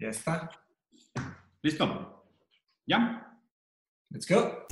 [0.00, 0.48] Ya está.
[1.60, 2.24] ¿Listo?
[2.86, 3.36] ¿Ya?
[4.10, 4.64] Let's go.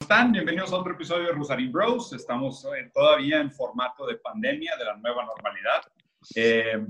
[0.00, 0.32] están?
[0.32, 2.14] Bienvenidos a otro episodio de Rosarín Bros.
[2.14, 5.82] Estamos eh, todavía en formato de pandemia, de la nueva normalidad.
[6.34, 6.86] Eh,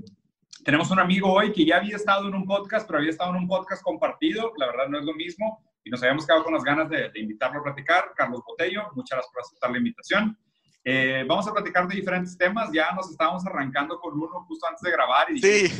[0.66, 3.36] tenemos un amigo hoy que ya había estado en un podcast, pero había estado en
[3.36, 4.52] un podcast compartido.
[4.56, 5.62] La verdad no es lo mismo.
[5.84, 8.12] Y nos habíamos quedado con las ganas de, invitarlo a platicar.
[8.16, 10.36] Carlos Botello, muchas gracias por aceptar la invitación.
[10.82, 12.72] Eh, vamos a platicar de diferentes temas.
[12.72, 15.30] Ya nos estábamos arrancando con uno justo antes de grabar.
[15.30, 15.72] Y sí.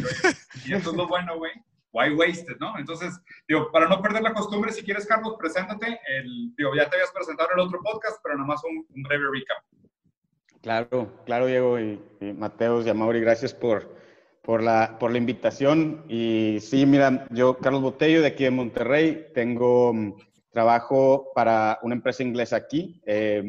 [0.66, 1.52] y esto es lo bueno, güey
[1.92, 2.78] why wasted, ¿no?
[2.78, 5.98] Entonces, digo, para no perder la costumbre, si quieres, Carlos, preséntate.
[6.06, 9.24] El, digo, ya te habías presentado en el otro podcast, pero nomás un, un breve
[9.32, 9.64] recap.
[10.60, 13.96] Claro, claro, Diego y, y Mateos y Amaury, gracias por,
[14.46, 16.04] por, la, por la invitación.
[16.08, 20.16] Y sí, mira, yo, Carlos Botello, de aquí de Monterrey, tengo um,
[20.50, 23.02] trabajo para una empresa inglesa aquí.
[23.04, 23.42] Eh,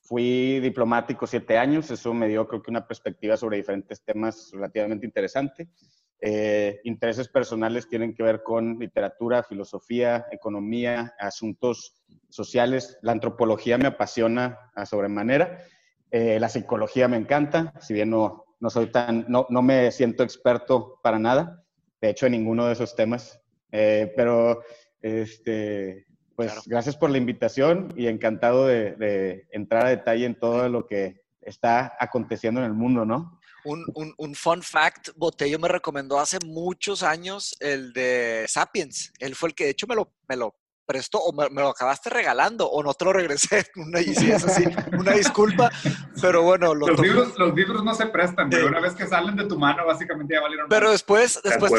[0.00, 5.04] fui diplomático siete años, eso me dio creo que una perspectiva sobre diferentes temas relativamente
[5.04, 5.68] interesante.
[6.22, 12.98] Eh, intereses personales tienen que ver con literatura, filosofía, economía, asuntos sociales.
[13.02, 15.58] La antropología me apasiona a sobremanera.
[16.10, 20.22] Eh, la psicología me encanta, si bien no, no soy tan, no, no, me siento
[20.22, 21.64] experto para nada,
[22.00, 23.40] de hecho en ninguno de esos temas,
[23.72, 24.62] eh, pero
[25.02, 30.68] este, pues gracias por la invitación y encantado de, de entrar a detalle en todo
[30.68, 33.38] lo que está aconteciendo en el mundo, ¿no?
[33.66, 39.12] un, un, fun fact, Botello me recomendó hace muchos años el de Sapiens.
[39.18, 40.54] Él fue el que de hecho me lo, me lo
[40.86, 43.66] prestó o me, lo acabaste regalando o no te lo regresé.
[43.76, 44.64] Una, así,
[44.98, 45.70] una disculpa,
[46.20, 46.74] pero bueno.
[46.74, 49.84] los, libros, los libros no se prestan, pero una vez que salen de tu mano,
[49.84, 50.68] básicamente ya valieron.
[50.68, 51.72] Pero después, después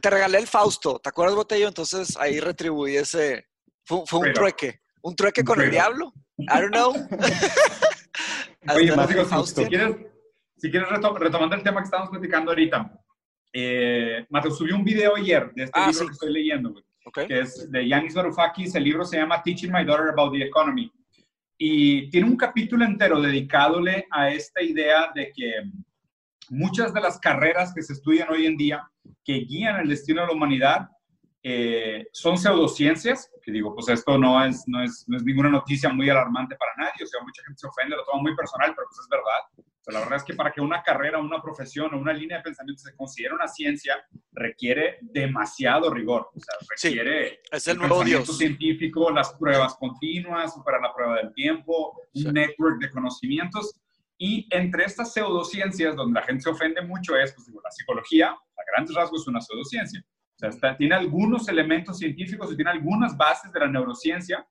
[0.00, 1.68] te, regalé el Fausto, ¿te acuerdas, Botello?
[1.68, 3.48] Entonces ahí retribuí ese.
[3.84, 4.80] Fue, fue un trueque.
[5.02, 6.12] ¿Un trueque con el diablo?
[6.38, 6.92] I don't know.
[8.74, 9.96] Oye, más digo, si, quieres,
[10.56, 12.92] si quieres retomando el tema que estábamos platicando ahorita,
[13.52, 16.72] eh, Mateo subió un video ayer de este ah, libro que estoy leyendo,
[17.12, 18.74] que es de Yanis Varoufakis.
[18.74, 20.90] El libro se llama Teaching My Daughter About the Economy.
[21.58, 25.52] Y tiene un capítulo entero dedicadole a esta idea de que
[26.50, 28.88] muchas de las carreras que se estudian hoy en día,
[29.24, 30.88] que guían el destino de la humanidad,
[31.44, 35.88] eh, son pseudociencias, que digo, pues esto no es, no, es, no es ninguna noticia
[35.88, 38.86] muy alarmante para nadie, o sea, mucha gente se ofende, lo toma muy personal, pero
[38.88, 42.12] pues es verdad la verdad es que para que una carrera, una profesión o una
[42.12, 43.96] línea de pensamiento se considere una ciencia,
[44.30, 46.30] requiere demasiado rigor.
[46.34, 48.36] O sea, requiere es el, nuevo Dios.
[48.36, 53.74] científico, las pruebas continuas, para la prueba del tiempo, un network de conocimientos.
[54.16, 58.30] Y entre estas pseudociencias, donde la gente se ofende mucho, es pues, digo, la psicología,
[58.30, 60.04] a grandes rasgos es una pseudociencia.
[60.40, 64.46] O sea, tiene algunos elementos científicos y tiene algunas bases de la neurociencia,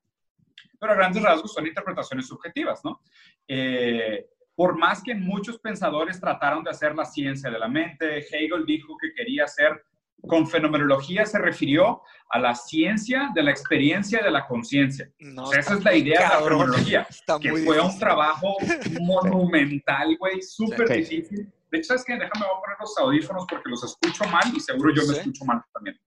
[0.78, 3.00] pero a grandes rasgos son interpretaciones subjetivas, ¿no?
[3.48, 8.64] Eh, por más que muchos pensadores trataron de hacer la ciencia de la mente, Hegel
[8.66, 9.84] dijo que quería hacer,
[10.20, 15.10] con fenomenología se refirió a la ciencia de la experiencia de la conciencia.
[15.56, 17.06] esa es la idea de la fenomenología,
[17.40, 18.56] que fue un trabajo
[19.00, 21.50] monumental, güey, súper difícil.
[21.70, 22.12] De hecho, ¿sabes qué?
[22.12, 25.44] Déjame voy a poner los audífonos porque los escucho mal y seguro yo me escucho
[25.44, 25.98] mal también.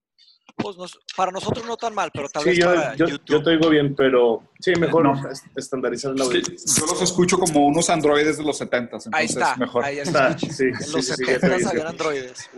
[0.58, 0.78] Pues
[1.16, 3.26] para nosotros no tan mal, pero tal vez yo, para yo, YouTube.
[3.28, 5.30] Yo te oigo bien, pero sí, mejor no.
[5.56, 6.42] estandarizar el audio.
[6.42, 9.84] yo los escucho como unos androides de los 70 entonces ahí está, mejor.
[9.84, 10.38] Ahí está.
[10.38, 12.50] Sí, en los 70 s habían androides.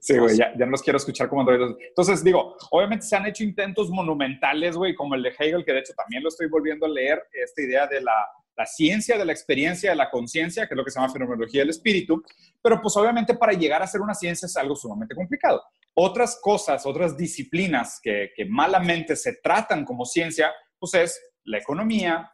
[0.00, 1.76] Sí, güey, ya, ya, no los quiero escuchar como androides.
[1.88, 5.80] Entonces, digo, obviamente se han hecho intentos monumentales, güey, como el de Hegel, que de
[5.80, 8.12] hecho también lo estoy volviendo a leer, esta idea de la,
[8.56, 11.60] la ciencia de la experiencia de la conciencia, que es lo que se llama fenomenología
[11.60, 12.22] del espíritu,
[12.62, 15.62] pero pues obviamente para llegar a ser una ciencia es algo sumamente complicado.
[15.94, 22.30] Otras cosas, otras disciplinas que, malamente se tratan como ciencia, pues es la economía,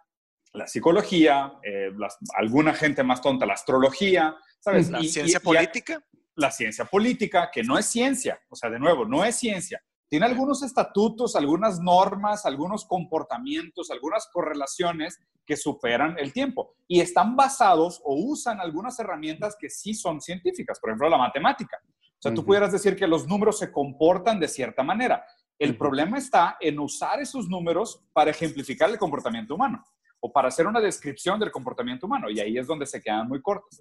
[0.52, 1.90] la psicología, eh,
[2.36, 4.90] alguna gente más tonta, la astrología, ¿sabes?
[4.90, 6.02] ¿La ciencia política?
[6.36, 9.82] la ciencia política, que no es ciencia, o sea, de nuevo, no es ciencia.
[10.12, 17.34] Tiene algunos estatutos, algunas normas, algunos comportamientos, algunas correlaciones que superan el tiempo y están
[17.34, 21.80] basados o usan algunas herramientas que sí son científicas, por ejemplo, la matemática.
[21.82, 25.24] O sea, tú pudieras decir que los números se comportan de cierta manera.
[25.58, 29.82] El problema está en usar esos números para ejemplificar el comportamiento humano
[30.20, 32.28] o para hacer una descripción del comportamiento humano.
[32.28, 33.80] Y ahí es donde se quedan muy cortos.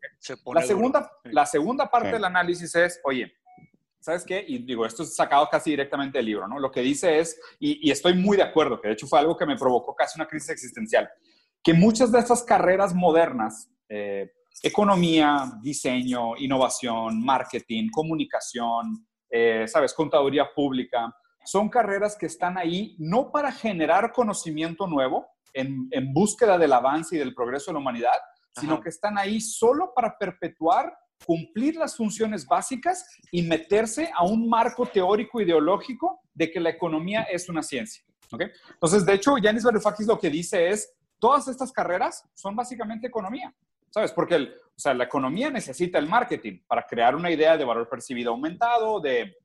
[0.54, 3.34] La segunda, la segunda parte del análisis es, oye,
[4.02, 4.44] ¿sabes qué?
[4.46, 6.60] Y digo, esto es sacado casi directamente del libro, ¿no?
[6.60, 9.46] Lo que dice es, y, estoy muy de acuerdo, que de hecho fue algo que
[9.46, 11.10] me provocó casi una crisis existencial,
[11.64, 14.32] que muchas de estas carreras modernas, eh,
[14.64, 19.94] economía, diseño, innovación, marketing, comunicación, eh, ¿sabes?
[19.94, 21.16] Contaduría pública.
[21.46, 27.16] Son carreras que están ahí no para generar conocimiento nuevo en, en búsqueda del avance
[27.16, 28.18] y del progreso de la humanidad,
[28.60, 30.94] sino que están ahí solo para perpetuar
[31.26, 37.24] cumplir las funciones básicas y meterse a un marco teórico ideológico de que la economía
[37.24, 38.04] es una ciencia.
[38.32, 38.48] ¿okay?
[38.74, 43.54] Entonces, de hecho, Yanis Varoufakis lo que dice es, todas estas carreras son básicamente economía.
[43.90, 44.14] ¿Sabes?
[44.14, 47.90] Porque el, o sea, la economía necesita el marketing para crear una idea de valor
[47.90, 49.36] percibido aumentado, de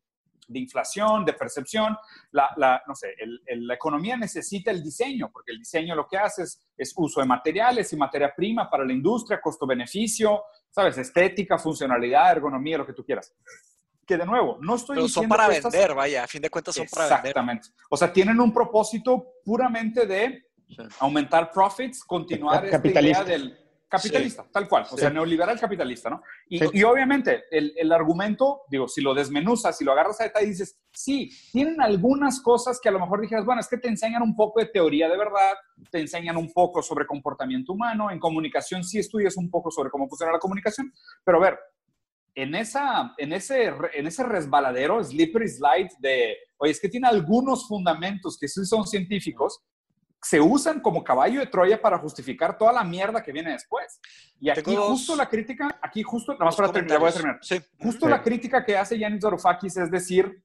[0.46, 1.96] de inflación, de percepción.
[2.32, 3.14] La, no sé,
[3.46, 7.92] la economía necesita el diseño, porque el diseño lo que hace es, uso de materiales
[7.92, 10.98] y materia prima para la industria, costo-beneficio, ¿sabes?
[10.98, 13.34] Estética, funcionalidad, ergonomía, lo que tú quieras.
[14.06, 16.86] Que de nuevo, no estoy Pero son para vender, vaya, a fin de cuentas son
[16.86, 17.30] para vender.
[17.30, 17.68] Exactamente.
[17.90, 20.46] O sea, tienen un propósito puramente de
[21.00, 26.20] aumentar profits, continuar esta idea del Capitalista, tal cual, o sea, neoliberal capitalista, ¿no?
[26.48, 31.30] Y, obviamente, el, argumento, digo, si lo desmenuzas, si lo agarras a detalle, dices, sí,
[31.52, 34.58] tienen algunas cosas que a lo mejor dijeras, bueno, es que te enseñan un poco
[34.58, 35.54] de teoría de verdad,
[35.88, 40.08] te enseñan un poco sobre comportamiento humano, en comunicación sí estudias un poco sobre cómo
[40.08, 40.92] funciona la comunicación,
[41.24, 41.58] pero a ver,
[42.34, 47.68] en, esa, en, ese, en ese resbaladero, slippery slide de, oye, es que tiene algunos
[47.68, 49.60] fundamentos que sí son científicos,
[50.22, 54.00] se usan como caballo de Troya para justificar toda la mierda que viene después.
[54.40, 57.40] Y aquí justo la crítica, aquí justo, nada más para terminar, voy a terminar.
[57.80, 60.42] Justo la crítica que hace Yanis Varoufakis es decir,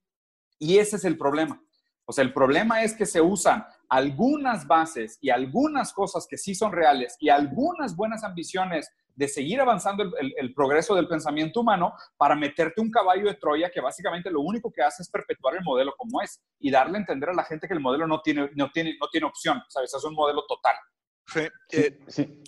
[0.60, 1.62] y ese es el problema.
[2.06, 6.54] O sea, el problema es que se usan algunas bases y algunas cosas que sí
[6.56, 12.36] son reales y algunas buenas ambiciones de seguir avanzando el, progreso del pensamiento humano para
[12.36, 15.94] meterte un caballo de Troya que básicamente lo único que hace es perpetuar el modelo
[15.98, 18.72] como es y darle a entender a la gente que el modelo no tiene, no
[18.72, 19.94] tiene, no tiene opción, ¿sabes?
[19.94, 20.76] Es un modelo total.
[21.72, 22.00] Eh,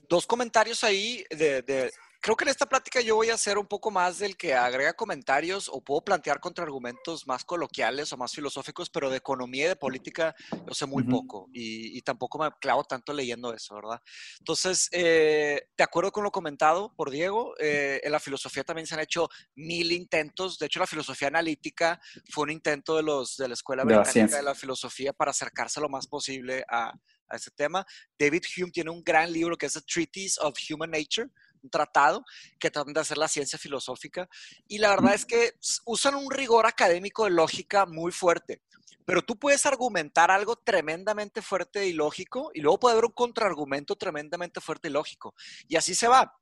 [0.10, 1.92] dos comentarios ahí de,
[2.24, 4.94] creo que en esta plática yo voy a hacer un poco más del que agrega
[4.94, 9.76] comentarios o puedo plantear contraargumentos más coloquiales o más filosóficos, pero de economía y de
[9.76, 10.34] política
[10.66, 14.02] yo sé muy poco y, tampoco me clavo tanto leyendo eso, ¿verdad?
[14.40, 18.94] Entonces, eh, de acuerdo con lo comentado por Diego, eh, en la filosofía también se
[18.94, 20.58] han hecho mil intentos.
[20.58, 22.00] De hecho, la filosofía analítica
[22.30, 25.90] fue un intento de los de la Escuela Británica de la Filosofía para acercarse lo
[25.90, 26.94] más posible a,
[27.28, 27.86] a ese tema.
[28.18, 31.30] David Hume tiene un gran libro que es The Treatise of Human Nature,
[31.70, 32.24] tratado
[32.60, 34.28] que tratan de hacer la ciencia filosófica.
[34.68, 35.54] Y la verdad es que
[35.86, 38.62] usan un rigor académico de lógica muy fuerte.
[39.06, 43.96] Pero tú puedes argumentar algo tremendamente fuerte y lógico y luego puede haber un contraargumento
[43.96, 45.36] tremendamente fuerte y lógico.
[45.68, 46.34] Y así se va.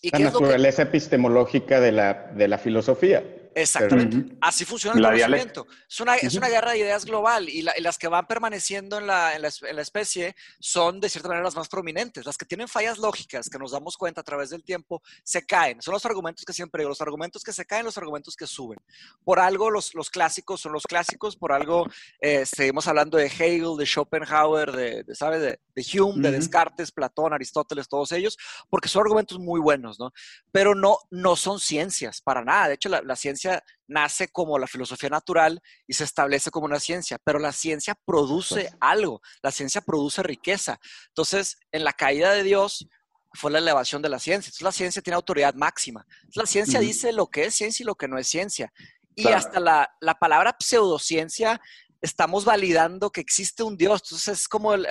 [0.00, 3.47] ¿Y la naturaleza epistemológica de la, de la filosofía.
[3.62, 4.36] Exactamente.
[4.40, 5.66] Así funciona el conocimiento.
[5.88, 9.34] Es una, es una, guerra de ideas global y, las que van permaneciendo en la,
[9.34, 12.24] en, la, especie son, de cierta manera, las más prominentes.
[12.24, 15.82] Las que tienen fallas lógicas, que nos damos cuenta a través del tiempo, se caen.
[15.82, 18.78] Son los argumentos que siempre digo, los argumentos que se caen, los argumentos que suben.
[19.24, 21.86] Por algo los, los clásicos son los clásicos, por algo
[22.20, 25.40] eh, seguimos hablando de Hegel, de Schopenhauer, de, de ¿sabes?
[25.40, 25.58] De,
[25.98, 28.36] Hume, de Descartes, Platón, Aristóteles, todos ellos,
[28.68, 30.12] porque son argumentos muy buenos, ¿no?
[30.50, 32.68] Pero no, no son ciencias, para nada.
[32.68, 33.47] De hecho, la, la ciencia
[33.86, 38.70] nace como la filosofía natural y se establece como una ciencia, pero la ciencia produce
[38.80, 40.78] algo, la ciencia produce riqueza.
[41.08, 42.88] Entonces, en la caída de Dios
[43.32, 44.48] fue la elevación de la ciencia.
[44.48, 46.06] Entonces, la ciencia tiene autoridad máxima.
[46.34, 48.72] la ciencia dice lo que es ciencia y lo que no es ciencia.
[49.14, 51.60] Y hasta la, palabra pseudociencia
[52.00, 54.02] estamos validando que existe un Dios.
[54.04, 54.86] Entonces, es como al,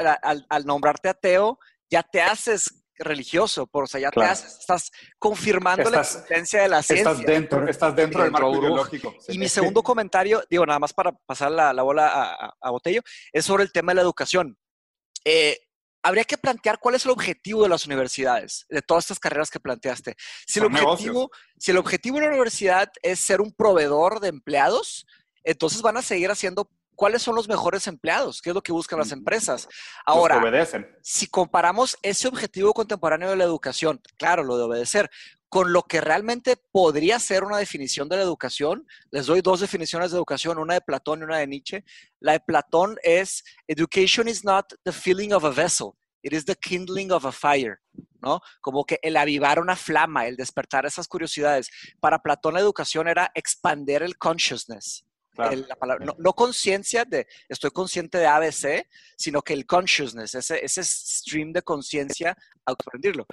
[0.50, 5.90] al nombrarte ateo, ya te haces religioso, por o sea, ya te haces, estás confirmando
[5.90, 7.12] la existencia de la ciencia.
[7.12, 9.16] Estás dentro, estás dentro del marco ideológico.
[9.28, 13.02] Y mi segundo comentario, digo, nada más para pasar la, bola a, a, Botello,
[13.32, 14.58] es sobre el tema de la educación.
[15.26, 15.60] Eh,
[16.04, 19.60] habría que plantear cuál es el objetivo de las universidades, de todas estas carreras que
[19.60, 20.16] planteaste.
[20.46, 25.06] Si el, objetivo, si el objetivo de la universidad es ser un proveedor de empleados,
[25.44, 28.98] entonces van a seguir haciendo cuáles son los mejores empleados, qué es lo que buscan
[29.00, 29.70] las empresas.
[30.06, 30.42] Ahora,
[31.02, 35.10] si comparamos ese objetivo contemporáneo de la educación, claro, lo de obedecer,
[35.48, 40.12] con lo que realmente podría ser una definición de la educación, les doy dos definiciones
[40.12, 41.86] de educación, una de Platón y una de Nietzsche.
[42.20, 45.92] La de Platón es, education is not the filling of a vessel,
[46.24, 47.80] it is the kindling of a fire,
[48.22, 48.42] ¿no?
[48.60, 51.70] Como que el avivar una flama, el despertar esas curiosidades.
[52.02, 55.07] Para Platón la educación era expander el consciousness,
[56.18, 61.62] no, conciencia de estoy consciente de ABC, sino que el consciousness, ese, ese stream de
[61.62, 63.26] conciencia, autoaprenderlo.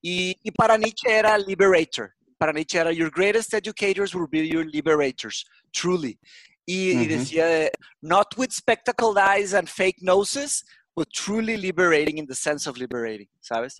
[0.00, 2.14] Y, y para Nietzsche era liberator.
[2.36, 6.18] Para Nietzsche era your greatest educators will be your liberators, truly.
[6.64, 10.64] Y, decía, not with spectacled eyes and fake noses,
[10.94, 13.76] but truly liberating in the sense of liberating, ¿sabes?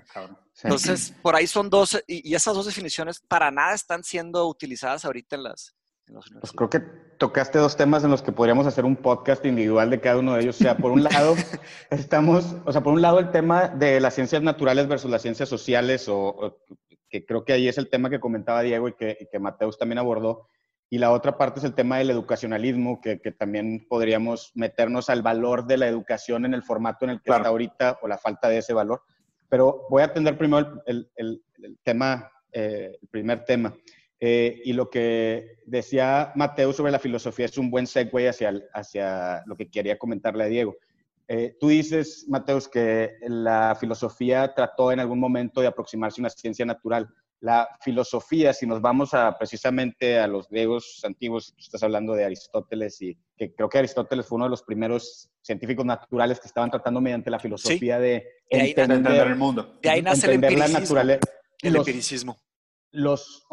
[0.62, 5.04] Entonces, por ahí son dos, y, y, esas dos definiciones para nada están siendo utilizadas
[5.04, 5.74] ahorita en las,
[6.40, 6.80] Pues creo que
[7.18, 10.42] tocaste dos temas en los que podríamos hacer un podcast individual de cada uno de
[10.42, 10.60] ellos.
[10.60, 11.34] O sea, por un lado,
[11.90, 15.48] estamos, o sea, por un lado el tema de las ciencias naturales versus las ciencias
[15.48, 16.58] sociales, o,
[17.08, 19.98] que creo que ahí es el tema que comentaba Diego y que, y Mateus también
[19.98, 20.48] abordó.
[20.90, 25.66] Y la otra parte es el tema del educacionalismo, que, también podríamos meternos al valor
[25.66, 28.58] de la educación en el formato en el que está ahorita o la falta de
[28.58, 29.02] ese valor.
[29.48, 33.74] Pero voy a atender primero el, el, el tema, eh, el primer tema.
[34.24, 39.42] Eh, y lo que decía Mateo sobre la filosofía es un buen segue hacia, hacia
[39.46, 40.76] lo que quería comentarle a Diego.
[41.26, 46.30] Eh, tú dices, Mateus, que la filosofía trató en algún momento de aproximarse a una
[46.30, 47.12] ciencia natural.
[47.40, 53.02] La filosofía, si nos vamos a precisamente a los griegos antiguos, estás hablando de Aristóteles
[53.02, 57.00] y que creo que Aristóteles fue uno de los primeros científicos naturales que estaban tratando
[57.00, 59.80] mediante la filosofía de, entender, el mundo.
[59.82, 61.00] De ahí nace el empiricismo.
[61.00, 62.36] el empiricismo.
[62.92, 63.46] Los,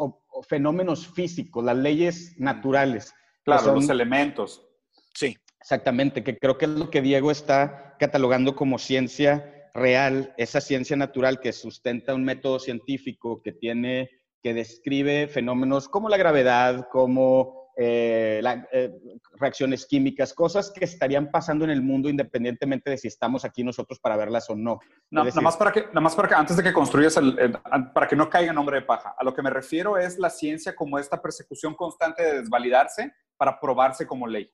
[0.48, 3.14] fenómenos físicos, las leyes naturales.
[3.44, 4.66] Claro, los elementos.
[5.14, 5.36] Sí.
[5.60, 10.96] Exactamente, que creo que es lo que Diego está catalogando como ciencia real, esa ciencia
[10.96, 14.08] natural que sustenta un método científico que tiene,
[14.42, 18.92] que describe fenómenos como la gravedad, como eh, eh,
[19.38, 23.98] reacciones químicas, cosas que estarían pasando en el mundo independientemente de si estamos aquí nosotros
[23.98, 24.80] para verlas o no.
[25.10, 27.58] no nada, más para que, nada más para que, antes de que construyas, el,
[27.94, 30.76] para que no caiga nombre de paja, a lo que me refiero es la ciencia
[30.76, 34.52] como esta persecución constante de desvalidarse para probarse como ley.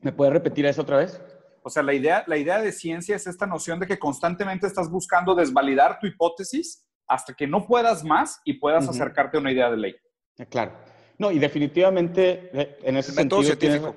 [0.00, 1.22] ¿Me puedes repetir eso otra vez?
[1.62, 4.90] O sea, la idea, la idea de ciencia es esta noción de que constantemente estás
[4.90, 9.70] buscando desvalidar tu hipótesis hasta que no puedas más y puedas acercarte a una idea
[9.70, 9.96] de ley.
[10.40, 10.72] Eh, claro.
[11.18, 13.96] No, y definitivamente eh, en ese método científico.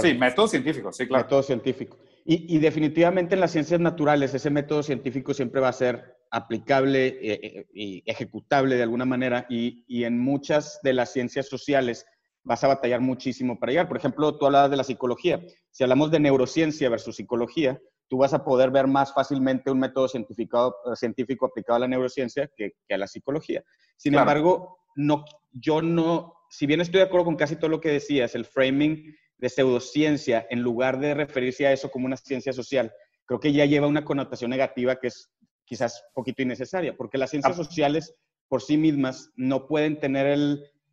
[0.00, 1.24] Sí, método científico, sí, claro.
[1.24, 1.98] Método científico.
[2.28, 7.66] Y, definitivamente en las ciencias naturales ese método científico siempre va a ser aplicable eh,
[7.72, 12.04] y ejecutable de alguna manera y, y, en muchas de las ciencias sociales
[12.42, 13.86] vas a batallar muchísimo para llegar.
[13.86, 15.40] Por ejemplo, tú hablabas de la psicología.
[15.70, 20.08] Si hablamos de neurociencia versus psicología, tú vas a poder ver más fácilmente un método
[20.08, 23.62] científico, científico aplicado a la neurociencia que, que a la psicología.
[23.96, 27.90] Sin embargo, no, yo no, si bien estoy de acuerdo con casi todo lo que
[27.90, 32.92] decías, el framing de pseudociencia, en lugar de referirse a eso como una ciencia social,
[33.26, 35.30] creo que ya lleva una connotación negativa que es
[35.64, 37.64] quizás un poquito innecesaria, porque las ciencias ah.
[37.64, 38.14] sociales
[38.48, 40.38] por sí mismas no pueden tener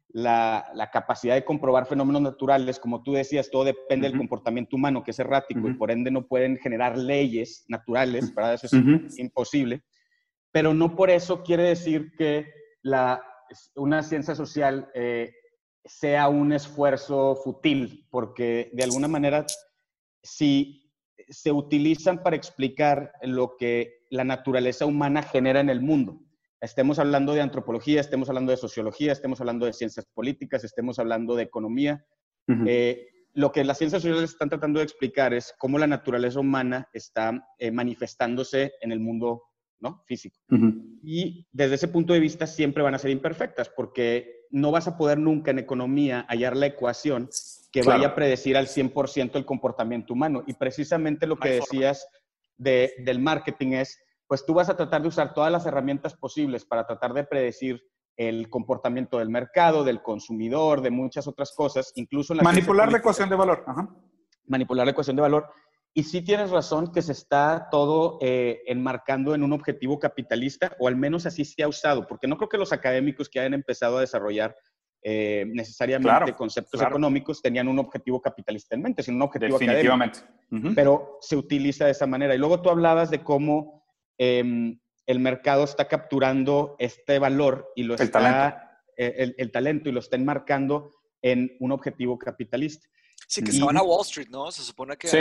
[0.10, 5.12] la, capacidad de comprobar fenómenos naturales, como tú decías, todo depende del comportamiento humano, que
[5.12, 8.55] es errático, y por ende no pueden generar leyes naturales, ¿verdad?
[8.55, 9.83] Eso es imposible.
[10.51, 12.45] Pero no por eso quiere decir que
[12.83, 13.24] la
[13.75, 15.33] una ciencia social eh,
[15.86, 19.45] sea un esfuerzo fútil, porque de alguna manera,
[20.22, 20.91] si
[21.29, 26.19] se utilizan para explicar lo que la naturaleza humana genera en el mundo,
[26.62, 31.36] estemos hablando de antropología, estemos hablando de sociología, estemos hablando de ciencias políticas, estemos hablando
[31.36, 32.05] de economía,
[32.67, 36.88] eh, lo que las ciencias sociales están tratando de explicar es cómo la naturaleza humana
[36.93, 39.43] está eh, manifestándose en el mundo
[39.84, 40.02] ¿no?
[40.08, 40.40] Físico.
[41.04, 44.98] Y desde ese punto de vista siempre van a ser imperfectas porque no vas a
[44.98, 47.30] poder nunca en economía hallar la ecuación
[47.72, 50.44] que vaya a predecir al 100% el comportamiento humano.
[50.48, 52.08] Y precisamente lo que decías
[52.58, 56.63] de, del marketing es, pues tú vas a tratar de usar todas las herramientas posibles
[56.63, 57.84] para tratar de predecir
[58.16, 62.34] el comportamiento del mercado, del consumidor, de muchas otras cosas, incluso...
[62.36, 63.66] Manipular la ecuación de valor.
[64.46, 65.50] Manipular la ecuación de valor
[65.96, 70.88] y sí tienes razón que se está todo eh, enmarcando en un objetivo capitalista, o
[70.88, 73.98] al menos así se ha usado, porque no creo que los académicos que hayan empezado
[73.98, 74.56] a desarrollar
[75.04, 80.20] eh, necesariamente conceptos económicos tenían un objetivo capitalista en mente, sino un objetivo Definitivamente.
[80.76, 82.34] Pero se utiliza de esa manera.
[82.34, 83.84] Y luego tú hablabas de cómo
[84.18, 88.20] em, el mercado está capturando este valor y lo el está...
[88.20, 88.58] Talento.
[88.96, 92.88] Eh, el, talento y lo está enmarcando en un objetivo capitalista.
[93.28, 94.52] Sí, que se van a Wall Street, ¿no?
[94.52, 95.08] Se supone que...
[95.08, 95.20] Sí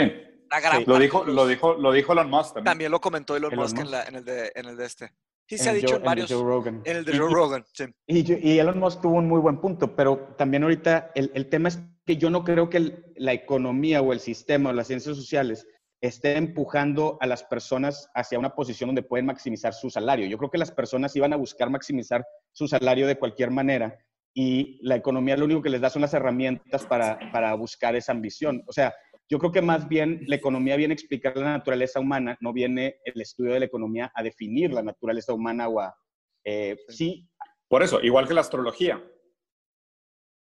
[0.85, 2.65] lo, dijo, lo, dijo, lo dijo Elon Musk también.
[2.65, 5.13] También lo comentó Elon, Musk, En, la, en, el de, en el de este.
[5.47, 6.31] Sí, se ha dicho en varios.
[6.31, 6.81] En el, Joe Rogan.
[6.85, 7.85] En el de Joe Rogan, sí.
[8.07, 11.69] Y, y, Elon Musk tuvo un muy buen punto, pero también ahorita el, el tema
[11.69, 15.67] es que yo no creo que la economía o el sistema o las ciencias sociales
[16.01, 20.27] esté empujando a las personas hacia una posición donde pueden maximizar su salario.
[20.27, 23.97] Yo creo que las personas iban a buscar maximizar su salario de cualquier manera
[24.33, 28.11] y la economía lo único que les da son las herramientas para, para buscar esa
[28.11, 28.63] ambición.
[28.67, 28.93] O sea,
[29.29, 32.97] yo creo que más bien la economía viene a explicar la naturaleza humana, no viene
[33.05, 35.95] el estudio de la economía a definir la naturaleza humana o a...
[36.43, 37.29] Eh, sí.
[37.67, 39.01] Por eso, igual que la astrología.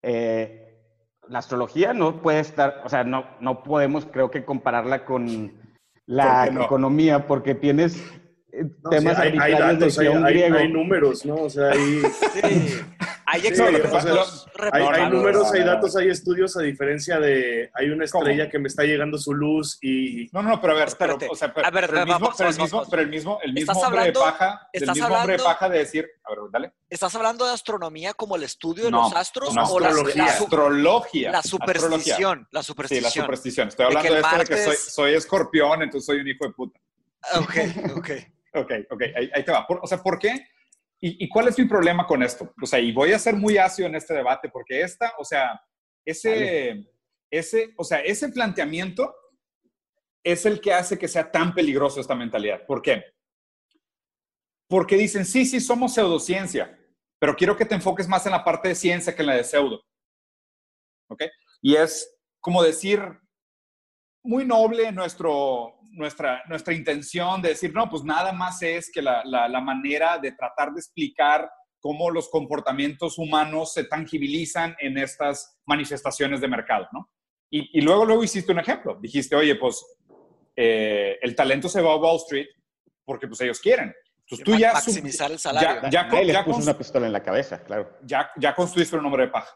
[0.02, 0.64] Eh,
[1.28, 5.52] la astrología no puede estar, o sea, no, no podemos creo que compararla con
[6.06, 7.96] la economía porque tienes
[8.52, 11.36] eh, temas hay, hay, datos, hay, hay, números, ¿no?
[11.36, 12.02] O sea, hay...
[13.34, 18.22] hay Sí, números, hay datos, hay estudios, a diferencia de hay una ¿Cómo?
[18.24, 21.18] estrella que me está llegando su luz y No, no, no, pero a ver, Espérate.
[21.20, 22.88] pero, o sea, pero, A ver, pero el mismo, vamos, pero el mismo, vamos.
[22.90, 25.68] pero el mismo, el mismo hombre hablando- de paja, estás mismo hombre de hablando- paja
[25.68, 26.72] de decir, a ver, dale.
[26.90, 30.24] ¿Estás hablando de astronomía como el estudio de No, los astros no, o la, astrología.
[30.24, 31.30] la su- astrología.
[31.32, 32.48] la superstición?
[32.50, 33.02] La Sí, superstición.
[33.04, 33.68] la superstición.
[33.68, 36.52] Estoy De hablando de, el esto de que soy, escorpión, entonces soy un hijo de
[36.52, 36.78] puta.
[37.36, 37.54] Ok,
[37.96, 38.10] ok.
[38.56, 39.66] Ok, ok, ahí, ahí te va.
[39.66, 40.46] Por- o sea, ¿por qué?
[41.00, 42.52] ¿Y, y cuál es mi problema con esto?
[42.62, 45.60] O sea, y voy a ser muy ácido en este debate porque esta, o sea,
[46.04, 46.86] ese,
[47.30, 49.14] ese, o sea, ese planteamiento
[50.24, 52.64] es el que hace que sea tan peligroso esta mentalidad.
[52.66, 53.04] ¿Por qué?
[54.68, 56.78] Porque dicen, sí, sí, somos pseudociencia,
[57.18, 59.44] pero quiero que te enfoques más en la parte de ciencia que en la de
[59.44, 59.82] pseudo.
[61.10, 61.24] ¿Ok?
[61.60, 62.10] Y es
[62.40, 63.00] como decir,
[64.22, 69.22] muy noble nuestro, nuestra, nuestra intención de decir, no, pues nada más es que la,
[69.24, 75.60] la, la manera de tratar de explicar cómo los comportamientos humanos se tangibilizan en estas
[75.66, 77.10] manifestaciones de mercado, ¿no?
[77.50, 78.98] Y, y luego, luego hiciste un ejemplo.
[79.00, 79.84] Dijiste, oye, pues
[80.56, 82.46] eh, el talento se va a Wall Street
[83.04, 83.94] porque pues ellos quieren.
[84.20, 84.72] Entonces tú ya...
[84.72, 85.82] Maximizar el salario.
[85.82, 87.98] Ya, ya, Nadie les ya, puso una pistola en la cabeza, claro.
[88.02, 89.54] ya, ya construiste un nombre de paja.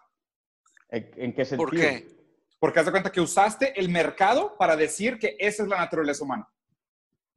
[0.91, 1.71] ¿En, en qué sentido?
[1.71, 2.18] ¿Por qué?
[2.61, 6.25] Porque haz de cuenta que usaste el mercado para decir que esa es la naturaleza
[6.25, 6.49] humana.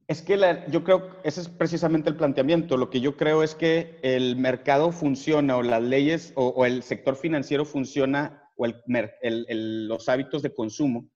[0.08, 2.76] Es que la- yo creo, ese es precisamente el planteamiento.
[2.76, 6.82] Lo que yo creo es que el mercado funciona o las leyes o, o el
[6.82, 8.82] sector financiero funciona o el
[9.22, 11.08] el- el- los hábitos de consumo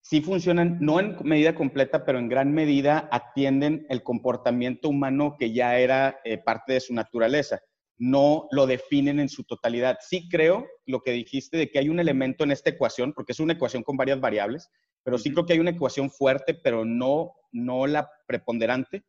[0.00, 5.52] sí funcionan, no en medida completa, pero en gran medida atienden el comportamiento humano que
[5.52, 7.60] ya era eh, parte de su naturaleza.
[7.98, 9.98] No lo definen en su totalidad.
[10.00, 13.40] Sí creo lo que dijiste de que hay un elemento en esta ecuación, porque es
[13.40, 14.70] una ecuación con varias variables,
[15.02, 19.04] pero sí creo que hay una ecuación fuerte, pero no, no la preponderante,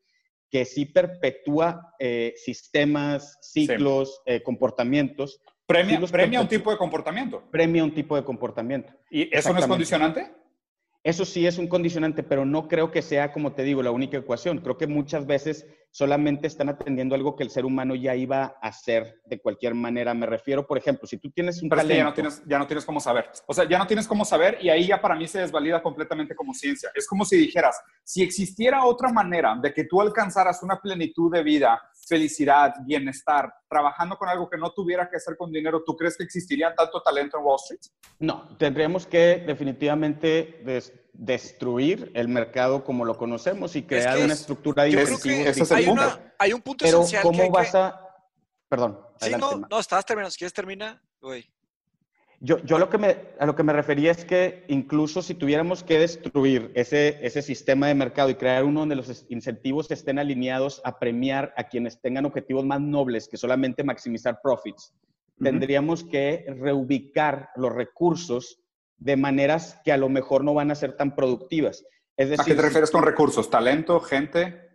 [0.49, 7.43] que sí perpetúa eh, sistemas, ciclos, eh, comportamientos, Premia, premia un tipo de comportamiento.
[7.51, 8.91] premia un tipo de comportamiento.
[9.11, 10.31] ¿Y eso no es condicionante?
[11.03, 14.17] Eso sí es un condicionante, pero no creo que sea, como te digo, la única
[14.17, 14.59] ecuación.
[14.59, 18.67] Creo que muchas veces solamente están atendiendo algo que el ser humano ya iba a
[18.67, 20.13] hacer de cualquier manera.
[20.13, 22.59] Me refiero, por ejemplo, si tú tienes un Pero es que ya no, tienes, ya
[22.59, 23.29] no tienes cómo saber.
[23.47, 26.35] O sea, ya no tienes cómo saber y ahí ya para mí se desvalida completamente
[26.35, 26.91] como ciencia.
[26.93, 31.43] Es como si dijeras, si existiera otra manera de que tú alcanzaras una plenitud de
[31.43, 36.17] vida, felicidad, bienestar, trabajando con algo que no tuviera que hacer con dinero, ¿tú crees
[36.17, 37.79] que existiría tanto talento en Wall Street?
[38.19, 44.33] No, tendríamos que definitivamente des- destruir el mercado como lo conocemos y crear que una
[44.33, 46.01] es- estructura de Yo creo incentivos que ese es el hay, punto.
[46.03, 47.77] una- hay un punto Pero esencial que ¿cómo hay vas que...
[47.77, 48.01] a...?
[48.67, 48.99] Perdón.
[49.19, 50.31] Sí, adelante, no, no, estabas terminando.
[50.31, 51.01] Si quieres, termina.
[51.21, 51.49] Güey.
[52.41, 55.83] Yo, yo lo que me, a lo que me refería es que incluso si tuviéramos
[55.83, 60.81] que destruir ese, ese sistema de mercado y crear uno donde los incentivos estén alineados
[60.85, 64.93] a premiar a quienes tengan objetivos más nobles que solamente maximizar profits,
[65.41, 68.61] tendríamos que reubicar los recursos
[68.97, 71.83] de maneras que a lo mejor no van a ser tan productivas.
[72.15, 73.49] Es ¿A decir, qué te refieres con recursos?
[73.49, 73.99] ¿Talento?
[73.99, 74.69] ¿Gente?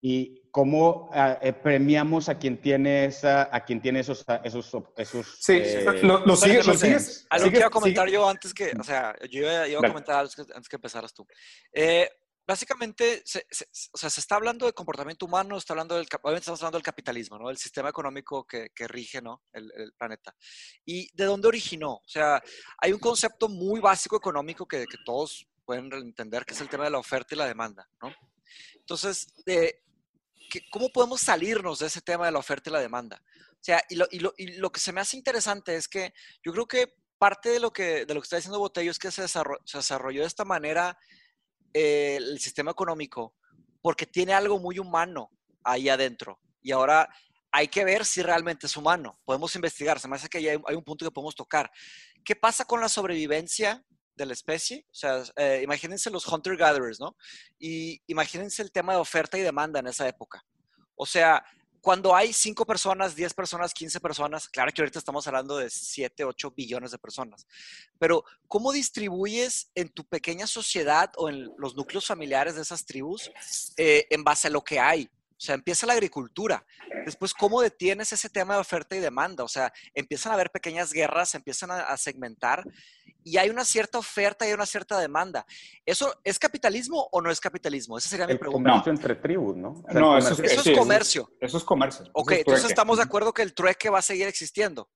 [0.00, 5.36] y cómo ah, eh, premiamos a quien tiene esa, a quien tiene esos, esos, esos
[5.40, 7.26] Sí, eh, lo, lo sigues, lo sigues.
[7.30, 9.80] Algo sigues- que iba a comentar sigues- yo antes que, o sea, yo iba, iba
[9.80, 11.26] a comentar algo que- antes que empezaras tú.
[11.72, 12.10] Eh,
[12.46, 16.40] básicamente, se, se- o sea, se está hablando de comportamiento humano, está hablando del, obviamente
[16.40, 17.50] estamos hablando del capitalismo, ¿no?
[17.50, 19.42] El sistema económico que, que rige, ¿no?
[19.52, 20.34] El, el planeta.
[20.84, 21.96] ¿Y de dónde originó?
[21.96, 22.42] O sea,
[22.78, 26.84] hay un concepto muy básico económico que, que todos pueden entender, que es el tema
[26.84, 28.14] de la oferta y la demanda, ¿no?
[28.76, 29.87] Entonces, de, que-
[30.70, 33.22] ¿cómo podemos salirnos de ese tema de la oferta y la demanda?
[33.52, 36.12] O sea, y lo, y lo- y lo que se me hace interesante es que
[36.44, 39.10] yo creo que parte de lo que, de lo que está diciendo Botello es que
[39.10, 40.96] se desarrolló, se desarrolló de esta manera
[41.74, 43.34] eh, el sistema económico
[43.80, 45.30] porque tiene algo muy humano
[45.64, 46.40] ahí adentro.
[46.62, 47.08] Y ahora
[47.50, 49.18] hay que ver si realmente es humano.
[49.24, 51.70] Podemos investigar, se me hace que ahí hay, hay un punto que podemos tocar.
[52.24, 53.84] ¿Qué pasa con la sobrevivencia
[54.18, 54.84] de la especie?
[54.90, 57.16] O sea, eh, imagínense los hunter-gatherers, ¿no?
[57.58, 60.44] Y imagínense el tema de oferta y demanda en esa época.
[60.94, 61.42] O sea,
[61.80, 66.24] cuando hay 5 personas, 10 personas, 15 personas, claro que ahorita estamos hablando de 7,
[66.24, 67.46] 8 billones de personas,
[67.98, 73.30] pero ¿cómo distribuyes en tu pequeña sociedad o en los núcleos familiares de esas tribus
[73.76, 75.08] eh, en base a lo que hay?
[75.38, 76.66] O sea, empieza la agricultura.
[77.04, 79.44] Después, ¿cómo detienes ese tema de oferta y demanda?
[79.44, 82.64] O sea, empiezan a haber pequeñas guerras, empiezan a, a segmentar
[83.22, 85.46] y hay una cierta oferta y hay una cierta demanda.
[85.86, 87.96] ¿Eso es capitalismo o no es capitalismo?
[87.96, 88.68] Esa sería mi el pregunta.
[88.70, 89.70] comercio entre tribus, ¿no?
[89.86, 91.30] O sea, No, eso es- Eso comercio.
[91.40, 92.02] Eso es comercio.
[92.02, 94.90] eso Ok, es entonces estamos de acuerdo que el trueque va a seguir existiendo.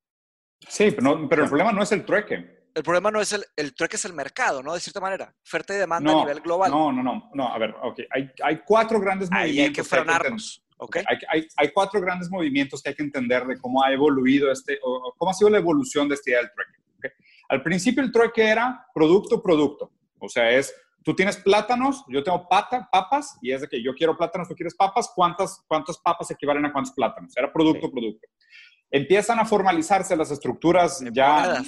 [0.68, 2.62] Sí, pero, no- pero el problema no es el trueque.
[2.74, 4.74] El problema no es el, el trueque es el mercado, ¿no?
[4.74, 5.35] De cierta manera.
[5.44, 6.70] Oferta y demanda No, a nivel global.
[6.70, 7.48] No, no, no, no.
[7.48, 8.00] A ver, ok.
[8.11, 9.88] Hay, hay cuatro grandes Ahí hay movimientos.
[9.88, 10.64] que hay que frenarnos.
[10.78, 11.04] Okay.
[11.06, 15.14] Hay, hay, cuatro grandes movimientos que hay que entender de cómo ha evoluido este, o
[15.16, 17.16] cómo ha sido la evolución de esta idea del trueque.
[17.48, 19.92] Al principio el trueque era producto, producto.
[20.18, 23.94] O sea, es, tú tienes plátanos, yo tengo pata, papas, y es de que yo
[23.94, 27.37] quiero plátanos, tú quieres papas, ¿cuántas, cuántas papas equivalen a cuántos plátanos?
[27.37, 28.26] Era producto, producto
[28.92, 31.62] empiezan a formalizarse las estructuras ya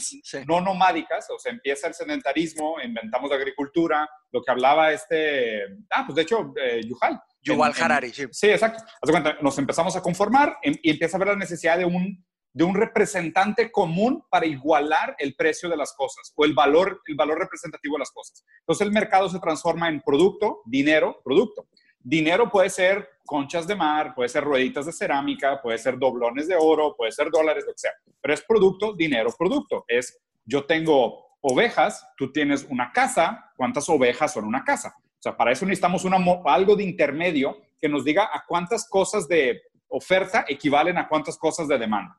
[0.47, 6.05] no nomádicas, o sea, empieza el sedentarismo, inventamos la agricultura, lo que hablaba este, ah,
[6.07, 7.21] pues de hecho, eh, Yuhal.
[7.43, 8.27] Yuval Harari, sí.
[8.31, 8.85] Sí, exacto.
[9.01, 12.65] Haz cuenta, nos empezamos a conformar y empieza a haber la necesidad de un, de
[12.65, 17.39] un representante común para igualar el precio de las cosas o el valor, el valor
[17.39, 18.45] representativo de las cosas.
[18.61, 21.69] Entonces el mercado se transforma en producto, dinero, producto.
[22.07, 26.55] Dinero puede ser conchas de mar, puede ser rueditas de cerámica, puede ser doblones de
[26.55, 27.93] oro, puede ser dólares, que sea.
[28.21, 29.85] Pero es producto, dinero, producto.
[29.89, 34.95] Es yo tengo ovejas, tú tienes una casa, ¿cuántas ovejas son una casa?
[34.99, 39.27] O sea, para eso necesitamos una, algo de intermedio que nos diga a cuántas cosas
[39.27, 42.17] de oferta equivalen a cuántas cosas de demanda.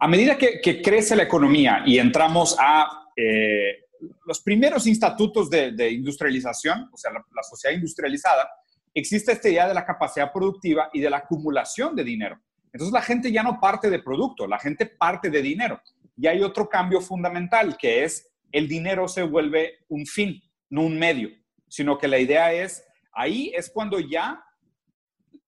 [0.00, 3.83] A medida que, crece la economía y entramos a eh,
[4.26, 8.48] los primeros institutos de, industrialización, o sea, la, sociedad industrializada,
[8.92, 12.40] existe esta idea de la capacidad productiva y de la acumulación de dinero.
[12.72, 15.80] Entonces la gente ya no parte de producto, la gente parte de dinero.
[16.16, 20.40] Y hay otro cambio fundamental, que es el dinero se vuelve un fin,
[20.70, 21.28] no un medio,
[21.68, 24.44] sino que la idea es, ahí es cuando ya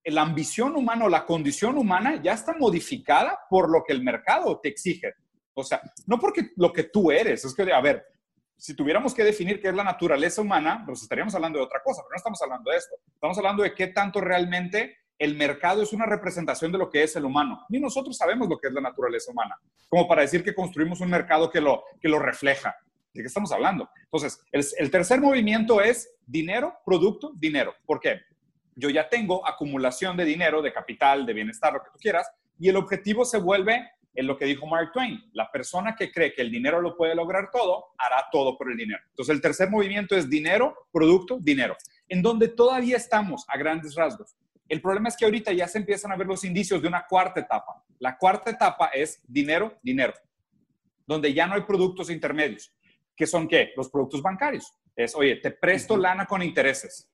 [0.05, 4.59] la ambición humana o la condición humana ya está modificada por lo que el mercado
[4.61, 5.15] te exige.
[5.55, 8.05] O sea, no porque lo que tú eres, es que, a ver,
[8.57, 12.03] si tuviéramos que definir qué es la naturaleza humana, pues estaríamos hablando de otra cosa,
[12.03, 12.97] pero no estamos hablando de esto.
[13.15, 17.17] Estamos hablando de qué tanto realmente el mercado es una representación de lo que es
[17.17, 17.65] el humano.
[17.69, 21.11] Ni nosotros sabemos lo que es la naturaleza humana, como para decir que construimos un
[21.11, 22.77] mercado que lo, que lo refleja.
[23.13, 23.89] ¿De qué estamos hablando?
[24.05, 27.75] Entonces, el, el tercer movimiento es dinero, producto, dinero.
[27.87, 28.21] ¿Por qué?
[28.75, 32.69] Yo ya tengo acumulación de dinero, de capital, de bienestar, lo que tú quieras, y
[32.69, 35.23] el objetivo se vuelve en lo que dijo Mark Twain.
[35.33, 38.77] La persona que cree que el dinero lo puede lograr todo, hará todo por el
[38.77, 39.01] dinero.
[39.11, 41.77] Entonces, el tercer movimiento es dinero, producto, dinero,
[42.09, 44.37] en donde todavía estamos a grandes rasgos.
[44.69, 47.41] El problema es que ahorita ya se empiezan a ver los indicios de una cuarta
[47.41, 47.85] etapa.
[47.99, 50.15] La cuarta etapa es dinero, dinero,
[51.07, 52.75] donde ya no hay productos intermedios.
[53.15, 53.73] ¿Qué son qué?
[53.77, 54.75] Los productos bancarios.
[54.95, 57.09] Es, oye, te presto lana con intereses.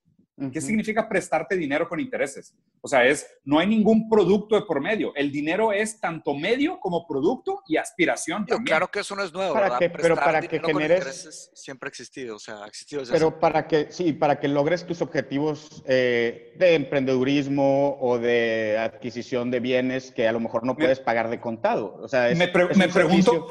[0.52, 2.54] ¿Qué significa prestarte dinero con intereses?
[2.80, 5.12] O sea, es, no hay ningún producto de por medio.
[5.14, 8.64] El dinero es tanto medio como producto y aspiración también.
[8.64, 11.50] Claro que eso no es nuevo, para pero para que generes...
[11.54, 15.02] siempre ha existido, o sea, ha existido Pero para que, sí, para que logres tus
[15.02, 20.98] objetivos eh, de emprendedurismo o de adquisición de bienes que a lo mejor no puedes
[20.98, 21.98] pagar de contado.
[22.00, 23.48] O sea, me, me pregunto...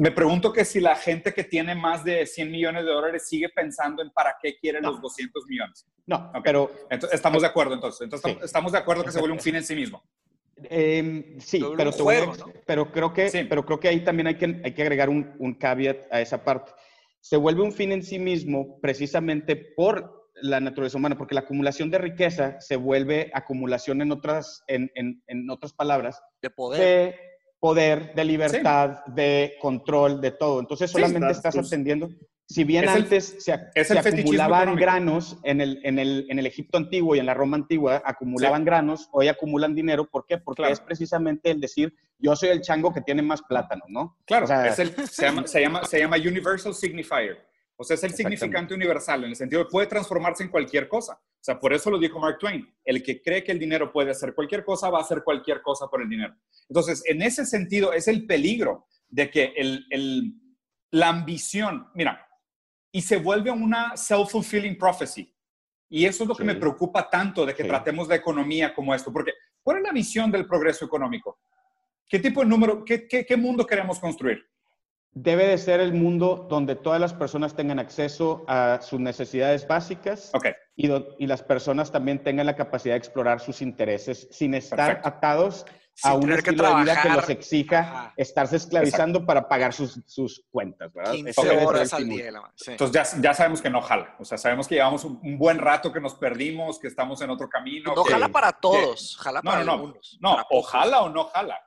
[0.00, 3.50] Me pregunto que si la gente que tiene más de 100 millones de dólares sigue
[3.50, 5.86] pensando en para qué quieren los 200 millones.
[6.06, 6.70] No, pero...
[7.12, 8.00] estamos de acuerdo entonces.
[8.00, 10.02] entonces estamos de acuerdo que se vuelve un fin en sí mismo.
[10.64, 11.90] Em, sí, pero,
[12.66, 15.52] pero, creo que, pero creo que ahí también hay que, hay que agregar un, un
[15.52, 16.72] caveat a esa parte.
[17.20, 21.90] Se vuelve un fin en sí mismo precisamente por la naturaleza humana, porque la acumulación
[21.90, 26.22] de riqueza se vuelve acumulación en otras, en, en, en otras palabras.
[26.40, 27.29] De poder
[27.60, 30.60] poder, de libertad, de control, de todo.
[30.60, 32.10] Entonces solamente estás, atendiendo.
[32.46, 37.20] Si bien antes se, acumulaban granos en el, en, el, en el Egipto antiguo y
[37.20, 40.08] en la Roma antigua, acumulaban granos, hoy acumulan dinero.
[40.10, 40.38] ¿Por qué?
[40.38, 44.16] Porque es precisamente el decir, yo soy el chango que tiene más plátano, ¿no?
[44.24, 47.49] Claro, se, llama, se, llama, se llama Universal Signifier.
[47.80, 50.86] O sea, es el significante universal, en el sentido de que puede transformarse en cualquier
[50.86, 51.14] cosa.
[51.14, 52.70] O sea, por eso lo dijo Mark Twain.
[52.84, 55.86] El que cree que el dinero puede hacer cualquier cosa, va a hacer cualquier cosa
[55.86, 56.36] por el dinero.
[56.68, 60.34] Entonces, en ese sentido, es el peligro de que el,
[60.90, 62.28] la ambición, mira,
[62.92, 65.34] y se vuelve una self-fulfilling prophecy.
[65.88, 69.10] Y eso es lo que me preocupa tanto de que tratemos la economía como esto.
[69.10, 71.38] Porque, ¿cuál es la visión del progreso económico?
[72.06, 74.49] ¿Qué tipo de número, qué, qué mundo queremos construir?
[75.12, 80.30] Debe de ser el mundo donde todas las personas tengan acceso a sus necesidades básicas
[80.76, 85.66] y, y, las personas también tengan la capacidad de explorar sus intereses sin estar atados
[86.02, 90.92] a un estilo de vida que los exija estarse esclavizando para pagar sus, sus cuentas,
[90.92, 91.14] ¿verdad?
[91.66, 92.30] horas al día.
[92.66, 94.16] Entonces ya, ya, sabemos que no jala.
[94.18, 97.48] O sea, sabemos que llevamos un, buen rato que nos perdimos, que estamos en otro
[97.48, 97.94] camino.
[97.94, 100.18] No jala para todos, jala para no, algunos.
[100.20, 101.60] No, o jala o no jala.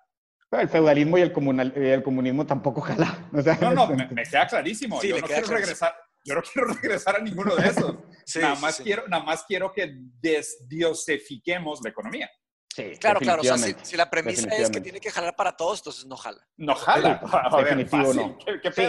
[0.60, 3.28] El feudalismo y el, comunal, el comunismo tampoco jala.
[3.32, 5.02] no, no, me, queda clarísimo.
[5.02, 7.96] yo, no quiero regresar, yo no quiero regresar a ninguno de esos.
[8.42, 12.30] nada, más quiero, nada más quiero que desdiosifiquemos la economía.
[12.76, 13.42] Sí, claro, claro.
[13.42, 16.44] O sea, si, la premisa es que tiene que jalar para todos, entonces no jala.
[16.58, 17.22] No jala.
[17.56, 18.38] Definitivo no.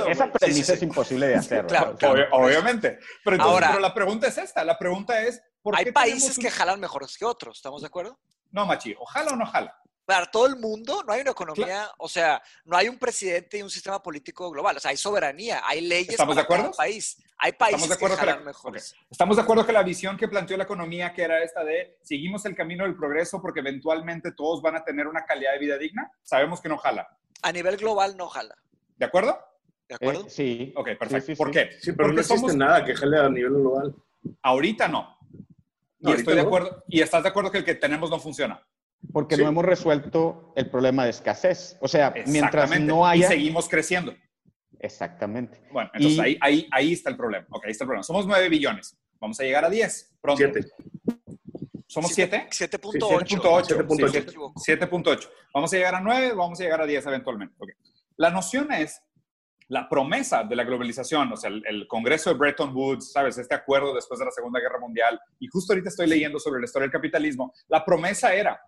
[0.09, 1.67] esa premisa es imposible de hacer.
[1.67, 1.95] Claro,
[2.33, 2.99] obviamente.
[3.23, 4.65] Pero, entonces, pero la pregunta es esta.
[4.65, 7.89] La pregunta es, ¿por Hay qué países un- que jalan mejores que otros, ¿estamos de
[7.89, 8.19] acuerdo?
[8.53, 9.77] No, Machi, ojalá o no jala.
[10.05, 13.63] Para todo el mundo no hay una economía, o sea, no hay un presidente y
[13.63, 14.77] un sistema político global.
[14.77, 16.65] O sea, hay soberanía, hay leyes ¿Estamos para de acuerdo?
[16.65, 17.17] cada país.
[17.39, 18.95] Hay ¿Estamos países de acuerdo que que la- mejores.
[19.11, 22.45] Estamos de acuerdo que la visión que planteó la economía, que era esta de seguimos
[22.45, 26.11] el camino del progreso porque eventualmente todos van a tener una calidad de vida digna,
[26.23, 27.09] sabemos que no jala.
[27.43, 28.55] A nivel global no jala.
[28.99, 29.39] ¿De acuerdo?
[29.89, 30.29] ¿De Eh, acuerdo?
[30.29, 30.73] sí.
[30.77, 31.21] Ok, perfecto.
[31.21, 31.53] Sí, sí, ¿Por sí.
[31.55, 31.73] qué?
[31.73, 33.95] Sí, pero Porque no existe somos- nada que jale a nivel global.
[34.43, 35.19] Ahorita no.
[35.99, 36.47] Y No, ahorita estoy de no.
[36.49, 36.85] acuerdo.
[36.89, 38.63] Y estás de acuerdo que el que tenemos no funciona.
[39.13, 39.43] Porque Sí.
[39.43, 41.77] no hemos resuelto el problema de escasez.
[41.81, 43.27] O sea, mientras no haya...
[43.27, 44.15] Y seguimos creciendo.
[44.79, 45.63] Exactamente.
[45.73, 47.47] Bueno, entonces Y- ahí, ahí, ahí está el problema.
[47.51, 48.03] Ok, ahí está el problema.
[48.03, 48.97] Somos 9 billones.
[49.21, 50.39] Vamos a llegar a 10 pronto.
[50.39, 50.69] Siete.
[51.87, 52.79] ¿Somos Siete- 7?
[52.79, 53.25] 7.8.
[53.25, 53.65] 7.8.
[53.67, 54.19] si no me 7.8.
[54.29, 54.61] equivoco.
[54.61, 55.29] 7.8.
[55.55, 57.55] Vamos a llegar a 9, vamos a llegar a 10 eventualmente.
[57.59, 57.69] Ok.
[58.17, 59.01] La noción es
[59.69, 63.39] la promesa de la globalización, o sea, el, el Congreso de Bretton Woods, ¿sabes?
[63.39, 66.67] Este acuerdo después de la Segunda Guerra Mundial, y justo ahorita estoy leyendo sobre la
[66.67, 68.61] historia del capitalismo, la promesa era,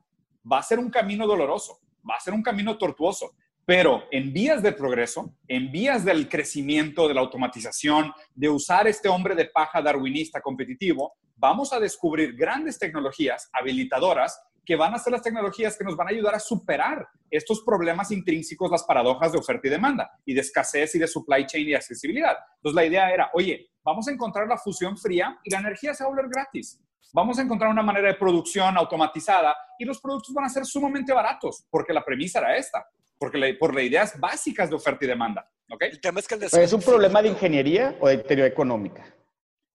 [0.51, 4.63] va a ser un camino doloroso, va a ser un camino tortuoso, pero en vías
[4.63, 9.83] de progreso, en vías del crecimiento, de la automatización, de usar este hombre de paja
[9.83, 15.85] darwinista competitivo, vamos a descubrir grandes tecnologías habilitadoras que van a ser las tecnologías que
[15.85, 20.11] nos van a ayudar a superar estos problemas intrínsecos, las paradojas de oferta y demanda,
[20.25, 22.37] y de escasez y de supply chain y accesibilidad.
[22.57, 26.03] Entonces la idea era, oye, vamos a encontrar la fusión fría y la energía se
[26.03, 26.81] va a volver gratis.
[27.13, 31.13] Vamos a encontrar una manera de producción automatizada y los productos van a ser sumamente
[31.13, 32.87] baratos, porque la premisa era esta,
[33.19, 35.49] porque la- por las ideas básicas de oferta y demanda.
[35.71, 35.83] ¿ok?
[35.83, 39.05] El tema es que el ¿Es un deseo problema de ingeniería o de teoría económica?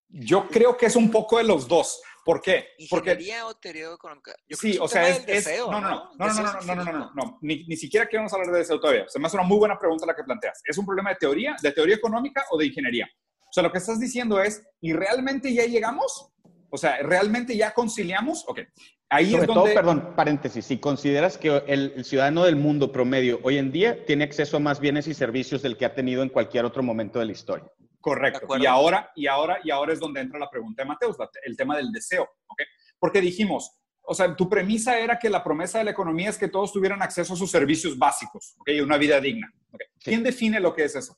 [0.09, 2.01] Yo creo que es un poco de los dos.
[2.23, 2.67] ¿Por qué?
[2.89, 4.35] Porque ¿Ingeniería o teoría económica?
[4.47, 6.11] Yo creo Sí, que o un sea, es, del es- deseo, no, no, no, no,
[6.17, 8.79] no, deseo no, no, no, no, no, no, Ni, ni siquiera queremos hablar de deseo
[8.79, 9.05] todavía.
[9.07, 10.61] Se me hace una muy buena pregunta la que planteas.
[10.65, 13.09] ¿Es un problema de teoría, de teoría económica o de ingeniería?
[13.39, 16.29] O sea, lo que estás diciendo es, ¿y realmente ya llegamos?
[16.71, 18.45] O sea, ¿realmente ya conciliamos?
[18.47, 18.61] Ok.
[19.09, 19.73] Ahí Sobre es todo, donde...
[19.73, 24.23] perdón, paréntesis, si consideras que el, el ciudadano del mundo promedio hoy en día tiene
[24.23, 27.25] acceso a más bienes y servicios del que ha tenido en cualquier otro momento de
[27.25, 27.69] la historia.
[27.99, 28.47] Correcto.
[28.57, 31.77] Y ahora, y ahora, y ahora es donde entra la pregunta de Mateus, el tema
[31.77, 32.61] del deseo, ¿ok?
[32.97, 33.71] Porque dijimos,
[34.03, 37.01] o sea, tu premisa era que la promesa de la economía es que todos tuvieran
[37.01, 38.69] acceso a sus servicios básicos, ¿ok?
[38.69, 39.53] Y una vida digna.
[39.71, 39.81] ¿ok?
[39.99, 41.17] ¿Quién define lo que es eso?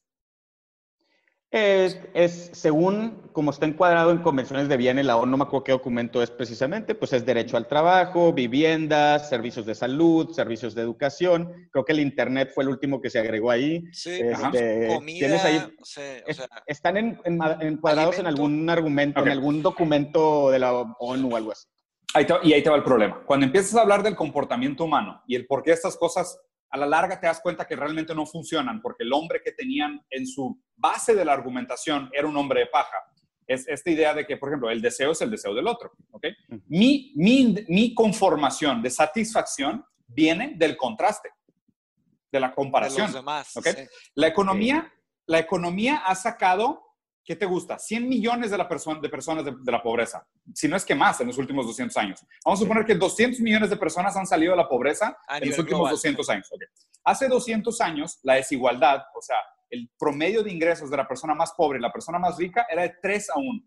[1.55, 5.63] Es, es según como está encuadrado en convenciones de bienes, la ONU, no me acuerdo
[5.63, 10.81] qué documento es precisamente, pues es derecho al trabajo, viviendas, servicios de salud, servicios de
[10.81, 11.69] educación.
[11.71, 13.83] Creo que el Internet fue el último que se agregó ahí.
[13.91, 18.25] Sí, Este, comida, tienes ahí- o sea, o Es- sea, están en- en- encuadrados en
[18.25, 21.67] algún argumento, en algún documento de la ONU o algo así.
[22.15, 23.21] Ahí te- y ahí te va el problema.
[23.27, 26.35] Cuando empiezas a hablar del comportamiento humano y el por qué estas cosas
[26.73, 30.03] a la larga te das cuenta que realmente no funcionan, porque el hombre que tenían
[30.09, 32.97] en su base de la argumentación era un hombre de paja.
[33.45, 35.91] Es esta idea de que, por ejemplo, el deseo es el deseo del otro.
[36.09, 36.25] ¿ok?
[36.49, 36.61] Ujú.
[36.69, 41.29] Mi, mi, mi conformación de satisfacción viene del contraste,
[42.31, 43.05] de la de comparación.
[43.05, 43.55] los demás.
[43.55, 43.67] ¿ok?
[43.67, 43.83] sí.
[44.15, 44.91] La economía,
[45.27, 46.92] la economía ha sacado,
[47.23, 47.79] ¿qué te gusta?
[47.79, 50.95] 100 millones de, la persona, de personas de, de la pobreza, si no es que
[50.95, 52.25] más en los últimos 200 años.
[52.43, 55.49] Vamos a suponer que 200 millones de personas han salido de la pobreza A en
[55.49, 55.93] los últimos global.
[55.93, 56.51] 200 años.
[56.51, 56.63] ok.
[57.03, 59.37] Hace 200 años, la desigualdad, o sea,
[59.69, 62.83] el promedio de ingresos de la persona más pobre y la persona más rica era
[62.83, 63.63] de 3 a 1.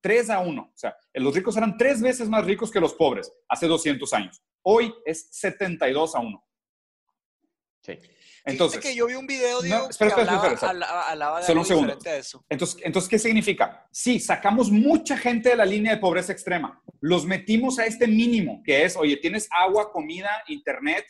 [0.00, 0.62] 3 a 1.
[0.62, 4.42] O sea, los ricos eran tres veces más ricos que los pobres hace 200 años.
[4.62, 6.44] Hoy es 72 a 1.
[7.82, 7.98] Sí.
[8.44, 10.70] Entonces, Fíjate que yo vi un video, Diego, No, espera, que espera, hablaba, espera, espera.
[10.70, 11.86] hablaba- hablaba de Solo algo un segundo.
[11.94, 12.44] diferente a eso.
[12.48, 13.86] Entonces, entonces, ¿qué significa?
[13.90, 16.82] Sí, sacamos mucha gente de la línea de pobreza extrema.
[17.00, 21.04] Los metimos a este mínimo, que es, oye, tienes agua, comida, internet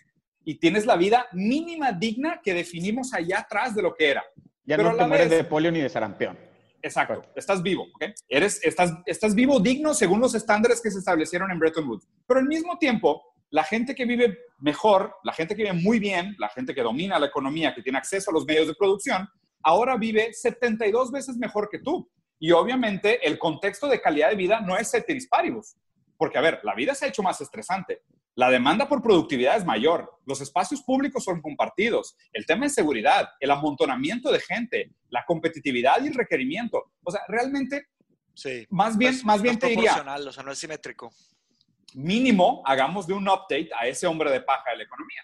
[0.45, 4.25] y tienes la vida mínima digna que definimos allá atrás de lo que era.
[4.65, 6.39] Ya Pero no te mueres vez- de polio ni de sarampión.
[6.83, 8.07] Exacto, estás vivo, ¿ok?
[8.27, 12.09] Eres, estás, estás vivo digno según los estándares que se establecieron en Bretton Woods.
[12.27, 16.37] Pero al mismo tiempo, la gente que vive mejor, la gente que vive muy bien,
[16.39, 19.29] la gente que domina la economía, que tiene acceso a los medios de producción,
[19.63, 22.09] ahora vive 72 veces mejor que tú.
[22.39, 25.75] Y obviamente el contexto de calidad de vida no es ceteris paribus.
[26.17, 28.03] Porque, a ver, la vida se ha hecho más estresante.
[28.35, 30.19] La demanda por productividad es mayor.
[30.25, 32.17] Los espacios públicos son compartidos.
[32.33, 36.93] El tema de seguridad, el amontonamiento de gente, la competitividad y el requerimiento.
[37.03, 37.87] O sea, realmente,
[38.35, 38.67] Sí.
[38.71, 41.11] más bien, es- más bien te diría, proporcional, o sea, no es simétrico.
[41.95, 45.23] Mínimo hagamos de un update a ese hombre de paja de la economía.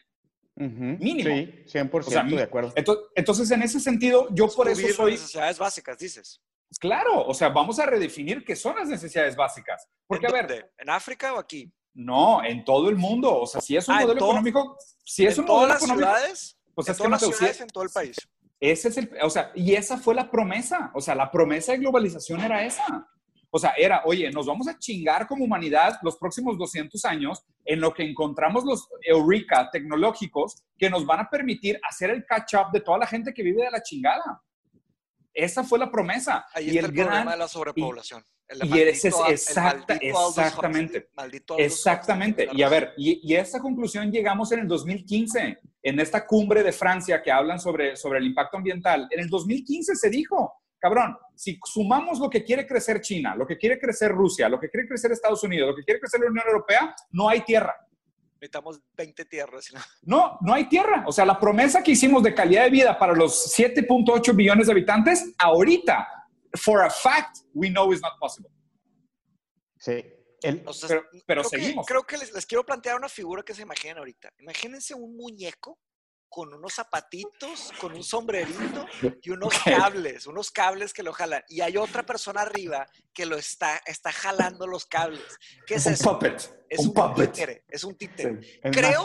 [0.59, 1.35] Ujú, Mínimo.
[1.37, 2.73] Sí, 100% O sea, de acuerdo.
[2.77, 6.41] Entonces, entonces, en ese sentido, yo por eso soy, las necesidades básicas, dices.
[6.81, 9.87] claro, o sea, vamos a redefinir qué son las necesidades básicas.
[10.07, 10.71] Porque, a ¿En ver, dónde?
[10.79, 11.71] ¿En África o aquí?
[11.99, 15.27] no, en todo el mundo, o sea, si es un Ah, modelo todo- económico, si
[15.27, 16.59] es ¿En un todas modelo las económico, ciudades?
[16.75, 18.17] pues ¿En es que todas las Mateo, si ciudades es- en todo el país?
[18.61, 21.79] Ese es el, o sea, y esa fue la promesa, o sea, la promesa de
[21.79, 23.07] globalización era esa.
[23.51, 27.81] O sea, era, oye, nos vamos a chingar como humanidad los próximos 200 años en
[27.81, 32.81] lo que encontramos los eureka tecnológicos que nos van a permitir hacer el catch-up de
[32.81, 34.43] toda la gente que vive de la chingada.
[35.33, 36.47] Esa fue la promesa.
[36.55, 38.25] Ahí y está el, problema de la sobrepoblación.
[38.63, 41.09] y ese es exacta, exactamente.
[41.59, 42.49] exactamente.
[42.53, 46.63] Y a ver, y, y, a esa conclusión llegamos en el 2015, en esta cumbre
[46.63, 49.09] de Francia que hablan sobre, sobre el impacto ambiental.
[49.11, 53.59] En el 2015 se dijo, cabrón, si sumamos lo que quiere crecer China, lo que
[53.59, 56.47] quiere crecer Rusia, lo que quiere crecer Estados Unidos, lo que quiere crecer la Unión
[56.47, 57.77] Europea, no hay tierra.
[58.41, 59.73] Necesitamos 20 tierras.
[60.03, 61.05] No, no hay tierra.
[61.07, 64.73] O sea, la promesa que hicimos de calidad de vida para los 7.8 billones de
[64.73, 66.07] habitantes, ahorita,
[66.55, 68.51] for a fact, we know is not possible.
[69.79, 70.05] Sí.
[71.27, 71.87] pero, seguimos.
[71.87, 74.31] creo que les, les, quiero plantear una figura que se imaginen ahorita.
[74.39, 75.79] Imagínense un muñeco
[76.29, 78.87] con unos zapatitos, con un sombrerito
[79.23, 81.43] y unos cables, unos cables que lo jalan.
[81.49, 85.23] Y hay otra persona arriba que lo está, está jalando los cables.
[85.67, 86.13] ¿Qué es, un eso?
[86.13, 86.57] Puppet.
[86.69, 88.41] Es un, títere, es un títere.
[88.73, 89.03] Creo,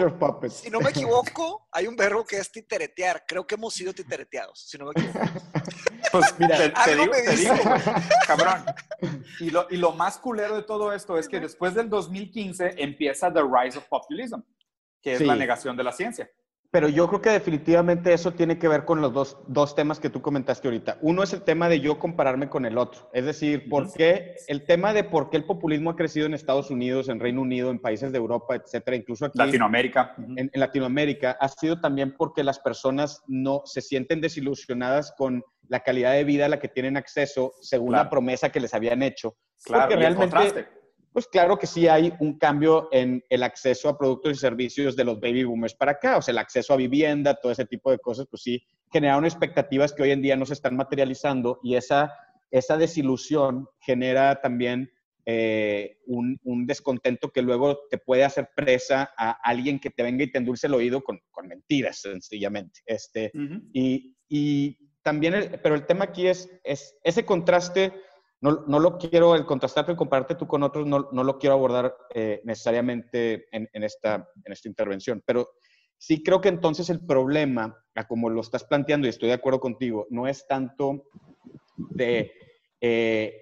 [0.49, 3.23] si no me equivoco, hay un verbo que es titeretear.
[3.27, 5.19] Creo que hemos sido titereteados, si no me equivoco.
[6.11, 7.55] Pues mira, te, digo, te digo,
[8.27, 8.65] cabrón.
[9.39, 13.31] Y lo, y lo más culero de todo esto es que después del 2015 empieza
[13.31, 14.41] The Rise of Populism,
[15.01, 16.29] que es la negación de la ciencia.
[16.71, 20.09] Pero yo creo que definitivamente eso tiene que ver con los dos, dos, temas que
[20.09, 20.97] tú comentaste ahorita.
[21.01, 23.09] Uno es el tema de yo compararme con el otro.
[23.11, 26.71] Es decir, ¿por qué el tema de por qué el populismo ha crecido en Estados
[26.71, 29.37] Unidos, en Reino Unido, en países de Europa, etcétera, incluso aquí.
[29.37, 30.15] Latinoamérica.
[30.17, 35.81] En, en Latinoamérica, ha sido también porque las personas no se sienten desilusionadas con la
[35.81, 39.35] calidad de vida a la que tienen acceso según la promesa que les habían hecho.
[39.63, 40.80] Claro, porque realmente
[41.13, 45.03] pues claro que sí hay un cambio en el acceso a productos y servicios de
[45.03, 47.99] los baby boomers para acá, o sea, el acceso a vivienda, todo ese tipo de
[47.99, 52.13] cosas, pues sí generaron expectativas que hoy en día no se están materializando y esa,
[52.49, 54.91] esa desilusión genera también
[55.25, 60.31] eh, un, descontento que luego te puede hacer presa a alguien que te venga y
[60.31, 62.81] te endulce el oído con, mentiras, sencillamente.
[62.85, 63.31] Este,
[63.73, 67.91] y, y, también, pero el tema aquí es, es ese contraste
[68.41, 71.53] no, no, lo quiero, el contrastarte y compararte tú con otros, no, no lo quiero
[71.53, 75.47] abordar eh, necesariamente en, en, esta, en esta intervención, pero
[75.97, 77.77] sí creo que entonces el problema,
[78.07, 81.03] como lo estás planteando, y estoy de acuerdo contigo, no es tanto
[81.77, 82.31] de
[82.81, 83.41] eh,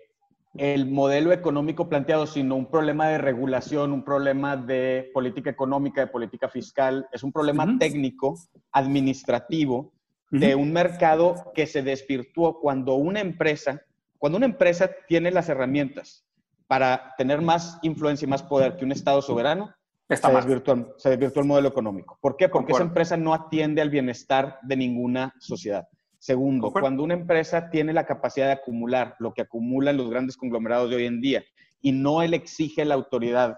[0.55, 6.07] el modelo económico planteado, sino un problema de regulación, un problema de política económica, de
[6.07, 8.37] política fiscal, es un problema técnico,
[8.73, 9.93] administrativo,
[10.31, 13.81] de un mercado que se desvirtuó cuando una empresa
[14.19, 16.25] cuando una empresa tiene las herramientas
[16.67, 19.73] para tener más influencia y más poder que un Estado soberano,
[20.07, 22.17] se, desvirtuó, se el modelo económico.
[22.21, 22.49] ¿Por qué?
[22.49, 25.87] Porque esa empresa no atiende al bienestar de ninguna sociedad.
[26.19, 30.89] Segundo, cuando una empresa tiene la capacidad de acumular lo que acumulan los grandes conglomerados
[30.89, 31.43] de hoy en día
[31.81, 33.57] y no él exige a la autoridad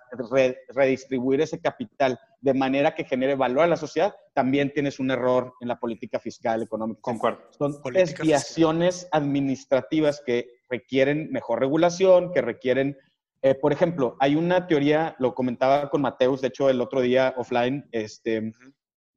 [0.69, 5.53] redistribuir ese capital de manera que genere valor a la sociedad, también tienes un error
[5.61, 6.99] en la política fiscal, económica.
[7.01, 7.41] Concuerdo.
[7.51, 12.97] Son desviaciones administrativas que requieren mejor regulación, que requieren,
[13.43, 17.33] eh, por ejemplo, hay una teoría, lo comentaba con Mateus, de hecho el otro día
[17.37, 18.51] offline, este,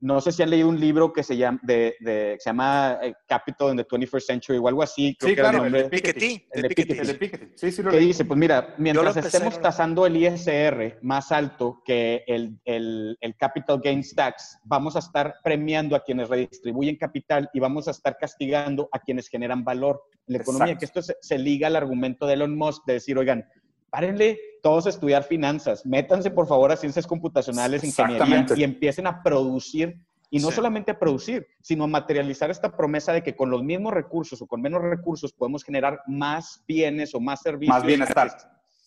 [0.05, 3.15] no sé si han leído un libro que se llama, de, de, se llama eh,
[3.27, 5.17] Capital in the 21st Century o algo así.
[5.19, 6.47] Creo sí, claro, el de Piketty.
[6.53, 6.69] El de
[7.15, 7.53] Piketty.
[7.55, 12.23] Sí, sí, lo que dice, pues mira, mientras estemos tasando el ISR más alto que
[12.27, 17.61] el, el, el, Capital Gains Tax, vamos a estar premiando a quienes redistribuyen capital y
[17.61, 20.77] vamos a estar castigando a quienes generan valor en la economía.
[20.77, 23.49] Que esto se, se liga al argumento de Elon Musk de decir, oigan,
[23.95, 29.23] párenle todos a estudiar finanzas, métanse por favor a ciencias computacionales, ingeniería y empiecen a
[29.23, 33.63] producir, y no solamente a producir, sino a materializar esta promesa de que con los
[33.63, 37.73] mismos recursos o con menos recursos podemos generar más bienes o más servicios.
[37.73, 38.37] Más bienestar.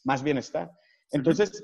[0.04, 0.72] Más bienestar.
[1.14, 1.64] Entonces,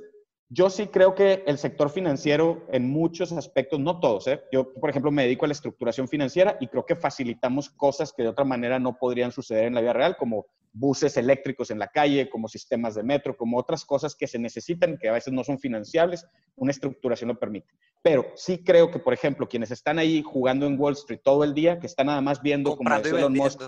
[0.53, 4.43] yo sí creo que el sector financiero en muchos aspectos, no todos, ¿eh?
[4.51, 8.21] yo por ejemplo me dedico a la estructuración financiera y creo que facilitamos cosas que
[8.21, 11.87] de otra manera no podrían suceder en la vida real, como buses eléctricos en la
[11.87, 15.43] calle, como sistemas de metro, como otras cosas que se necesitan, que a veces no
[15.43, 17.73] son financiables, una estructuración lo permite.
[18.01, 21.53] Pero sí creo que, por ejemplo, quienes están ahí jugando en Wall Street todo el
[21.53, 23.61] día, que están nada más viendo como Elon Musk,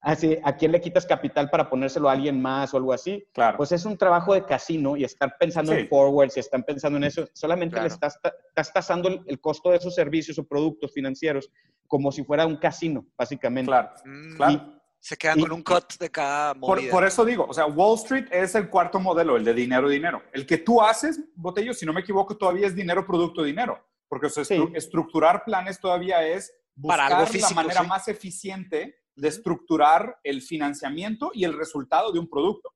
[0.00, 3.26] así, ¿a quién le quitas capital para ponérselo a alguien más o algo así?
[3.32, 3.56] Claro.
[3.56, 7.04] Pues es un trabajo de casino y estar pensando en forwards y están pensando en
[7.04, 8.18] eso, solamente le estás,
[8.48, 11.50] estás tasando el, costo de esos servicios o productos financieros
[11.86, 13.68] como si fuera un casino, básicamente.
[13.68, 14.36] Claro, mm.
[14.36, 14.72] claro.
[14.98, 16.90] Se quedan con un cut de cada movida.
[16.90, 20.22] Por, eso digo, o sea, Wall Street es el cuarto modelo, el de dinero, dinero.
[20.32, 23.78] El que tú haces, Botello, si no me equivoco, todavía es dinero, producto, dinero.
[24.08, 24.28] Porque
[24.74, 31.56] estructurar planes todavía es buscar la manera más eficiente de estructurar el financiamiento y el
[31.56, 32.70] resultado de un producto.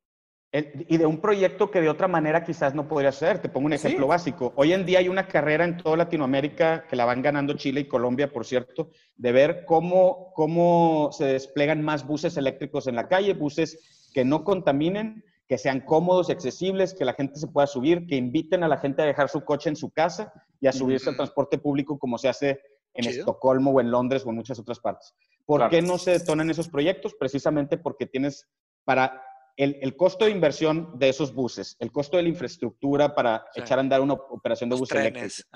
[0.52, 3.40] y de un proyecto que de otra manera quizás no podría ser.
[3.40, 4.52] Te pongo un ejemplo básico.
[4.56, 7.88] Hoy en día hay una carrera en toda Latinoamérica, que la van ganando Chile y
[7.88, 13.34] Colombia, por cierto, de ver cómo, cómo se desplegan más buses eléctricos en la calle,
[13.34, 18.06] buses que no contaminen, que sean cómodos y accesibles, que la gente se pueda subir,
[18.08, 21.10] que inviten a la gente a dejar su coche en su casa y a subirse
[21.10, 22.60] al transporte público como se hace
[22.94, 25.14] en Estocolmo o en Londres o en muchas otras partes.
[25.50, 27.14] ¿Por qué no se detonan esos proyectos?
[27.14, 28.46] Precisamente porque tienes
[28.84, 29.20] para
[29.56, 33.80] el, costo de inversión de esos buses, el costo de la infraestructura para echar a
[33.80, 35.46] andar una operación de buses eléctricos,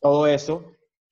[0.00, 0.64] todo eso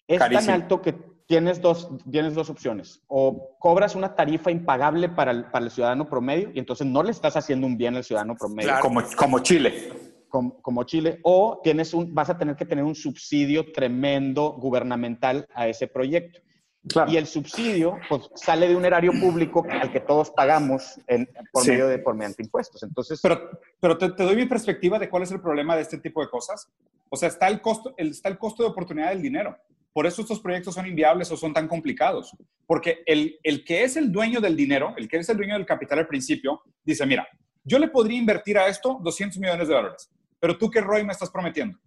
[0.09, 0.95] es tan alto que
[1.27, 3.03] tienes dos, tienes dos opciones.
[3.07, 7.11] O cobras una tarifa impagable para el, para el ciudadano promedio y entonces no le
[7.11, 8.73] estás haciendo un bien al ciudadano promedio.
[8.81, 9.93] Como, como Chile.
[10.29, 11.21] Como, como, Chile.
[11.23, 16.41] O tienes un, vas a tener que tener un subsidio tremendo gubernamental a ese proyecto.
[17.07, 21.01] Y el subsidio pues, sale de un erario público al que todos pagamos
[21.53, 22.83] por medio de por mediante impuestos.
[22.83, 26.21] Entonces, pero, pero te, doy mi perspectiva de cuál es el problema de este tipo
[26.21, 26.69] de cosas.
[27.09, 29.57] O sea, está el costo, el, está el costo de oportunidad del dinero.
[29.93, 32.37] Por eso estos proyectos son inviables o son tan complicados.
[32.67, 35.67] Porque el, el que es el dueño del dinero, el que es el dueño del
[35.67, 37.29] capital al principio, dice, mira,
[37.63, 40.11] yo le podría invertir a esto 200 millones de dólares,
[40.41, 41.79] pero tú qué ROI me estás prometiendo.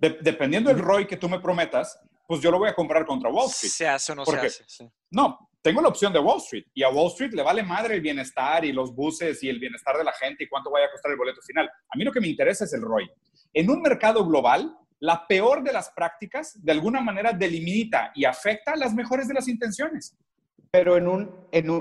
[0.00, 3.48] dependiendo del ROI que tú me prometas, pues yo lo voy a comprar contra Wall
[3.48, 3.72] Street.
[3.72, 4.92] ¿Se hace o no se hace?
[5.10, 8.02] No, tengo la opción de Wall Street y a Wall Street le vale madre el
[8.02, 11.10] bienestar y los buses y el bienestar de la gente y cuánto vaya a costar
[11.10, 11.66] el boleto final.
[11.66, 13.10] A mí lo que me interesa es el ROI.
[13.54, 18.76] En un mercado global, la peor de las prácticas de alguna manera delimita y afecta
[18.76, 20.14] las mejores de las intenciones.
[20.70, 21.30] Pero en un,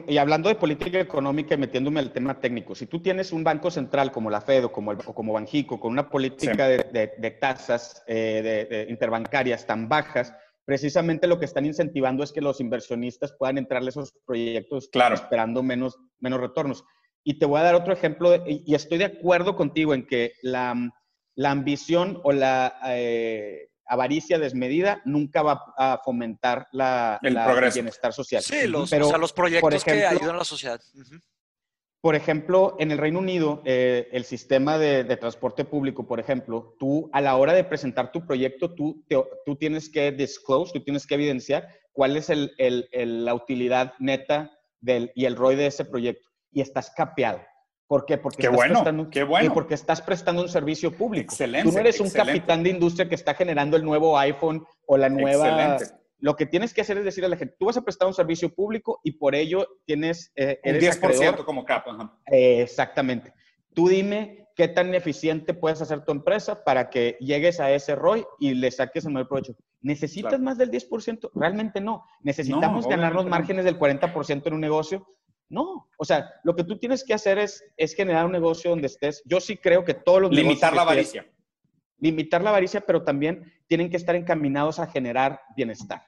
[0.07, 3.69] y hablando de política económica y metiéndome al tema técnico, si tú tienes un banco
[3.69, 8.67] central como la Fed o como, el, como Banjico, con una política de, tasas eh,
[8.69, 10.33] de, interbancarias tan bajas,
[10.63, 15.63] precisamente lo que están incentivando es que los inversionistas puedan entrarle a esos proyectos esperando
[15.63, 16.85] menos, menos retornos.
[17.25, 20.75] Y te voy a dar otro ejemplo, y, estoy de acuerdo contigo en que la,
[21.35, 22.79] la ambición o la...
[22.88, 27.38] Eh, avaricia desmedida nunca va a fomentar la, el,
[27.73, 28.41] bienestar social.
[28.41, 30.79] Sí, los, o sea, los proyectos que ayudan a la sociedad.
[31.99, 37.09] Por ejemplo, en el Reino Unido, eh, el sistema de, transporte público, por ejemplo, tú
[37.11, 39.03] a la hora de presentar tu proyecto, tú,
[39.45, 44.51] tú tienes que disclose, tú tienes que evidenciar cuál es el, el, la utilidad neta
[44.79, 46.29] del, y el ROI de ese proyecto.
[46.51, 47.41] Y estás capeado.
[47.88, 48.17] ¿Por qué?
[48.17, 49.53] Porque, qué estás, bueno, prestando, qué bueno.
[49.53, 51.33] porque estás prestando un servicio público.
[51.33, 51.69] Excelente.
[51.69, 55.07] Tú no eres un capitán de industria que está generando el nuevo iPhone o la
[55.07, 55.47] nueva.
[55.47, 55.85] Excelente.
[56.19, 58.13] Lo que tienes que hacer es decir a la gente, tú vas a prestar un
[58.13, 60.31] servicio público y por ello tienes...
[60.35, 62.19] Eh, eres 10% como capa.
[62.31, 63.33] Eh, exactamente.
[63.73, 68.25] Tú dime qué tan eficiente puedes hacer tu empresa para que llegues a ese ROI
[68.39, 69.55] y le saques el mayor provecho.
[69.81, 71.29] ¿Necesitas más del 10%?
[71.35, 72.03] Realmente no.
[72.21, 75.07] ¿Necesitamos ganar los márgenes del 40% en un negocio?
[75.49, 78.87] No, o sea, lo que tú tienes que hacer es, es generar un negocio donde
[78.87, 79.21] estés.
[79.25, 81.25] Yo sí creo que todos los Limitar la avaricia.
[81.99, 86.03] Limitar la avaricia, pero también tienen que estar encaminados a generar bienestar.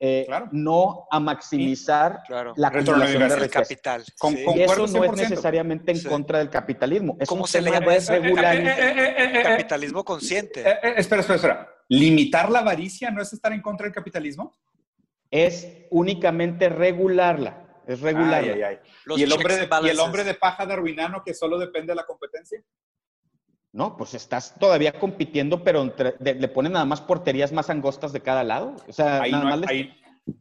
[0.00, 0.48] Eh, claro.
[0.52, 2.22] No a maximizar
[2.56, 3.62] la acumulación de riqueza.
[3.62, 4.04] capital.
[4.54, 7.16] y eso no es necesariamente en contra del capitalismo.
[7.18, 8.12] Es ¿Cómo se le llama eso?
[9.42, 10.60] capitalismo consciente.
[10.96, 11.68] espera, espera, espera.
[11.88, 14.56] ¿Limitar la avaricia no es estar en contra del capitalismo?
[15.30, 18.44] Es únicamente regularla es regular.
[18.44, 22.04] ¿Y, el hombre de, ¿Y el hombre de paja darwinano que solo depende de la
[22.04, 22.62] competencia?
[23.72, 28.44] No, pues estás todavía compitiendo, pero le ponen nada más porterías más angostas de cada
[28.44, 28.76] lado.
[28.86, 29.60] O sea, ahí, no,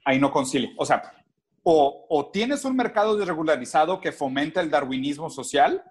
[0.03, 0.71] ahí, no concilia.
[0.77, 1.13] O sea,
[1.63, 5.83] o, o, tienes un mercado desregularizado que fomenta el darwinismo social,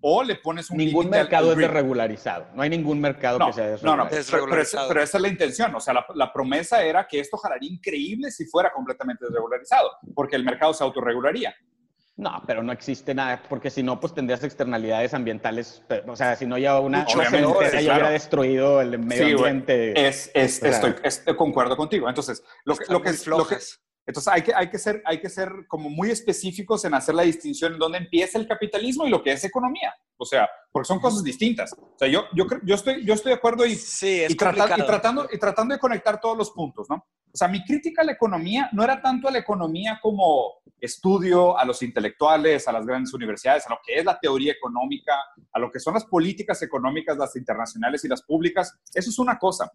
[0.00, 2.46] o le pones un Ningún mercado es desregularizado.
[2.54, 3.96] No hay ningún mercado que sea desregularizado.
[3.96, 5.74] No, no, pero, pero, esa es la intención.
[5.74, 10.36] O sea, la, la, promesa era que esto jalaría increíble si fuera completamente desregularizado, porque
[10.36, 11.54] el mercado se autorregularía.
[12.18, 15.84] No, pero no existe nada, porque si no, pues tendrías externalidades ambientales.
[16.08, 20.08] O sea, si no ya una Obviamente, ya hubiera destruido el medio ambiente.
[20.08, 22.08] Es, es, estoy, concuerdo contigo.
[22.08, 23.58] Entonces, lo, que, lo, que, lo, que,
[24.08, 27.24] entonces hay que, hay, que ser, hay que ser como muy específicos en hacer la
[27.24, 29.94] distinción en dónde empieza el capitalismo y lo que es economía.
[30.16, 31.74] O sea, porque son cosas distintas.
[31.74, 35.74] O sea, yo, yo, yo, estoy, yo estoy de acuerdo y, y, tratando, y tratando
[35.74, 36.96] de conectar todos los puntos, ¿no?
[36.96, 41.58] O sea, mi crítica a la economía no era tanto a la economía como estudio,
[41.58, 45.12] a los intelectuales, a las grandes universidades, a lo que es la teoría económica,
[45.52, 48.74] a lo que son las políticas económicas, las internacionales y las públicas.
[48.94, 49.70] Eso es una cosa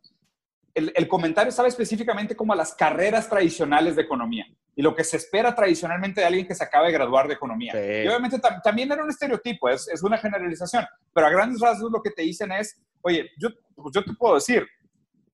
[0.76, 4.45] el, comentario estaba específicamente como a las carreras tradicionales de economía
[4.76, 7.74] y lo que se espera tradicionalmente de alguien que se acaba de graduar de economía.
[7.74, 12.01] Y obviamente también era un estereotipo, es, es, una generalización, pero a grandes rasgos lo
[12.01, 14.65] que te dicen es, oye, yo, pues yo te puedo decir,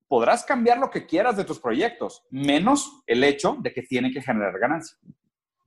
[0.09, 4.21] podrás cambiar lo que quieras de tus proyectos, menos el hecho de que tiene que
[4.21, 4.97] generar ganancia.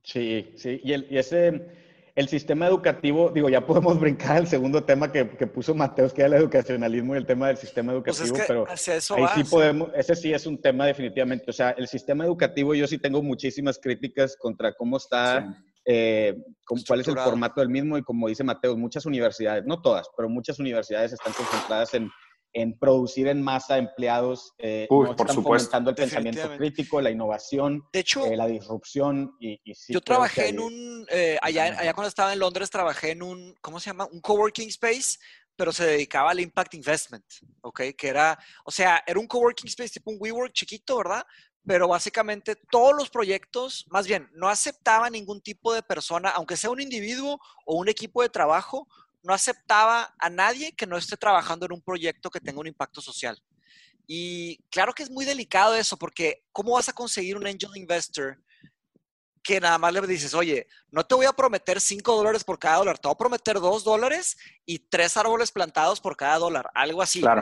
[0.03, 1.82] Sí, sí, y, el, y ese
[2.15, 6.21] el sistema educativo, digo, ya podemos brincar al segundo tema que, que puso Mateos, que
[6.21, 9.15] era el educacionalismo y el tema del sistema Pues educativo, es que pero hacia eso
[9.15, 11.45] ahí va, sí podemos, ese sí es un tema definitivamente.
[11.49, 16.35] O sea, el sistema educativo, yo sí tengo muchísimas críticas contra cómo está, eh,
[16.65, 20.07] con- cuál es el formato del mismo y como dice Mateos, muchas universidades, no todas,
[20.15, 22.09] pero muchas universidades están concentradas en,
[22.53, 25.65] en producir en masa empleados, eh, Uy, no por están supuesto.
[25.65, 30.01] fomentando el pensamiento crítico, la innovación, De hecho, eh, la disrupción y, y sí yo
[30.01, 33.89] trabajé en un, eh, allá, allá cuando estaba en Londres, trabajé en un, ¿cómo se
[33.89, 34.07] llama?
[34.11, 35.17] Un coworking space,
[35.55, 37.25] pero se dedicaba al impact investment,
[37.61, 37.81] ¿ok?
[37.97, 41.23] Que era, o sea, era un coworking space tipo un WeWork chiquito, ¿verdad?
[41.65, 46.69] Pero básicamente todos los proyectos, más bien, no aceptaba ningún tipo de persona, aunque sea
[46.69, 48.87] un individuo o un equipo de trabajo,
[49.23, 53.01] no aceptaba a nadie que no esté trabajando en un proyecto que tenga un impacto
[53.01, 53.41] social.
[54.05, 58.37] Y claro que es muy delicado eso, porque ¿cómo vas a conseguir un angel investor
[59.43, 62.77] que nada más le dices, oye, no te voy a prometer 5 dólares por cada
[62.77, 67.01] dólar, te voy a prometer 2 dólares y tres árboles plantados por cada dólar, algo
[67.01, 67.19] así.
[67.19, 67.41] Claro,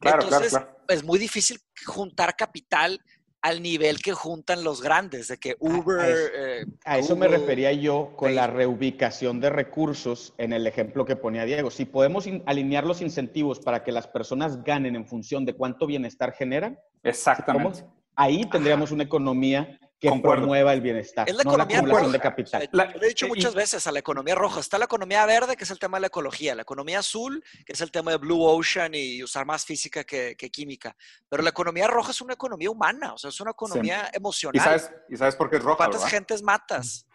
[0.00, 0.84] Entonces, claro, claro.
[0.88, 3.04] es muy difícil juntar capital
[3.42, 6.00] al nivel que juntan los grandes, de que Uber...
[6.00, 10.66] a eso- eh, A eso me refería yo con la reubicación de recursos en el
[10.66, 11.70] ejemplo que ponía Diego.
[11.70, 15.86] Si podemos in- alinear los incentivos para que las personas ganen en función de cuánto
[15.86, 17.82] bienestar generan, Exactamente.
[17.82, 17.98] ¿cómo?
[18.16, 20.42] ahí tendríamos una economía que Concuerdo.
[20.42, 22.08] promueva el bienestar, Es la no la economía roja.
[22.12, 22.62] de capital.
[22.62, 24.60] O sea, La- yo le he dicho y- muchas veces a la economía roja.
[24.60, 26.54] Está la economía verde, que es el tema de la ecología.
[26.54, 30.36] La economía azul, que es el tema de Blue Ocean y usar más física que,
[30.36, 30.94] que química.
[31.28, 34.56] Pero la economía roja es una economía humana, o sea, es una economía emocional.
[34.56, 35.78] ¿Y sabes, ¿Y sabes por qué es roja?
[35.78, 36.10] ¿Cuántas verdad?
[36.16, 37.06] gentes matas?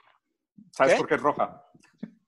[0.71, 0.99] ¿Sabes qué?
[0.99, 1.63] por qué es roja?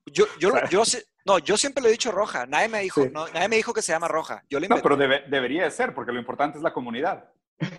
[0.06, 2.46] Yo, yo, yo, sé- no, yo siempre le he dicho roja.
[2.46, 3.10] Nadie me dijo, Sí.
[3.12, 4.42] no, nadie me dijo que se llama roja.
[4.48, 7.30] Yo le No, pero debe- debería de ser, porque lo importante es la comunidad.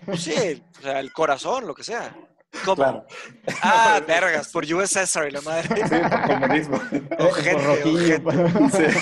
[0.04, 2.14] Pues sí, o sea, el corazón, lo que sea.
[2.64, 2.76] ¿Cómo?
[2.76, 3.06] Claro.
[3.62, 5.68] Ah, vergas, por USSR y la madre.
[5.88, 6.76] Sí, por comunismo.
[7.18, 8.70] Ojete, Por rojillo, ojete.
[8.92, 8.98] Sí.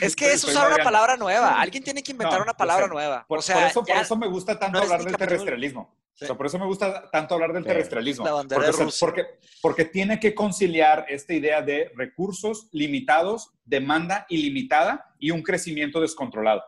[0.00, 1.60] Es que es Estoy usar una palabra nueva.
[1.60, 3.24] Alguien tiene que inventar No, una palabra nueva.
[3.28, 5.94] Por, o sea, por eso, por eso me gusta tanto no es hablar del terrestrialismo.
[6.14, 6.24] Sí.
[6.24, 7.68] O sea, por eso me gusta tanto hablar del Sí.
[7.68, 8.24] terrestrialismo.
[8.24, 9.06] La bandera porque, de o sea, Rusia.
[9.06, 9.24] porque,
[9.60, 16.62] porque tiene que conciliar esta idea de recursos limitados, demanda ilimitada y un crecimiento descontrolado.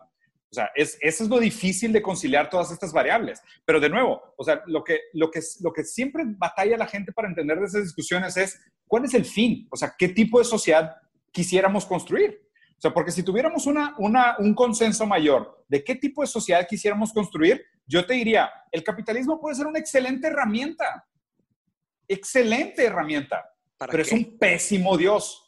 [0.52, 3.40] O sea, es, eso es lo difícil de conciliar todas estas variables.
[3.64, 7.10] Pero de nuevo, o sea, lo que, lo que, lo que siempre batalla la gente
[7.10, 10.44] para entender de esas discusiones es cuál es el fin, o sea, qué tipo de
[10.44, 10.94] sociedad
[11.30, 12.38] quisiéramos construir.
[12.76, 16.66] O sea, porque si tuviéramos una, una, un consenso mayor de qué tipo de sociedad
[16.68, 21.06] quisiéramos construir, yo te diría, el capitalismo puede ser una excelente herramienta.
[22.06, 23.42] Excelente herramienta.
[23.78, 24.10] ¿para Pero qué?
[24.10, 25.38] es un pésimo Dios.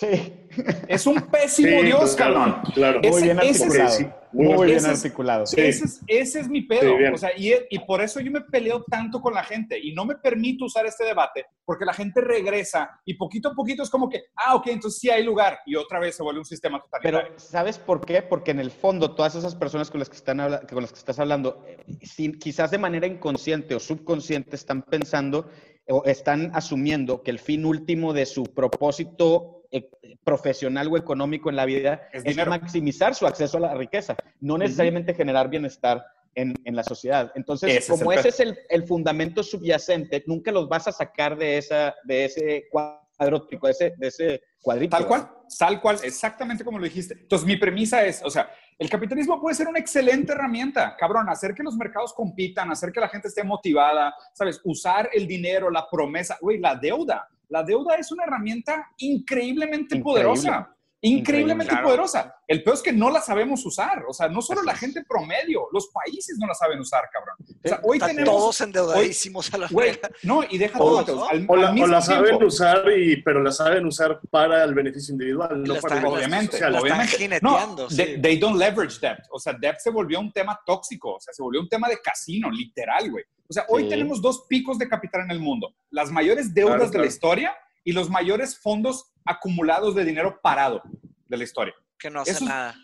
[0.00, 0.46] Sí,
[0.88, 2.62] Es un pésimo Sí, Dios, claro, cabrón.
[2.74, 3.00] Claro.
[3.02, 4.12] Ese- muy bien ese
[4.44, 5.46] muy muy bien ese es- articulado.
[5.46, 5.60] Sí.
[5.60, 6.96] Ese, es, ese es mi pedo.
[6.96, 9.92] Sí, o sea, y, y por eso yo me peleo tanto con la gente y
[9.92, 13.90] no me permito usar este debate porque la gente regresa y poquito a poquito es
[13.90, 16.78] como que, ah, ok, entonces sí hay lugar y otra vez se vuelve un sistema
[17.02, 17.38] Pero totalitario.
[17.40, 18.22] ¿sabes por qué?
[18.22, 20.98] Porque en el fondo todas esas personas con las que, están habla- con las que
[20.98, 25.48] estás hablando, eh, sin- quizás de manera inconsciente o subconsciente están pensando
[25.88, 29.88] o están asumiendo que el fin último de su propósito eh,
[30.24, 34.58] profesional o económico en la vida Es es, maximizar su acceso a la riqueza, no
[34.58, 36.04] necesariamente generar bienestar
[36.34, 37.32] en, en la sociedad.
[37.34, 40.92] Entonces, Ese es como el ese es el, el fundamento subyacente, nunca los vas a
[40.92, 44.96] sacar de, esa, de ese cuadro, de ese, de ese cuadrito.
[44.96, 47.14] Tal cual, tal cual, exactamente como lo dijiste.
[47.14, 51.54] Entonces, mi premisa es, o sea, el capitalismo puede ser una excelente herramienta, cabrón, hacer
[51.54, 54.60] que los mercados compitan, hacer que la gente esté motivada, ¿sabes?
[54.64, 57.26] Usar el dinero, la promesa, güey, la deuda.
[57.48, 60.02] La deuda es una herramienta increíblemente Increíble.
[60.02, 60.75] poderosa.
[61.06, 61.86] Increíblemente Increíble, claro.
[61.86, 62.34] poderosa.
[62.48, 64.04] El peor es que no la sabemos usar.
[64.08, 64.78] O sea, no solo Así la es.
[64.80, 67.36] gente promedio, los países no la saben usar, cabrón.
[67.64, 68.34] O sea, hoy Están tenemos...
[68.36, 70.10] todos endeudadísimos a la verga.
[70.22, 73.22] no, y deja O- todo, Mateus, al, O la, al o la saben usar, y,
[73.22, 76.72] pero la saben usar para el beneficio individual, no para el están- beneficio obviamente, social.
[76.72, 77.16] la están obviamente.
[77.18, 77.96] jineteando, No, sí.
[77.96, 79.18] they, they don't leverage debt.
[79.30, 81.98] O sea, debt se volvió un tema tóxico, o sea, se volvió un tema de
[82.00, 83.24] casino, literal, güey.
[83.48, 83.88] O sea, hoy Sí.
[83.90, 85.72] tenemos dos picos de capital en el mundo.
[85.90, 87.04] Las mayores deudas Claro, de claro.
[87.04, 90.82] la historia y los mayores fondos acumulados de dinero parado
[91.28, 91.74] de la historia.
[91.98, 92.74] Que no hace Eso es- nada.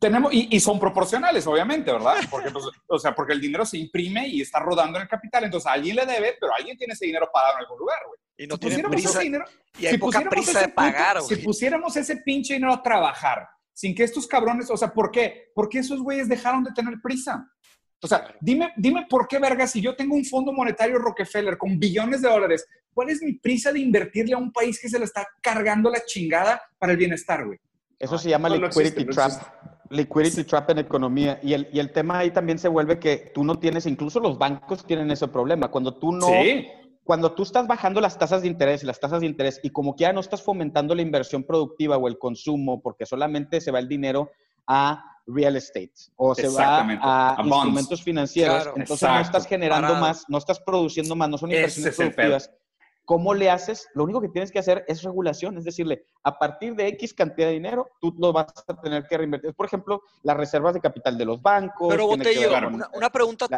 [0.00, 2.14] Tenemos, y, y son proporcionales, obviamente, ¿verdad?
[2.30, 5.44] Porque, pues, o sea, porque el dinero se imprime y está rodando en el capital,
[5.44, 8.18] entonces alguien le debe, pero alguien tiene ese dinero parado en algún lugar, güey.
[8.38, 9.10] Y no Si pusiéramos prisa.
[9.10, 9.44] ese dinero-
[9.78, 11.28] Y hay si poca prisa de pagar, güey.
[11.28, 15.50] Si pusiéramos ese pinche dinero a trabajar, sin que estos cabrones, o sea, ¿por qué?
[15.54, 17.46] Porque esos güeyes dejaron de tener prisa.
[18.02, 21.78] O sea, dime, dime por qué, verga, si yo tengo un fondo monetario Rockefeller con
[21.78, 25.04] billones de dólares, ¿cuál es mi prisa de invertirle a un país que se le
[25.04, 27.58] está cargando la chingada para el bienestar, güey?
[27.98, 29.26] Eso se llama No, no liquidity existe, no trap.
[29.28, 29.50] existe.
[29.90, 31.38] Liquidity trap en economía.
[31.42, 34.36] Y el, y el tema ahí también se vuelve que tú no tienes, incluso los
[34.36, 35.68] bancos tienen ese problema.
[35.70, 36.66] Cuando tú no, Sí.
[37.04, 39.94] cuando tú estás bajando las tasas de interés y las tasas de interés y como
[39.94, 43.78] que ya no estás fomentando la inversión productiva o el consumo porque solamente se va
[43.78, 44.30] el dinero
[44.66, 50.38] a real estate o se va a, instrumentos financieros, entonces no estás generando más, no
[50.38, 52.50] estás produciendo más, no son inversiones productivas.
[53.04, 53.88] ¿Cómo le haces?
[53.94, 57.48] Lo único que tienes que hacer es regulación, es decirle, a partir de X cantidad
[57.48, 59.54] de dinero, tú lo vas a tener que reinvertir.
[59.54, 61.88] Por ejemplo, las reservas de capital de los bancos.
[61.90, 63.48] Pero Botello, una, pregunta,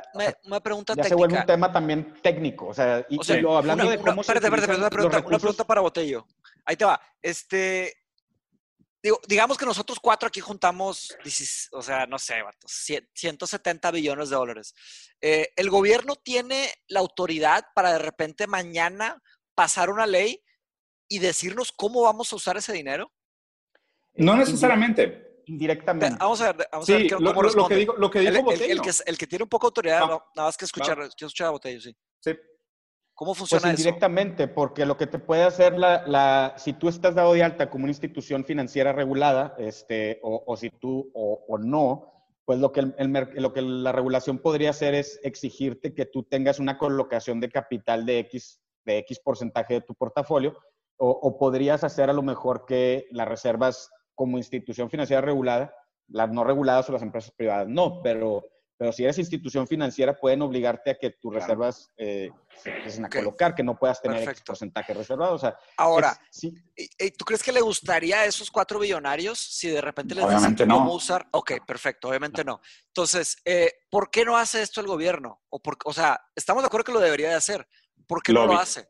[0.44, 2.68] una pregunta ya se vuelve un tema también técnico.
[2.68, 6.26] O sea, y, hablando de cómo espérate, espérate, una pregunta, una pregunta para Botello.
[6.64, 6.98] Ahí te va.
[7.20, 7.92] Este,
[9.28, 11.16] digamos que nosotros cuatro aquí juntamos,
[11.72, 12.42] o sea, no sé,
[13.14, 14.74] 170 billones de dólares.
[15.20, 19.20] Eh, ¿El gobierno tiene la autoridad para de repente mañana
[19.54, 20.42] pasar una ley
[21.08, 23.12] y decirnos cómo vamos a usar ese dinero?
[24.14, 25.42] No necesariamente.
[25.46, 26.16] Indirectamente.
[26.18, 28.62] Vamos a ver, vamos a ver cómo lo, lo, que digo, lo que digo el,
[28.62, 31.48] el, que, el, que, tiene un poco de autoridad, nada más que escuchar, quiero escuchar
[31.48, 31.94] a Botello, sí.
[32.20, 32.32] Sí.
[33.14, 36.88] ¿Cómo pues funciona pues indirectamente, porque lo que te puede hacer la, la, si tú
[36.88, 41.44] estás dado de alta como una institución financiera regulada, este, o, o si tú o,
[41.46, 42.12] o, no,
[42.44, 46.58] pues lo que, el, lo que la regulación podría hacer es exigirte que tú tengas
[46.58, 50.58] una colocación de capital de X, de X porcentaje de tu portafolio,
[50.96, 55.72] o, o podrías hacer a lo mejor que las reservas como institución financiera regulada,
[56.08, 58.44] las no reguladas o las empresas privadas no, pero
[58.84, 62.30] pero si eres institución financiera, pueden obligarte a que tus reservas eh,
[62.62, 65.36] se empiecen a colocar, que no puedas tener X porcentaje reservado.
[65.36, 66.54] O sea, Ahora, sí.
[67.16, 70.74] ¿tú crees que le gustaría a esos cuatro billonarios si de repente les dicen no.
[70.76, 71.26] cómo usar?
[71.30, 72.60] Ok, perfecto, obviamente no.
[72.88, 75.40] Entonces, eh, ¿por qué no hace esto el gobierno?
[75.48, 77.66] O, por, o sea, estamos de acuerdo que lo debería de hacer.
[78.06, 78.86] ¿Por qué no lo hace?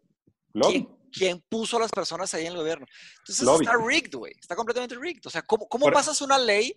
[0.55, 2.84] ¿Quién, ¿Quién, puso a las personas ahí en el gobierno?
[3.18, 4.32] Entonces está rigged, güey.
[4.40, 5.24] Está completamente rigged.
[5.24, 6.76] O sea, ¿cómo, cómo pasas una ley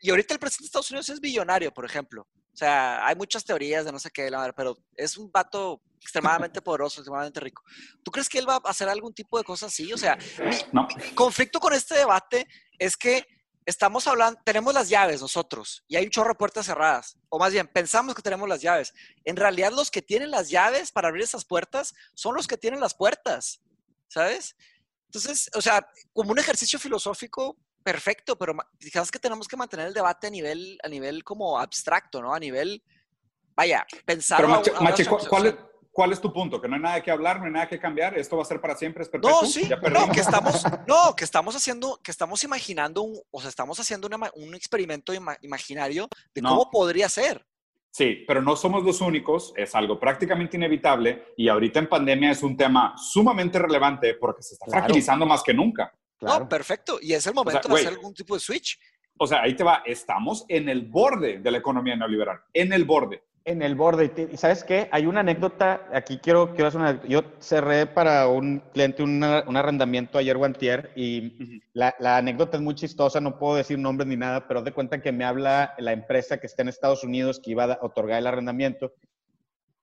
[0.00, 2.26] y ahorita el presidente de Estados Unidos es billonario, por ejemplo.
[2.52, 7.00] O sea, hay muchas teorías de no sé qué, pero es un vato extremadamente poderoso,
[7.00, 7.62] extremadamente rico.
[8.02, 9.92] ¿Tú crees que él va a hacer algún tipo de cosa así?
[9.92, 12.46] O sea, mi, conflicto con este debate
[12.78, 13.24] es que
[13.64, 17.52] estamos hablando, tenemos las llaves nosotros y hay un chorro de puertas cerradas, o más
[17.52, 18.92] bien pensamos que tenemos las llaves.
[19.24, 22.80] En realidad los que tienen las llaves para abrir esas puertas son los que tienen
[22.80, 23.62] las puertas,
[24.08, 24.56] ¿sabes?
[25.06, 29.94] Entonces, o sea, como un ejercicio filosófico, perfecto, pero digamos que tenemos que mantener el
[29.94, 32.34] debate a nivel, a nivel como abstracto, ¿no?
[32.34, 32.82] A nivel,
[33.54, 34.38] vaya, pensar.
[34.38, 34.48] Pero,
[34.80, 35.54] Machi, ¿cuál, es,
[35.90, 36.60] ¿cuál, es, tu punto?
[36.60, 38.60] Que no hay nada que hablar, no hay nada que cambiar, esto va a ser
[38.60, 39.42] para siempre, es perfecto.
[39.42, 43.50] No, sí, no, que estamos, no, que estamos haciendo, que estamos imaginando, un, o sea,
[43.50, 45.12] estamos haciendo un experimento
[45.42, 47.44] imaginario de cómo podría ser.
[47.92, 52.42] Sí, pero no somos los únicos, es algo prácticamente inevitable y ahorita en pandemia es
[52.44, 55.92] un tema sumamente relevante porque se está fragilizando más que nunca.
[56.20, 56.98] No, perfecto.
[57.00, 58.78] Y es el momento de hacer algún tipo de switch.
[59.18, 59.82] O sea, ahí te va.
[59.84, 62.40] Estamos en el borde de la economía neoliberal.
[62.54, 63.22] En el borde.
[63.44, 64.28] En el borde.
[64.32, 64.88] Y sabes qué?
[64.92, 65.88] Hay una anécdota.
[65.92, 67.02] Aquí quiero, quiero hacer una.
[67.06, 72.62] Yo cerré para un cliente un arrendamiento ayer o antier y la, la, anécdota es
[72.62, 73.20] muy chistosa.
[73.20, 76.46] No puedo decir nombres ni nada, pero de cuenta que me habla la empresa que
[76.46, 78.94] está en Estados Unidos que iba a otorgar el arrendamiento.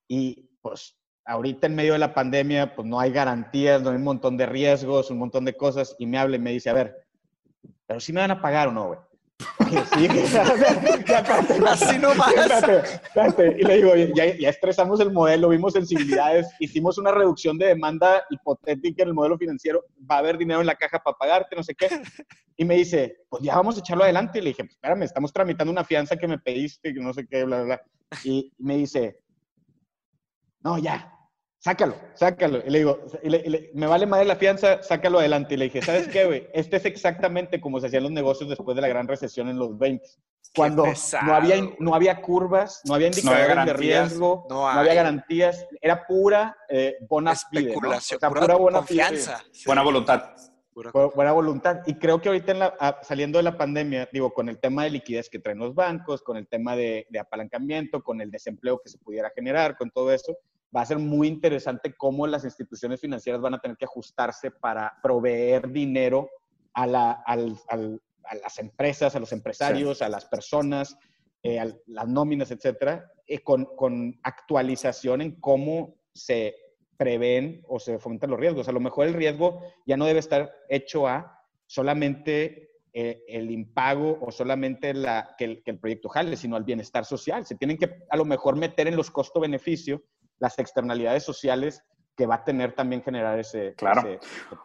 [0.08, 0.96] Y pues
[1.28, 4.46] ahorita en medio de la pandemia, pues no hay garantías, no hay un montón de
[4.46, 6.96] riesgos, un montón de cosas, y me habla y me dice, a ver,
[7.86, 9.00] pero si me van a pagar o no, güey.
[9.68, 10.08] Sí,
[11.68, 12.34] Así nomás.
[13.38, 18.24] Y le digo, ya, ya, estresamos el modelo, vimos sensibilidades, hicimos una reducción de demanda
[18.30, 21.64] hipotética en el modelo financiero, va a haber dinero en la caja para pagarte, no
[21.64, 21.90] sé qué.
[22.56, 24.40] Y me dice, pues ya vamos a echarlo adelante.
[24.40, 27.28] Y le dije, pues espérame, estamos tramitando una fianza que me pediste, que no sé
[27.28, 27.82] qué, bla, bla.
[28.24, 29.20] Y me dice,
[30.62, 31.17] no, ya,
[31.68, 32.62] sácalo, sácalo.
[32.66, 33.00] Y le digo,
[33.74, 35.56] me vale madre la fianza, sácalo adelante.
[35.56, 36.48] Y le dije, ¿sabes qué, güey?
[36.54, 39.78] Este es exactamente como se hacían los negocios después de la gran recesión en los
[39.78, 40.08] 20.
[40.56, 46.08] Cuando no, había, no había curvas, no había indicadores de riesgo, no, había garantías, era
[46.08, 49.44] pura eh, bona especulación, pura, buena confianza.
[49.66, 50.24] Buena voluntad.
[51.16, 51.82] Buena voluntad.
[51.86, 54.92] Y creo que ahorita en la, saliendo de la pandemia, digo, con el tema de
[54.92, 58.90] liquidez que traen los bancos, con el tema de, de apalancamiento, con el desempleo que
[58.90, 60.38] se pudiera generar, con todo eso,
[60.76, 64.98] va a ser muy interesante cómo las instituciones financieras van a tener que ajustarse para
[65.02, 66.30] proveer dinero
[66.74, 70.98] a, la, a las empresas, a los empresarios, a las personas,
[71.44, 76.56] eh, a las nóminas, etcétera, eh, con, con, actualización en cómo se
[76.98, 78.68] prevén o se fomentan los riesgos.
[78.68, 84.18] A lo mejor el riesgo ya no debe estar hecho a solamente eh, el impago
[84.22, 87.46] o solamente la, que, el, que el proyecto jale, sino al bienestar social.
[87.46, 90.04] Se tienen que a lo mejor meter en los costo-beneficio
[90.40, 91.84] las externalidades sociales
[92.18, 93.76] que va a tener también generar ese...
[93.76, 94.20] Claro.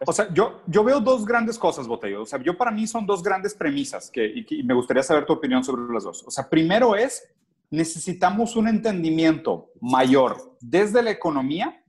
[0.05, 2.23] o sea, yo, yo veo dos grandes cosas, Botello.
[2.23, 5.33] O sea, yo para mí son dos grandes premisas que, y, me gustaría saber tu
[5.33, 6.23] opinión sobre las dos.
[6.25, 7.31] O sea, primero es,
[7.69, 11.79] necesitamos un entendimiento mayor desde la economía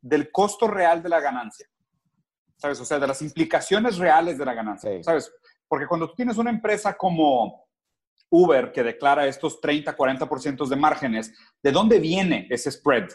[0.00, 1.68] del costo real de la ganancia.
[2.56, 2.80] ¿Sabes?
[2.80, 4.90] O sea, de las implicaciones reales de la ganancia.
[5.04, 5.32] ¿Sabes?
[5.68, 7.67] Porque cuando tú tienes una empresa como
[8.30, 13.08] Uber que declara estos 30, 40% de márgenes, ¿de dónde viene ese spread?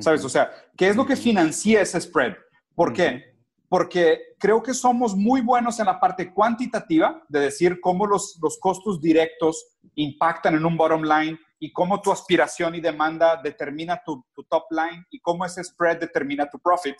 [0.00, 0.22] ¿Sabes?
[0.24, 2.34] O sea, ¿qué es lo que financia ese spread?
[2.74, 3.24] ¿Por qué?
[3.68, 8.58] Porque creo que somos muy buenos en la parte cuantitativa de decir cómo los, los
[8.58, 14.24] costos directos impactan en un bottom line y cómo tu aspiración y demanda determina tu,
[14.48, 16.96] top line y cómo ese spread determina tu profit.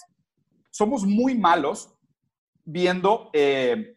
[0.70, 1.94] Somos muy malos
[2.64, 3.96] viendo eh,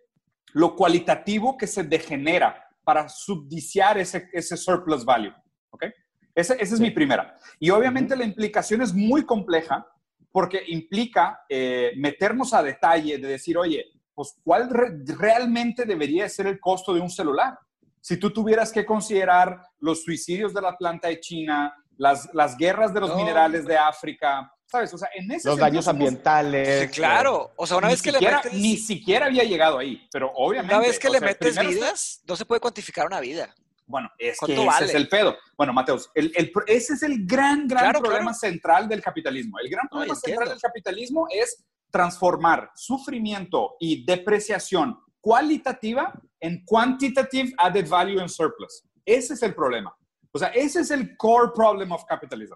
[0.54, 5.34] lo cualitativo que se degenera para subdiciar ese, ese surplus value.
[5.70, 5.86] ¿Ok?
[6.34, 7.36] Esa, es mi primera.
[7.60, 9.86] Y obviamente la implicación es muy compleja
[10.32, 16.60] porque implica eh, meternos a detalle de decir, oye, pues cuál realmente debería ser el
[16.60, 17.58] costo de un celular.
[18.00, 22.94] Si tú tuvieras que considerar los suicidios de la planta de China, las, las guerras
[22.94, 24.94] de los minerales de África, ¿sabes?
[24.94, 26.90] O sea, en ese Los daños ambientales.
[26.92, 27.52] claro.
[27.56, 28.54] O sea, una vez que le metes...
[28.54, 30.74] Ni siquiera había llegado ahí, pero obviamente...
[30.74, 33.54] Una vez que le metes vidas, no se puede cuantificar una vida.
[33.86, 35.36] Bueno, es que ese es el pedo.
[35.58, 39.60] Bueno, Mateus, el, el, ese es el gran, gran problema central del capitalismo.
[39.60, 47.90] El gran problema central del capitalismo es transformar sufrimiento y depreciación cualitativa en quantitative added
[47.90, 48.84] value and surplus.
[49.06, 49.94] Ese es el problema.
[50.32, 52.56] O sea, ese es el core problem of capitalism.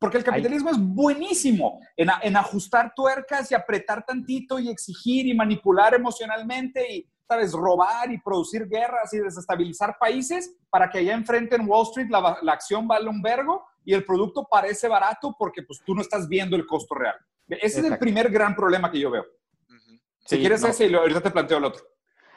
[0.00, 5.34] Porque el capitalismo es buenísimo en, en, ajustar tuercas y apretar tantito y exigir y
[5.34, 7.52] manipular emocionalmente y ¿sabes?
[7.52, 12.38] Robar y producir guerras y desestabilizar países para que allá enfrente en Wall Street la,
[12.42, 16.28] la acción vale un vergo y el producto parece barato porque pues tú no estás
[16.28, 17.16] viendo el costo real.
[17.48, 19.24] Ese es el primer gran problema que yo veo.
[20.26, 21.84] Si quieres ese, y ahorita te planteo el otro.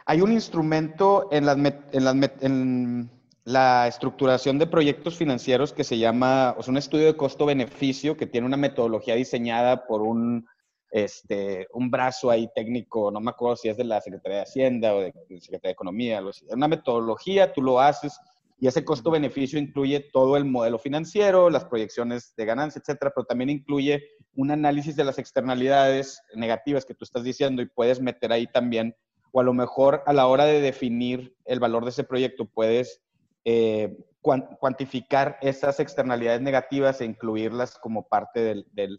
[0.05, 3.12] Hay un instrumento en, las en, en
[3.47, 8.27] la estructuración de proyectos financieros que se llama, o sea, un estudio de costo-beneficio que
[8.27, 10.45] tiene una metodología diseñada por un
[10.91, 14.93] este, un brazo ahí técnico, no me acuerdo si es de la Secretaría de Hacienda
[14.93, 16.45] o de la Secretaría de Economía, algo así.
[16.49, 18.19] una metodología, tú lo haces
[18.59, 23.49] y ese costo-beneficio incluye todo el modelo financiero, las proyecciones de ganancia, etcétera, pero también
[23.49, 24.03] incluye
[24.35, 28.93] un análisis de las externalidades negativas que tú estás diciendo y puedes meter ahí también,
[29.31, 33.07] o a lo mejor a la hora de definir el valor de ese proyecto, puedes
[33.49, 38.89] eh, cuantificar esas externalidades negativas e incluirlas como parte del, de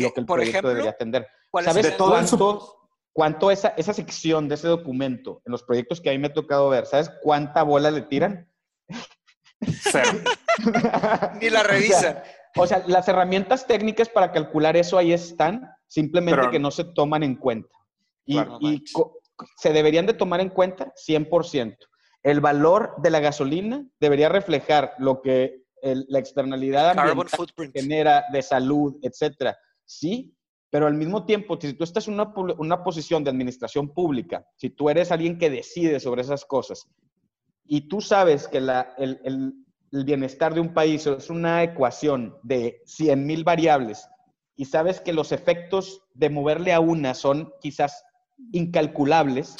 [0.00, 1.26] lo que el proyecto debería atender.
[1.62, 6.18] ¿Sabes cuánto, cuánto esa, esa sección de ese documento en los proyectos que a mí
[6.18, 8.50] me ha tocado ver, ¿sabes cuánta bola le tiran?
[11.38, 12.22] Ni la revisan.
[12.56, 17.22] O sea, las herramientas técnicas para calcular eso ahí están, simplemente que no se toman
[17.24, 17.76] en cuenta.
[18.24, 18.82] Y, y
[19.58, 21.76] se deberían de tomar en cuenta 100%.
[22.22, 28.96] El valor de la gasolina debería reflejar lo que la externalidad ambiental genera de salud,
[29.02, 29.56] etcétera.
[29.84, 30.34] Sí,
[30.70, 34.90] pero al mismo tiempo, si tú estás en una, posición de administración pública, si tú
[34.90, 36.86] eres alguien que decide sobre esas cosas
[37.64, 39.54] y tú sabes que el,
[39.90, 44.06] bienestar de un país es una ecuación de 100 mil variables
[44.54, 48.04] y sabes que los efectos de moverle a una son quizás
[48.52, 49.56] incalculables,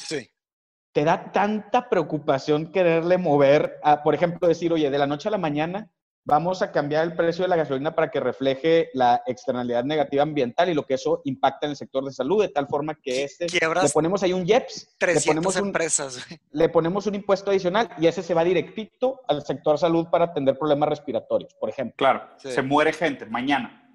[0.92, 5.32] te da tanta preocupación quererle mover a, por ejemplo, decir, oye, de la noche a
[5.32, 5.90] la mañana
[6.28, 10.68] vamos a cambiar el precio de la gasolina para que refleje la externalidad negativa ambiental
[10.68, 13.46] y lo que eso impacta en el sector de salud, de tal forma que este,
[13.46, 16.26] le ponemos ahí un IEPS, le ponemos un, empresas.
[16.52, 20.58] le ponemos un impuesto adicional y ese se va directito al sector salud para atender
[20.58, 21.94] problemas respiratorios, por ejemplo.
[21.96, 23.87] Claro, se muere gente mañana.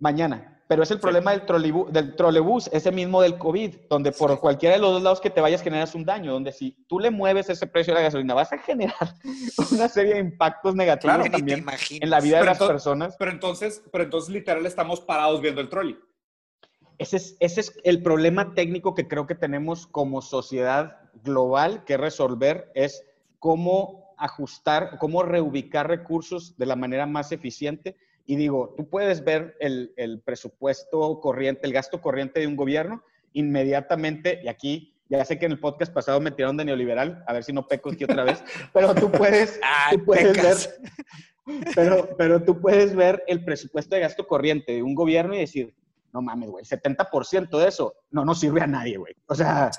[0.00, 0.60] Mañana.
[0.70, 4.76] Pero es el problema del, trolebús, del trolebús, ese mismo del COVID, donde por cualquiera
[4.76, 7.50] de los dos lados que te vayas generas un daño, donde si tú le mueves
[7.50, 9.16] ese precio de la gasolina, vas a generar
[9.72, 13.16] una serie de impactos negativos también en la vida de las personas.
[13.18, 15.98] Pero entonces, pero entonces literal estamos parados viendo el trolley.
[16.98, 21.96] Ese es, ese es el problema técnico que creo que tenemos como sociedad global que
[21.96, 23.04] resolver, es
[23.40, 27.96] cómo ajustar, cómo reubicar recursos de la manera más eficiente
[28.30, 33.02] y digo, tú puedes ver el, el, presupuesto corriente, el gasto corriente de un gobierno
[33.32, 37.32] inmediatamente, y aquí ya sé que en el podcast pasado me tiraron de neoliberal, a
[37.32, 39.58] ver si no peco aquí otra vez, pero tú puedes,
[39.90, 44.94] tú puedes ver, pero, pero tú puedes ver el presupuesto de gasto corriente de un
[44.94, 45.74] gobierno y decir,
[46.12, 49.14] no mames, güey, 70% de eso no nos sirve a nadie, güey.
[49.26, 49.72] O sea,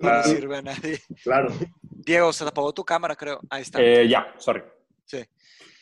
[0.00, 1.00] no sirve a nadie.
[1.22, 1.52] Claro.
[1.82, 3.40] Diego, se te apagó tu cámara, creo.
[3.50, 3.78] Ahí está.
[3.82, 4.62] Eh, ya, sorry.
[5.04, 5.22] Sí.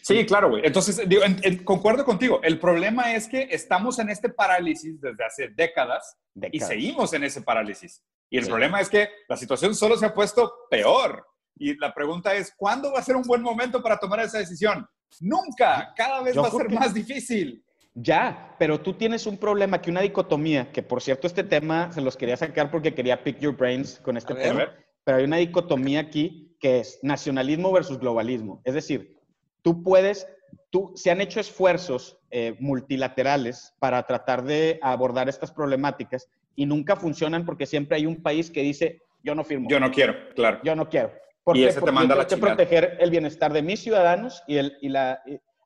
[0.03, 0.62] Sí, claro, güey.
[0.64, 1.22] Entonces, digo,
[1.64, 2.40] concuerdo contigo.
[2.42, 6.16] El problema es que estamos en este parálisis desde hace décadas,
[6.50, 8.03] y seguimos en ese parálisis.
[8.28, 11.26] Y el problema es que la situación solo se ha puesto peor.
[11.57, 14.86] Y la pregunta es, ¿cuándo va a ser un buen momento para tomar esa decisión?
[15.20, 15.92] Nunca.
[15.94, 17.62] Cada vez va a ser más difícil.
[17.94, 22.00] Ya, pero tú tienes un problema que una dicotomía, que por cierto este tema se
[22.00, 24.74] los quería sacar porque quería pick your brains con este tema,
[25.05, 28.62] pero hay una dicotomía aquí que es nacionalismo versus globalismo.
[28.64, 29.18] Es decir,
[29.62, 30.26] tú puedes,
[30.70, 36.96] tú, se han hecho esfuerzos eh, multilaterales para tratar de abordar estas problemáticas y nunca
[36.96, 39.68] funcionan porque siempre hay un país que dice, yo no firmo.
[39.70, 40.60] Yo no quiero, claro.
[40.62, 41.12] Yo no quiero.
[41.44, 44.76] Porque, y ese te manda la que proteger el bienestar de mis ciudadanos y, el,
[44.80, 45.20] y la,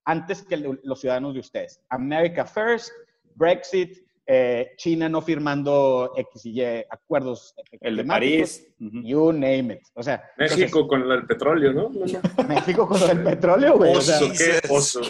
[0.04, 1.80] antes que los ciudadanos de ustedes.
[1.90, 2.90] America First,
[3.34, 7.54] Brexit, eh, China no firmando X y Y acuerdos.
[7.80, 8.66] El de París.
[8.78, 9.80] You name it.
[9.94, 11.90] O sea, México con el petróleo, ¿no?
[12.48, 13.94] México con el petróleo, güey.
[13.94, 15.00] Oso, qué oso.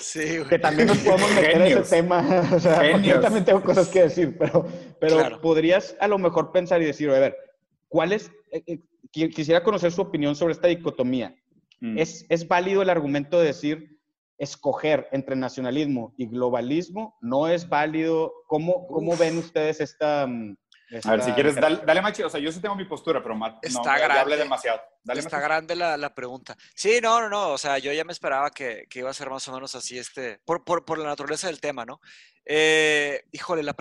[0.49, 2.25] que también nos podemos meter en ese tema.
[2.57, 4.67] O sea, yo también tengo cosas que decir, pero,
[5.01, 7.37] pero podrías a lo mejor pensar y decir, a ver,
[7.89, 8.31] ¿cuál es?
[8.53, 8.81] Eh, eh,
[9.31, 11.35] quisiera conocer su opinión sobre esta dicotomía.
[11.81, 11.99] Mm.
[11.99, 13.96] ¿Es, ¿Es válido el argumento de decir
[14.39, 18.33] escoger entre nacionalismo y globalismo no es válido.
[18.47, 20.57] ¿Cómo, cómo ven ustedes esta, mm,
[21.05, 22.23] A ver, si quieres, dale, dale Machi.
[22.23, 24.81] O sea, yo sí tengo mi postura, pero Matt, está no, grande, hable demasiado.
[25.09, 26.57] está grande la, la, pregunta.
[26.75, 27.49] Sí, no, no, no.
[27.51, 29.99] O sea, yo ya me esperaba que, que iba a ser más o menos así,
[29.99, 32.01] este, por, por, por la naturaleza del tema, ¿no?
[32.45, 33.75] Eh, híjole, la,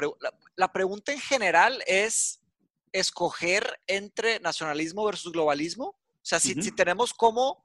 [0.55, 2.41] la pregunta en general es
[2.91, 5.87] escoger entre nacionalismo versus globalismo.
[5.87, 7.64] O sea, si, si tenemos como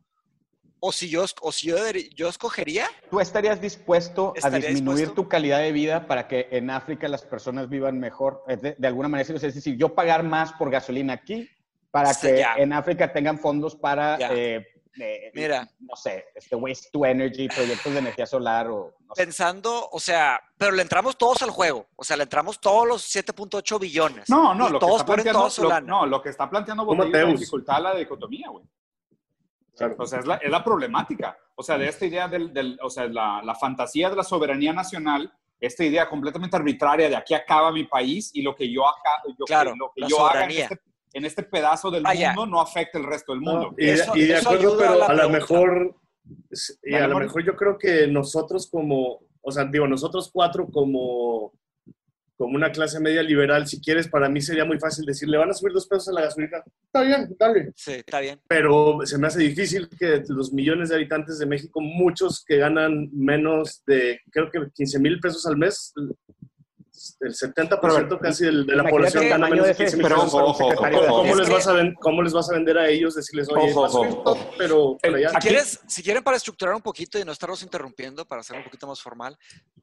[0.81, 1.77] o si yo, o si yo,
[2.15, 2.87] yo escogería.
[3.11, 7.69] ¿Tú estarías dispuesto a disminuir tu calidad de vida para que en África las personas
[7.69, 8.43] vivan mejor?
[8.47, 11.49] De, alguna manera, es decir, yo pagar más por gasolina aquí
[11.91, 14.67] para que en África tengan fondos para, eh,
[14.99, 18.95] eh, Mira, no sé, este waste to energy, proyectos de energía solar o...
[19.15, 23.15] Pensando, o sea, pero le entramos todos al juego, o sea, le entramos todos los
[23.15, 24.29] 7.8 billones.
[24.29, 27.95] No, no, lo que está planteando, lo, no, lo que está planteando es dificultad la
[27.95, 28.65] dicotomía, güey.
[29.99, 31.37] O sea, es la, es la, problemática.
[31.55, 34.73] O sea, de esta idea del, del o sea, la, la, fantasía de la soberanía
[34.73, 39.11] nacional, esta idea completamente arbitraria de aquí acaba mi país y lo que yo, acá,
[39.39, 40.81] yo, claro, lo que yo haga en este,
[41.13, 43.75] en este, pedazo del mundo no afecta el resto del mundo.
[43.77, 45.97] y, y, de acuerdo, pero a, lo mejor,
[46.83, 51.53] y a lo mejor yo creo que nosotros como, o sea, digo, nosotros cuatro como
[52.41, 55.53] como una clase media liberal, si quieres, para mí sería muy fácil decirle, van a
[55.53, 56.65] subir dos pesos a la gasolina.
[56.87, 57.71] Está bien, dale.
[57.77, 58.41] Sí, está bien.
[58.49, 63.11] Pero se me hace difícil que los millones de habitantes de México, muchos que ganan
[63.13, 65.93] menos de, creo que 15 mil pesos al mes,
[67.21, 70.17] el 70% casi de, la población gana menos de 15 pero,
[71.09, 73.15] ¿Cómo, les vas a ¿Cómo les vas a vender a ellos?
[73.15, 73.75] Decirles, oye,
[74.57, 78.57] pero, Si, quieres, si quieren para estructurar un poquito y no estarlos interrumpiendo, para hacer
[78.57, 79.37] un poquito más formal,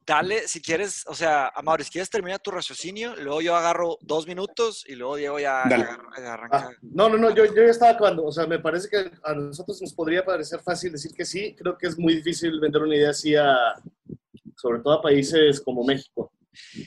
[0.06, 4.26] dale, si quieres, o sea, Amaury, si quieres terminar tu raciocinio, luego yo agarro dos
[4.26, 6.50] minutos y luego Diego ya arranca.
[6.52, 9.34] Ah, no, no, no, yo, yo ya estaba cuando, o sea, me parece que a
[9.34, 12.96] nosotros nos podría parecer fácil decir que sí, creo que es muy difícil vender una
[12.96, 13.56] idea así a,
[14.56, 16.32] sobre todo a países como México.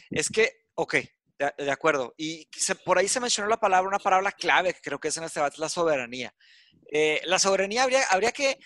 [0.09, 0.95] Es que, ok,
[1.57, 2.13] de, acuerdo.
[2.17, 2.47] Y
[2.85, 5.39] por ahí se mencionó la palabra, una palabra clave que creo que es en este
[5.39, 6.33] debate, la soberanía.
[6.91, 8.59] Eh, la soberanía habría, habría que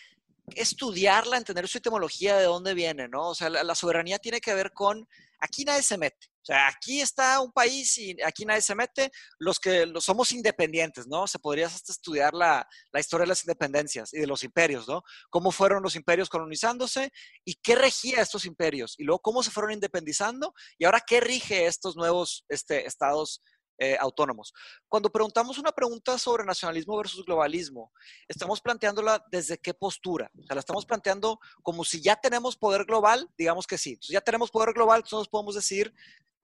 [0.53, 3.29] estudiarla, entender su etimología, de dónde viene, ¿no?
[3.29, 5.07] O sea, la, soberanía tiene que ver con,
[5.39, 6.27] aquí nadie se mete.
[6.45, 10.31] O sea, aquí está un país y aquí nadie se mete, los que los somos
[10.31, 11.25] independientes, ¿no?
[11.25, 15.01] Se podría hasta estudiar la, la, historia de las independencias y de los imperios, ¿no?
[15.31, 17.11] Cómo fueron los imperios colonizándose
[17.43, 21.65] y qué regía estos imperios, y luego cómo se fueron independizando y ahora qué rige
[21.65, 23.41] estos nuevos este, estados
[23.77, 24.53] eh, autónomos.
[24.87, 27.91] Cuando preguntamos una pregunta sobre nacionalismo versus globalismo,
[28.27, 30.31] estamos planteándola desde qué postura.
[30.39, 33.91] O sea, la estamos planteando como si ya tenemos poder global, digamos que sí.
[33.91, 35.93] Entonces, ya tenemos poder global, entonces podemos decir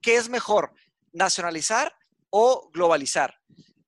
[0.01, 0.73] qué es mejor,
[1.13, 1.95] nacionalizar
[2.29, 3.39] o globalizar.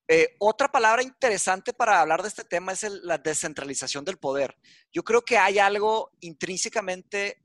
[0.08, 4.56] Eh, otra palabra interesante para hablar de este tema es la descentralización del poder.
[4.91, 7.41] Yo creo que hay algo intrínsecamente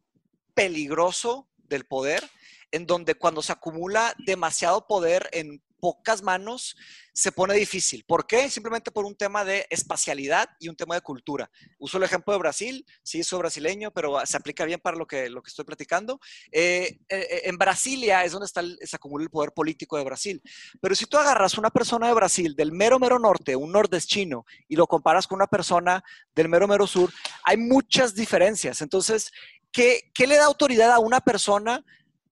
[0.55, 2.29] peligroso del poder,
[2.73, 6.77] en donde cuando se acumula demasiado poder en pocas manos
[7.13, 8.05] se pone difícil.
[8.05, 8.49] ¿Por qué?
[8.49, 11.51] Simplemente por un tema de espacialidad y un tema de cultura.
[11.79, 15.29] Uso el ejemplo de Brasil, sí, soy brasileño, pero se aplica bien para lo que,
[15.29, 16.21] lo que estoy platicando.
[16.53, 20.43] Eh, eh, en Brasilia es donde está se acumula el poder político de Brasil.
[20.81, 24.77] Pero si tú agarras una persona de Brasil del mero, mero norte, un nordestino, y
[24.77, 26.05] lo comparas con una persona
[26.35, 27.13] del mero, mero sur,
[27.43, 28.81] hay muchas diferencias.
[28.81, 29.33] Entonces,
[29.73, 31.85] ¿qué, qué le da autoridad a una persona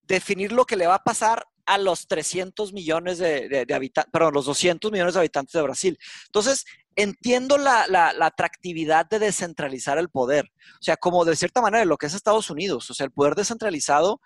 [0.06, 4.46] definir lo que le va a pasar a los 300 millones de, habitantes, perdón, los
[4.46, 5.98] 200 millones de habitantes de Brasil.
[6.26, 6.64] Entonces,
[6.94, 10.50] entiendo la, atractividad de descentralizar el poder.
[10.80, 12.88] O sea, como de cierta manera lo que es Estados Unidos.
[12.90, 14.20] O sea, el poder descentralizado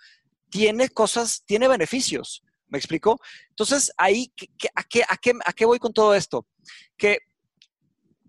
[0.51, 2.43] tiene cosas, tiene beneficios.
[2.69, 3.21] ¿Me explico?
[3.49, 4.33] Entonces, ahí,
[4.75, 6.47] a, qué, a, qué, ¿a qué voy con todo esto?
[6.97, 7.19] Que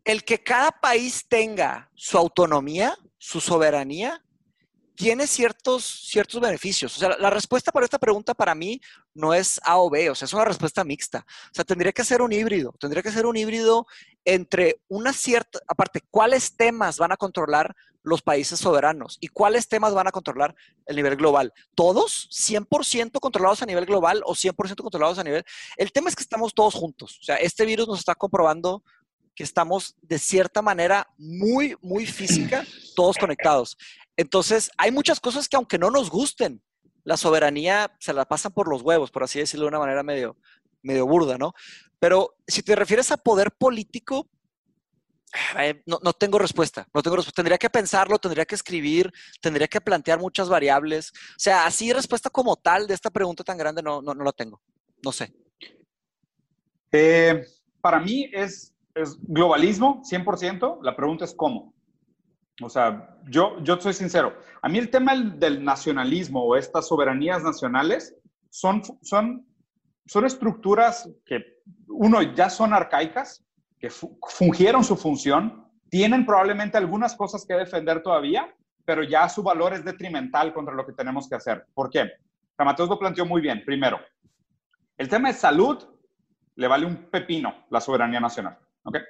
[0.03, 4.23] el que cada país tenga su autonomía, su soberanía,
[4.95, 6.95] tiene ciertos, ciertos beneficios.
[6.95, 8.79] O sea, la respuesta para esta pregunta para mí
[9.13, 11.25] no es A o B, o sea, es una respuesta mixta.
[11.27, 13.87] O sea, tendría que ser un híbrido, tendría que ser un híbrido
[14.25, 19.93] entre una cierta, aparte, ¿cuáles temas van a controlar los países soberanos y cuáles temas
[19.93, 21.53] van a controlar el nivel global?
[21.75, 25.43] ¿Todos 100% controlados a nivel global o 100% controlados a nivel?
[25.77, 27.17] El tema es que estamos todos juntos.
[27.19, 28.83] O sea, este virus nos está comprobando
[29.35, 32.65] que estamos de cierta manera muy, muy física,
[32.95, 33.77] todos conectados.
[34.21, 36.61] Entonces, hay muchas cosas que aunque no nos gusten,
[37.03, 40.37] la soberanía se la pasan por los huevos, por así decirlo de una manera medio,
[40.83, 41.53] medio burda, ¿no?
[41.97, 44.29] Pero si te refieres a poder político,
[45.87, 47.41] no, no, tengo respuesta, no tengo respuesta.
[47.41, 49.11] Tendría que pensarlo, tendría que escribir,
[49.41, 51.11] tendría que plantear muchas variables.
[51.11, 54.33] O sea, así respuesta como tal de esta pregunta tan grande no, no, no la
[54.33, 54.61] tengo.
[55.03, 55.33] No sé.
[56.91, 57.43] Eh,
[57.81, 60.79] para mí es, es globalismo, 100%.
[60.83, 61.73] La pregunta es cómo.
[62.61, 64.35] O sea, yo, yo soy sincero.
[64.61, 68.15] A mí el tema del nacionalismo o estas soberanías nacionales
[68.49, 69.45] son, son,
[70.05, 73.43] son estructuras que, uno, ya son arcaicas,
[73.79, 78.53] que fungieron su función, tienen probablemente algunas cosas que defender todavía,
[78.85, 81.65] pero ya su valor es detrimental contra lo que tenemos que hacer.
[81.73, 82.09] ¿Por qué?
[82.65, 83.63] Mateos lo planteó muy bien.
[83.65, 83.99] Primero,
[84.97, 85.83] el tema de salud
[86.55, 88.57] le vale un pepino la soberanía nacional.
[88.83, 89.01] ¿okay?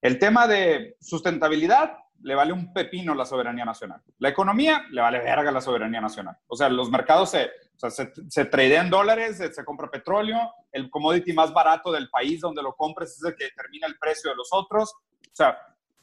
[0.00, 4.02] El tema de sustentabilidad le vale un pepino la soberanía nacional.
[4.18, 6.36] La economía le vale verga la soberanía nacional.
[6.46, 7.90] O sea, los mercados se, o sea,
[8.28, 10.38] se, tradean dólares, se, compra petróleo,
[10.72, 14.30] el commodity más barato del país donde lo compres es el que determina el precio
[14.30, 14.92] de los otros.
[14.92, 15.58] O sea,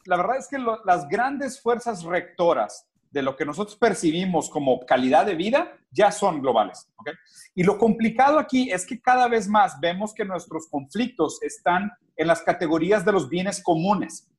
[0.05, 5.25] la verdad es que las grandes fuerzas rectoras de lo que nosotros percibimos como calidad
[5.25, 6.89] de vida ya son globales.
[6.97, 7.13] ¿okay?
[7.53, 12.27] Y lo complicado aquí es que cada vez más vemos que nuestros conflictos están en
[12.27, 14.29] las categorías de los bienes comunes.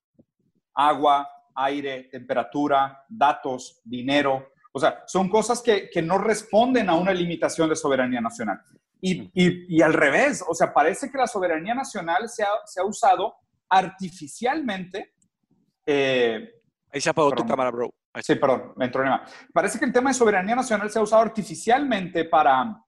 [0.74, 4.52] Agua, aire, temperatura, datos, dinero.
[4.72, 8.60] O sea, son cosas que, no responden a una limitación de soberanía nacional.
[9.00, 13.34] Y, al revés, o sea, parece que la soberanía nacional se ha, usado
[13.68, 15.14] artificialmente.
[15.86, 16.50] Eh,
[16.90, 17.92] Ahí se apagó tu cámara, bro.
[18.22, 19.12] Sí, perdón, me entró en
[19.52, 22.80] Parece que el tema de soberanía nacional se ha usado artificialmente para,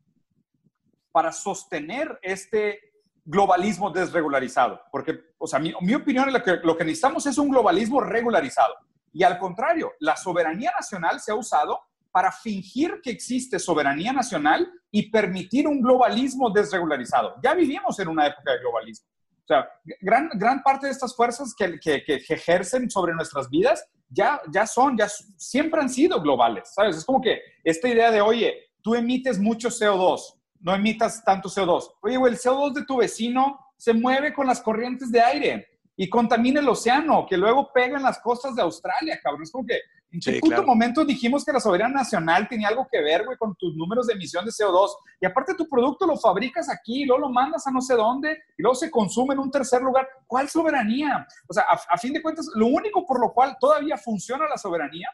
[1.10, 2.85] para sostener este
[3.26, 7.50] globalismo desregularizado, porque, o sea, mi, opinión es lo que, lo que necesitamos es un
[7.50, 8.74] globalismo regularizado.
[9.12, 11.80] Y al contrario, la soberanía nacional se ha usado
[12.12, 17.34] para fingir que existe soberanía nacional y permitir un globalismo desregularizado.
[17.42, 19.06] Ya vivimos en una época de globalismo.
[19.42, 19.68] O sea,
[20.00, 24.66] gran, gran parte de estas fuerzas que, que, que, ejercen sobre nuestras vidas ya, ya
[24.66, 26.96] son, ya siempre han sido globales, ¿sabes?
[26.96, 30.20] Es como que esta idea de, oye, tú emites mucho CO2,
[30.66, 31.92] no emitas tanto CO2.
[32.02, 36.08] Oye, güey, el CO2 de tu vecino se mueve con las corrientes de aire y
[36.08, 39.44] contamina el océano, que luego pega en las costas de Australia, cabrón.
[39.44, 39.78] Es como que
[40.10, 43.54] en qué puto momento dijimos que la soberanía nacional tenía algo que ver, güey, con
[43.54, 44.90] tus números de emisión de CO2.
[45.20, 48.32] Y aparte tu producto lo fabricas aquí, y luego lo mandas a no sé dónde,
[48.58, 50.08] y luego se consume en un tercer lugar.
[50.26, 51.28] ¿Cuál soberanía?
[51.46, 54.58] O sea, a, a fin de cuentas, lo único por lo cual todavía funciona la
[54.58, 55.08] soberanía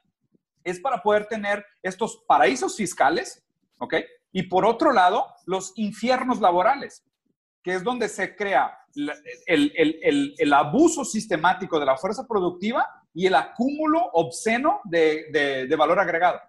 [0.64, 3.44] es para poder tener estos paraísos fiscales,
[3.78, 3.96] ¿ok?
[4.32, 7.04] Y por otro lado, los infiernos laborales,
[7.62, 8.78] que es donde se crea
[9.46, 16.40] el, abuso sistemático de la fuerza productiva y el acúmulo obsceno de, valor agregado.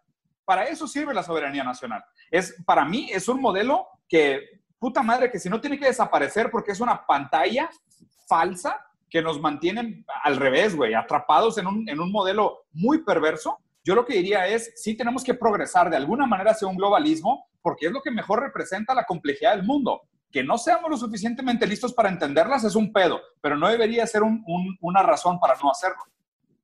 [0.46, 2.04] Para eso sirve la soberanía nacional.
[2.32, 6.50] Es, para mí es un modelo que, puta madre, que si no tiene que desaparecer
[6.52, 7.70] porque es una pantalla
[8.28, 13.60] falsa que nos mantiene al revés, güey, atrapados en un, en un modelo muy perverso,
[13.84, 17.48] yo lo que diría es, sí tenemos que progresar de alguna manera hacia un globalismo,
[17.62, 20.02] porque es lo que mejor representa la complejidad del mundo.
[20.32, 24.22] Que no seamos lo suficientemente listos para entenderlas es un pedo, pero no debería ser
[24.24, 26.02] una razón para no hacerlo.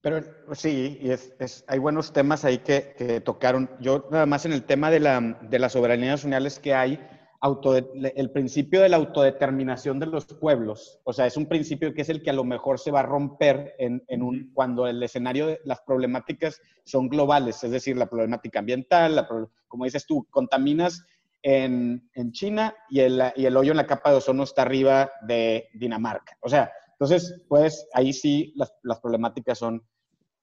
[0.02, 0.22] Pero
[0.54, 3.70] sí, y es, hay buenos temas ahí que, tocaron.
[3.82, 7.00] Yo nada más en el tema de la, de la soberanía nacional es que hay
[7.42, 12.10] el principio de la autodeterminación de los pueblos, o sea, es un principio que es
[12.10, 15.62] el que a lo mejor se va a romper en, un, cuando el escenario de
[15.64, 19.26] las problemáticas son globales, es decir, la problemática ambiental,
[19.68, 21.06] como dices tú, contaminas
[21.42, 25.70] en, China y el, y el, hoyo en la capa de ozono está arriba de
[25.74, 26.38] Dinamarca.
[26.42, 29.82] O sea, entonces, pues ahí sí las, las problemáticas son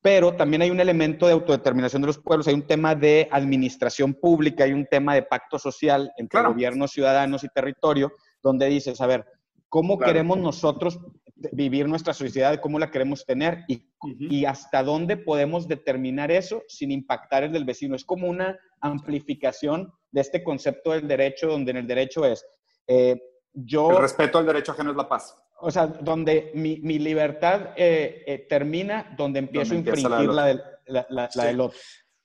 [0.07, 4.15] pero también hay un elemento de autodeterminación de los pueblos, hay un tema de administración
[4.15, 9.09] pública, hay un tema de pacto social entre gobiernos, ciudadanos y territorio, donde dices, a
[9.09, 9.27] ver,
[9.69, 11.01] ¿cómo queremos nosotros
[11.35, 13.83] vivir nuestra sociedad, cómo la queremos tener y,
[14.21, 17.97] y, hasta dónde podemos determinar eso sin impactar el del vecino?
[17.97, 22.47] Es como una amplificación de este concepto del derecho, donde en el derecho es,
[22.87, 23.21] eh,
[23.53, 23.91] yo...
[23.91, 28.23] El respeto al derecho ajeno es la paz o sea, donde mi, mi libertad eh,
[28.27, 31.79] eh, termina, donde empiezo a infringir la, del, la, del otro.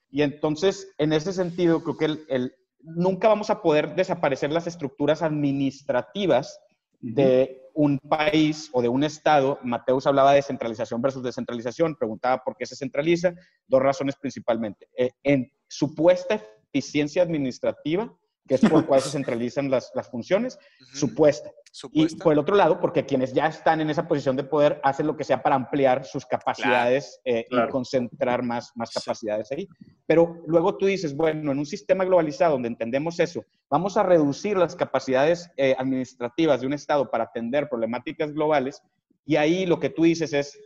[0.10, 5.22] Y entonces, en ese sentido, creo que el, nunca vamos a poder desaparecer las estructuras
[5.22, 6.60] administrativas
[7.00, 9.58] de un país o de un estado.
[9.64, 13.34] Mateus hablaba de centralización versus descentralización, preguntaba por qué se centraliza.
[13.68, 14.88] Dos razones principalmente.
[14.98, 18.14] Eh, en supuesta eficiencia administrativa,
[18.52, 20.60] que es por cual se centralizan las, las funciones,
[20.94, 21.50] supuesta.
[21.94, 25.08] Y por el otro lado, porque quienes ya están en esa posición de poder hacen
[25.08, 29.70] lo que sea para ampliar sus capacidades eh, y concentrar más, más capacidades ahí.
[30.06, 34.58] Pero luego tú dices, bueno, en un sistema globalizado donde entendemos eso, vamos a reducir
[34.58, 38.82] las capacidades eh, administrativas de un Estado para atender problemáticas globales
[39.26, 40.60] y ahí lo que tú dices es,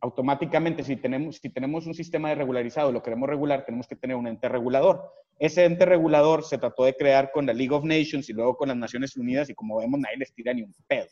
[0.00, 3.96] automáticamente, si tenemos, si tenemos un sistema de regularizado y lo queremos regular, tenemos que
[3.96, 5.12] tener un ente regulador.
[5.38, 8.68] Ese ente regulador se trató de crear con la League of Nations y luego con
[8.68, 11.06] las Naciones Unidas y como vemos nadie les tira ni un pedo.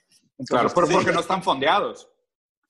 [0.46, 2.08] claro, pero porque no están fondeados.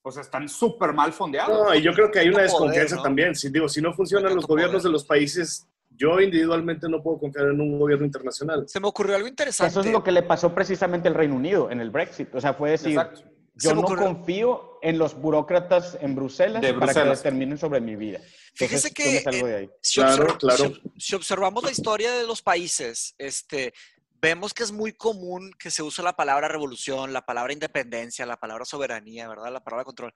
[0.02, 1.66] O sea, están súper mal fondeados.
[1.66, 3.34] No, y yo creo que hay una desconfianza también.
[3.34, 7.46] Si, digo, si no funcionan los gobiernos de los países, yo individualmente no puedo confiar
[7.46, 8.68] en un gobierno internacional.
[8.68, 9.70] Se me ocurrió algo interesante.
[9.70, 12.32] Eso es lo que le pasó precisamente al Reino Unido en el Brexit.
[12.36, 17.00] O sea, fue decir, Exacto yo no confío en los burócratas en Bruselas, para que
[17.00, 18.20] determinen sobre mi vida.
[18.54, 23.74] Fíjese que si, observamos la historia de los países, este,
[24.20, 28.38] vemos que es muy común que se use la palabra revolución, la palabra independencia, la
[28.38, 29.52] palabra soberanía, ¿verdad?
[29.52, 30.14] La palabra control.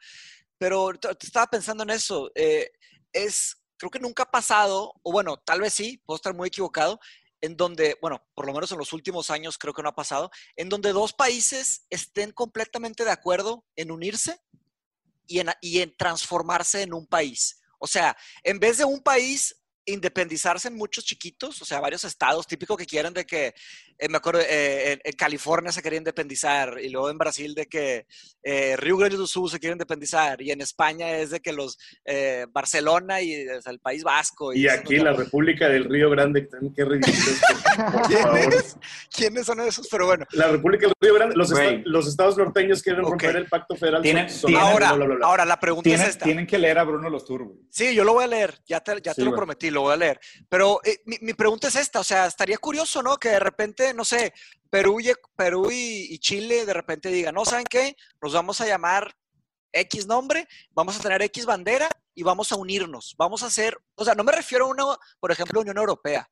[0.57, 2.31] Pero estaba pensando en eso.
[2.35, 2.71] Eh,
[3.13, 6.99] es, creo que nunca ha pasado, o bueno, tal vez sí, puedo estar muy equivocado,
[7.41, 10.31] en donde, bueno, por lo menos en los últimos años creo que no ha pasado,
[10.57, 14.41] en donde dos países estén completamente de acuerdo en unirse
[15.27, 15.41] y
[15.81, 17.61] en, transformarse en un país.
[17.79, 22.47] O sea, en vez de un país independizarse en muchos chiquitos, o sea, varios estados,
[22.47, 23.55] típico que quieren de que,
[24.01, 28.07] eh, me acuerdo, eh, en, California se quería independizar y luego en Brasil de que
[28.43, 31.79] eh, Río Grande do Sul se quiere independizar y en España es de que los
[32.53, 34.53] Barcelona y el País Vasco.
[34.53, 37.15] Y, aquí la República del Río Grande, qué ridículo.
[39.15, 39.87] ¿Quiénes son esos?
[39.89, 40.27] Pero bueno.
[40.33, 41.37] La República del Río Grande,
[41.85, 44.03] los, estados norteños quieren romper el pacto federal.
[44.59, 46.25] ahora, ahora, la pregunta es esta.
[46.25, 47.59] Tienen que leer a Bruno Los Turbos.
[47.71, 49.97] Sí, yo lo voy a leer, ya te, ya te lo prometí, lo voy a
[49.97, 50.21] leer.
[50.49, 53.17] Pero eh, mi, pregunta es esta, o sea, estaría curioso, ¿no?
[53.17, 54.33] Que de repente, no sé,
[54.71, 57.97] Perú y, Perú y, Chile de repente digan, no, ¿saben qué?
[58.23, 59.15] Nos vamos a llamar
[59.73, 63.15] X nombre, vamos a tener X bandera y vamos a unirnos.
[63.19, 64.85] Vamos a hacer, o sea, no me refiero a una,
[65.19, 66.29] por ejemplo, Unión Europea.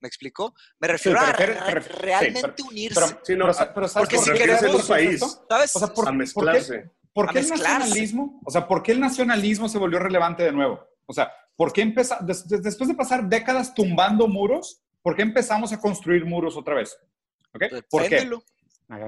[0.00, 0.54] ¿Me explico?
[0.78, 3.00] Me refiero a realmente unirse.
[3.26, 3.52] Pero,
[3.94, 5.74] porque si queremos país, ¿sabes?
[5.74, 6.90] O sea, por, a mezclarse.
[7.12, 8.40] ¿Por qué, el nacionalismo?
[8.44, 10.86] O sea, ¿por qué el nacionalismo se volvió relevante de nuevo?
[11.06, 15.80] O sea, ¿por qué empezar, después de pasar décadas tumbando muros, ¿por qué empezamos a
[15.80, 16.94] construir muros otra vez?
[17.54, 17.70] ¿Okay?
[17.88, 18.28] ¿Por qué?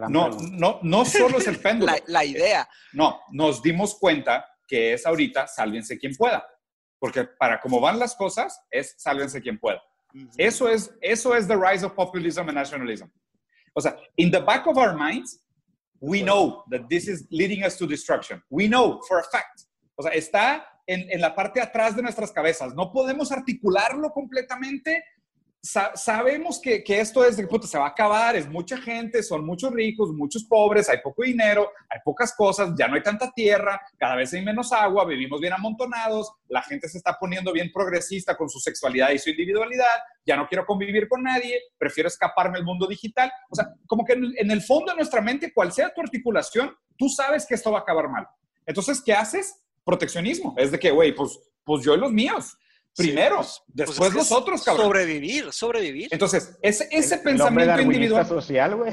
[0.09, 1.93] No, no, no solo es el péndulo.
[2.07, 2.67] la, idea.
[2.95, 6.43] No, nos dimos cuenta que es ahorita sálvense quien pueda.
[6.99, 9.83] Porque para cómo van las cosas, es sálvense quien pueda.
[10.39, 13.09] Eso es, eso es the rise of populism and nationalism.
[13.75, 15.45] O sea, in the back of our minds,
[16.01, 18.43] we know that this is leading us to destruction.
[18.49, 19.67] We know for a fact.
[19.97, 22.75] O sea, está en, la parte atrás de nuestras cabezas.
[22.75, 25.05] No podemos articularlo completamente.
[25.63, 30.13] Sabemos que, esto es puta, se va a acabar, es mucha gente, son muchos ricos,
[30.13, 34.33] muchos pobres, hay poco dinero, hay pocas cosas, ya no hay tanta tierra, cada vez
[34.33, 38.59] hay menos agua, vivimos bien amontonados, la gente se está poniendo bien progresista con su
[38.59, 39.85] sexualidad y su individualidad,
[40.25, 43.31] ya no quiero convivir con nadie, prefiero escaparme al mundo digital.
[43.51, 46.75] O sea, como que en, en el fondo de nuestra mente, cual sea tu articulación,
[46.97, 48.27] tú sabes que esto va a acabar mal.
[48.67, 49.61] Entonces, ¿qué haces?
[49.85, 50.55] proteccionismo.
[50.57, 52.57] Es de que, güey, pues, pues yo y los míos.
[53.03, 54.87] Primero, pues, pues después los otros, cabrón.
[54.87, 56.09] Sobrevivir, sobrevivir.
[56.11, 58.27] Entonces, ese, ese pensamiento individual.
[58.27, 58.93] social, güey.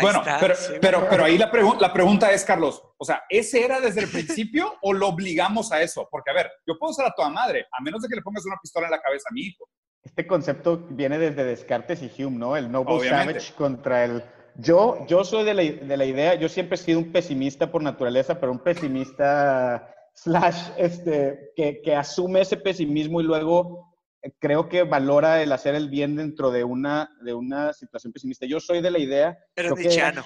[0.00, 1.50] Bueno, pero, pero, pero, ahí la,
[1.80, 5.82] la pregunta es, Carlos, o sea, ¿ese era desde el principio o lo obligamos a
[5.82, 6.08] eso?
[6.10, 8.44] Porque, a ver, yo puedo ser a toda madre, a menos de que le pongas
[8.46, 9.68] una pistola en la cabeza a mi hijo.
[10.02, 12.56] Este concepto viene desde Descartes y Hume, ¿no?
[12.56, 14.24] El noble savage contra el
[14.56, 17.82] yo, yo soy de la, de la, idea, yo siempre he sido un pesimista por
[17.82, 23.90] naturaleza, pero un pesimista slash, este, que, que asume ese pesimismo y luego
[24.22, 28.46] eh, creo que valora el hacer el bien dentro de una, de una situación pesimista.
[28.46, 29.38] Yo soy de la idea...
[29.54, 30.24] Pero creo, que era,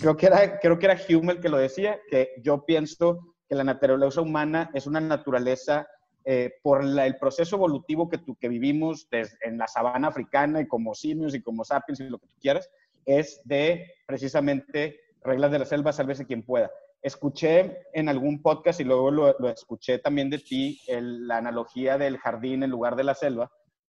[0.00, 3.54] creo que era, creo que era Hume el que lo decía, que yo pienso que
[3.54, 5.86] la naturaleza humana es una naturaleza
[6.24, 10.94] eh, por el proceso evolutivo que, tú, que vivimos en la sabana africana y como
[10.94, 12.68] simios y como sapiens y lo que tú quieras,
[13.04, 16.70] es de precisamente reglas de la selva, sálvese quien pueda
[17.02, 22.62] escuché en algún podcast y luego lo, escuché también de ti, la analogía del jardín
[22.62, 23.50] en lugar de la selva,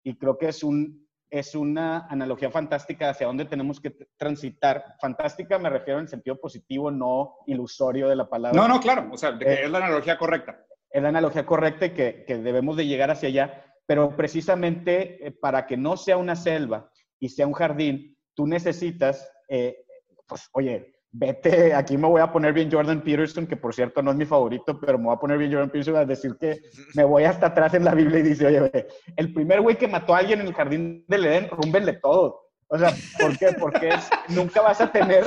[0.02, 4.84] y creo que es, un, es una analogía fantástica hacia dónde tenemos que transitar.
[5.00, 8.60] Fantástica me refiero en el sentido positivo, no ilusorio de la palabra.
[8.60, 10.64] No, no, claro, o sea, eh, es la analogía correcta.
[10.90, 13.64] Es la analogía correcta y que, que debemos de llegar hacia allá.
[13.86, 19.28] pero precisamente eh, para que no sea una selva y sea un jardín, tú necesitas,
[19.48, 19.84] eh,
[20.26, 24.10] pues, oye, vete, aquí me voy a poner bien Jordan Peterson, que por cierto no
[24.10, 26.60] es mi favorito, pero me voy a poner bien Jordan Peterson a decir que
[26.94, 28.86] me voy hasta atrás en la Biblia y dice, oye,
[29.16, 32.42] el primer güey que mató a alguien en el jardín del Edén, rúmbenle todo.
[32.68, 33.52] O sea, ¿por qué?
[33.58, 33.90] Porque
[34.28, 35.24] nunca vas a tener,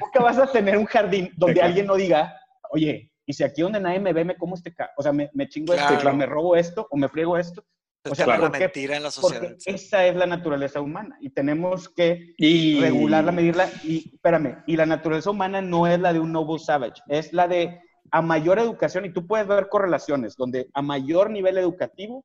[0.00, 2.34] nunca vas a tener un jardín donde alguien no diga,
[2.70, 5.48] oye, y si aquí donde nadie me ve, me como este, o sea, me, me
[5.48, 7.64] chingo esto, me robo esto, o me friego esto,
[8.08, 9.54] o sea, la mentira en la sociedad.
[9.66, 13.70] esa es la naturaleza humana y tenemos que regularla, medirla.
[13.84, 17.46] Y espérame, y la naturaleza humana no es la de un noble savage, es la
[17.46, 17.80] de
[18.12, 22.24] a mayor educación, y tú puedes ver correlaciones, donde a mayor nivel educativo,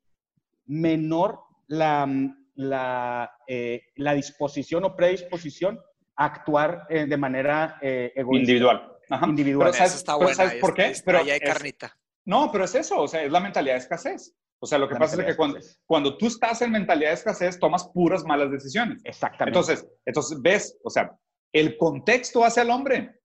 [0.65, 2.07] menor la,
[2.55, 5.79] la, eh, la disposición o predisposición
[6.15, 8.51] a actuar eh, de manera eh, egoísta.
[8.51, 8.91] Individual.
[9.27, 9.71] Individual.
[9.71, 10.93] Pero ¿sabes, ¿sabes por qué?
[11.05, 11.95] Pero hay carnita.
[12.23, 14.33] No, pero es eso, o sea, es la mentalidad de escasez.
[14.65, 17.59] O sea, lo que pasa es que cuando, cuando tú estás en mentalidad de escasez,
[17.59, 18.99] tomas puras malas decisiones.
[19.03, 19.59] Exactamente.
[19.59, 21.11] Entonces, entonces ves, o sea,
[21.53, 23.21] el contexto hacia el hombre.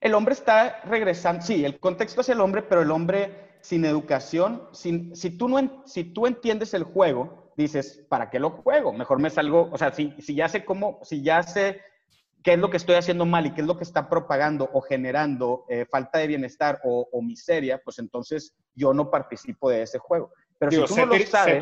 [0.00, 4.68] El hombre está regresando, sí, el contexto hacia el hombre, pero el hombre sin educación,
[4.72, 8.92] sin, si, tú no, si tú entiendes el juego, dices, ¿para qué lo juego?
[8.92, 11.80] Mejor me salgo, o sea, si, si ya sé cómo, si ya sé
[12.44, 14.82] qué es lo que estoy haciendo mal y qué es lo que está propagando o
[14.82, 20.30] generando eh, falta de bienestar o, miseria, pues entonces yo no participo de ese juego.
[20.58, 21.54] Pero si tú no lo sabes...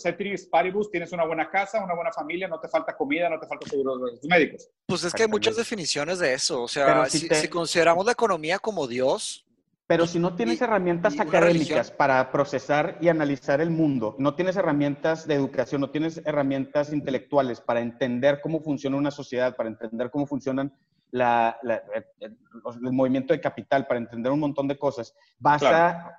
[0.00, 3.48] Ceteris paribus, tienes una buena casa, una buena familia, no te falta comida, no te
[3.48, 4.70] falta seguros médicos.
[4.86, 6.62] Pues es que hay muchas definiciones de eso.
[6.62, 9.44] O sea, si, si consideramos la economía como Dios,
[9.92, 15.26] pero si no tienes herramientas académicas para procesar y analizar el mundo, no tienes herramientas
[15.26, 20.26] de educación, no tienes herramientas intelectuales para entender cómo funciona una sociedad, para entender cómo
[20.26, 20.72] funcionan
[21.12, 26.16] la, el movimiento de capital, para entender un montón de cosas, vas, a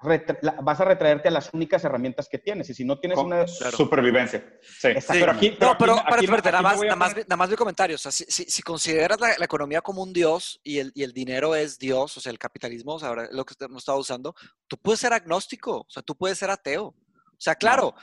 [0.62, 2.70] vas a retraerte a las únicas herramientas que tienes.
[2.70, 3.48] Y si no tienes una...
[3.48, 4.46] Supervivencia.
[4.62, 4.90] Sí.
[5.08, 7.96] Pero aquí, no, pero nada, más, nada, más, nada más mi comentario.
[7.96, 11.56] O sea, si, si, consideras la, economía como un dios y el, y el dinero
[11.56, 14.36] es dios, o sea, el capitalismo, o sea, ahora lo que hemos estado usando,
[14.68, 16.86] tú puedes ser agnóstico, o sea, tú puedes ser ateo.
[16.86, 17.96] O sea, claro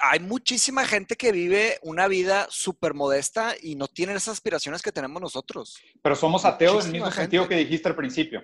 [0.00, 4.92] hay muchísima gente que vive una vida súper modesta y no tiene esas aspiraciones que
[4.92, 5.78] tenemos nosotros.
[6.02, 8.42] Pero somos ateos en el mismo sentido que dijiste al principio.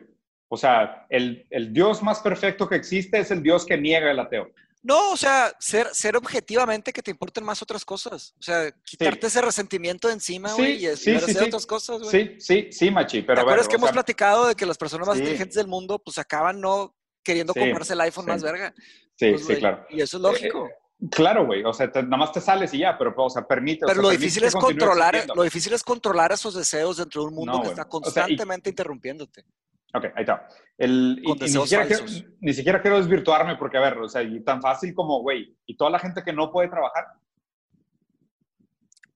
[0.49, 4.49] O sea, el, Dios más perfecto que existe es el Dios que niega el ateo.
[4.83, 8.35] No, o sea, ser, ser objetivamente que te importen más otras cosas.
[8.39, 12.11] O sea, quitarte ese resentimiento de encima, güey, y hacer otras cosas, güey.
[12.11, 15.19] Sí, sí, sí, Machi, pero ¿Te acuerdas que hemos platicado de que las personas más
[15.19, 16.95] inteligentes del mundo, pues acaban no
[17.25, 18.73] queriendo comprarse el iPhone más verga?
[19.17, 19.85] Sí, pues, sí, claro.
[19.91, 20.69] Y eso es lógico.
[20.69, 23.85] Eh, Claro, güey, o sea, nada más te sales y ya, pero, o sea, permite.
[23.87, 27.61] Pero lo, difícil es controlar, lo difícil es controlar esos deseos dentro de un mundo
[27.63, 29.45] que está constantemente interrumpiéndote.
[29.93, 30.49] Ok, ahí está.
[30.79, 32.05] El, ni, siquiera quiero,
[32.41, 35.77] ni, siquiera quiero, desvirtuarme porque, a ver, o sea, y tan fácil como, güey, y
[35.77, 37.05] toda la gente que no puede trabajar.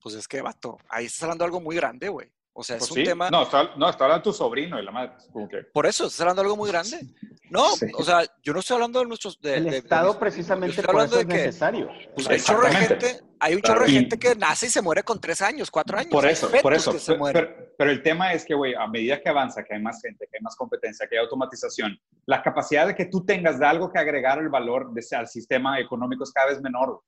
[0.02, 2.30] Pues es que, vato, ahí estás hablando de algo muy grande, güey.
[2.52, 3.30] O sea, es pues un tema.
[3.30, 5.12] No está, no, está hablando de tu sobrino y la madre.
[5.72, 7.00] Por eso, estás hablando de algo muy grande.
[7.50, 9.40] No, o sea, yo no estoy hablando de nuestros.
[9.40, 11.88] De, el Estado, precisamente, por eso es necesario.
[12.14, 15.02] Pues hay, chorro de gente, hay un chorro de gente que nace y se muere
[15.02, 16.10] con tres años, cuatro años.
[16.10, 16.92] Por eso, por eso.
[17.32, 20.26] Pero, pero, el tema es que, güey, a medida que avanza, que hay más gente,
[20.30, 23.92] que hay más competencia, que hay automatización, la capacidad de que tú tengas de algo
[23.92, 27.00] que agregar el valor de, al sistema económico es cada vez menor.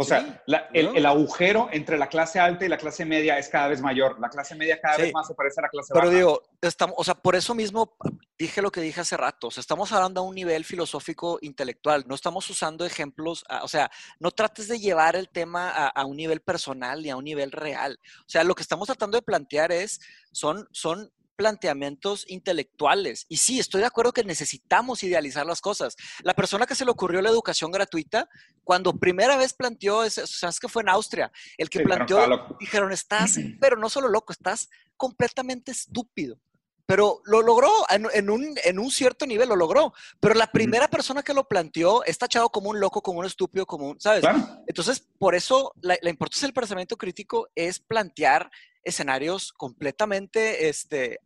[0.00, 0.44] O sea,
[0.74, 4.20] el, agujero entre la clase alta y la clase media es cada vez mayor.
[4.20, 6.16] La clase media cada vez más se parece a la clase Pero baja.
[6.16, 7.96] Pero digo, estamos, o sea, por eso mismo
[8.38, 9.48] dije lo que dije hace rato.
[9.48, 12.04] O sea, estamos hablando a un nivel filosófico intelectual.
[12.06, 13.44] No estamos usando ejemplos.
[13.60, 17.16] o sea, no trates de llevar el tema a, a, un nivel personal ni a
[17.16, 17.98] un nivel real.
[18.20, 19.98] O sea, lo que estamos tratando de plantear es,
[20.30, 23.24] son, son planteamientos intelectuales.
[23.28, 25.96] Y sí, estoy de acuerdo que necesitamos idealizar las cosas.
[26.24, 28.28] La persona que se le ocurrió la educación gratuita,
[28.64, 33.36] cuando primera vez planteó, eso, sabes que fue en Austria, el que planteó, dijeron, estás,
[33.60, 36.40] pero no solo loco, estás completamente estúpido.
[36.88, 39.92] Pero lo logró, en, un, en un cierto nivel lo logró.
[40.20, 43.66] Pero la primera persona que lo planteó está echado como un loco, como un estúpido,
[43.66, 44.24] como un, ¿sabes?
[44.66, 48.50] Entonces, por eso la, la importancia del pensamiento crítico es plantear
[48.82, 51.20] escenarios completamente este,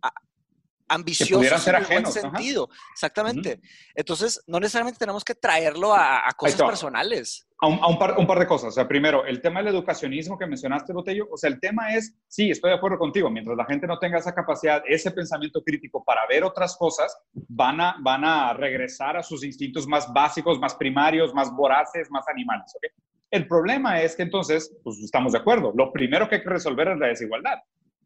[0.92, 2.68] ambiciosos en buen sentido.
[2.92, 3.60] Exactamente.
[3.94, 7.46] Entonces, no necesariamente tenemos que traerlo a, cosas personales.
[7.60, 8.68] A, un, par, un, par, de cosas.
[8.68, 11.28] O sea, primero, el tema del educacionismo que mencionaste, Botello.
[11.30, 14.18] O sea, el tema es, sí, estoy de acuerdo contigo, mientras la gente no tenga
[14.18, 19.22] esa capacidad, ese pensamiento crítico para ver otras cosas, van a, van a regresar a
[19.22, 22.72] sus instintos más básicos, más primarios, más voraces, más animales.
[22.76, 22.90] ¿okay?
[23.30, 26.88] El problema es que entonces, pues estamos de acuerdo, lo primero que hay que resolver
[26.88, 27.58] es la desigualdad,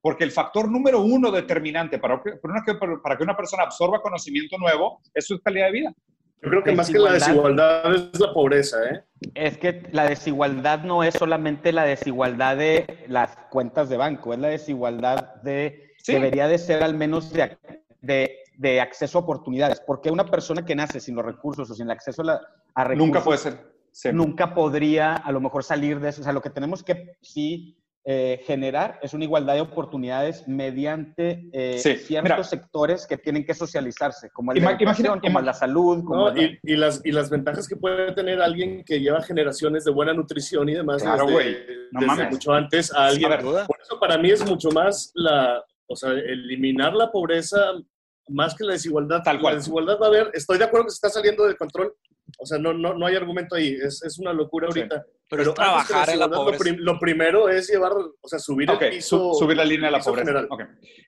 [0.06, 2.34] porque el factor número uno determinante para que,
[3.02, 5.94] para que una persona absorba conocimiento nuevo es su calidad de vida.
[6.40, 9.02] Yo creo que más que la desigualdad es la pobreza, ¿eh?
[9.34, 14.38] Es que la desigualdad no es solamente la desigualdad de las cuentas de banco, es
[14.38, 20.26] la desigualdad de, debería de ser al menos de, de, acceso a oportunidades, porque una
[20.26, 22.40] persona que nace sin los recursos o sin el acceso a,
[22.76, 23.08] a recursos...
[23.08, 24.14] Nunca puede ser.
[24.14, 26.20] Nunca podría a lo mejor salir de eso.
[26.20, 27.76] O sea, lo que tenemos que sí
[28.08, 34.30] eh, generar es una igualdad de oportunidades mediante eh, ciertos sectores que tienen que socializarse,
[34.30, 34.62] como el
[35.20, 36.04] como la salud.
[36.04, 40.12] Como y, las, y las ventajas que puede tener alguien que lleva generaciones de buena
[40.12, 43.28] nutrición y demás claro, desde, desde mucho antes a alguien.
[43.42, 47.72] por eso para mí es mucho más la, o sea, eliminar la pobreza
[48.28, 49.22] más que la desigualdad.
[49.24, 49.54] Tal cual.
[49.54, 51.92] La desigualdad va a haber, estoy de acuerdo que se está saliendo de control,
[52.36, 55.04] o sea, no, no, no hay argumento ahí, es, es una locura ahorita.
[55.28, 56.64] Pero, trabajar en la pobreza.
[56.78, 59.34] Lo, primero es llevar, o sea, subir el piso.
[59.34, 60.46] subir la línea de la pobreza.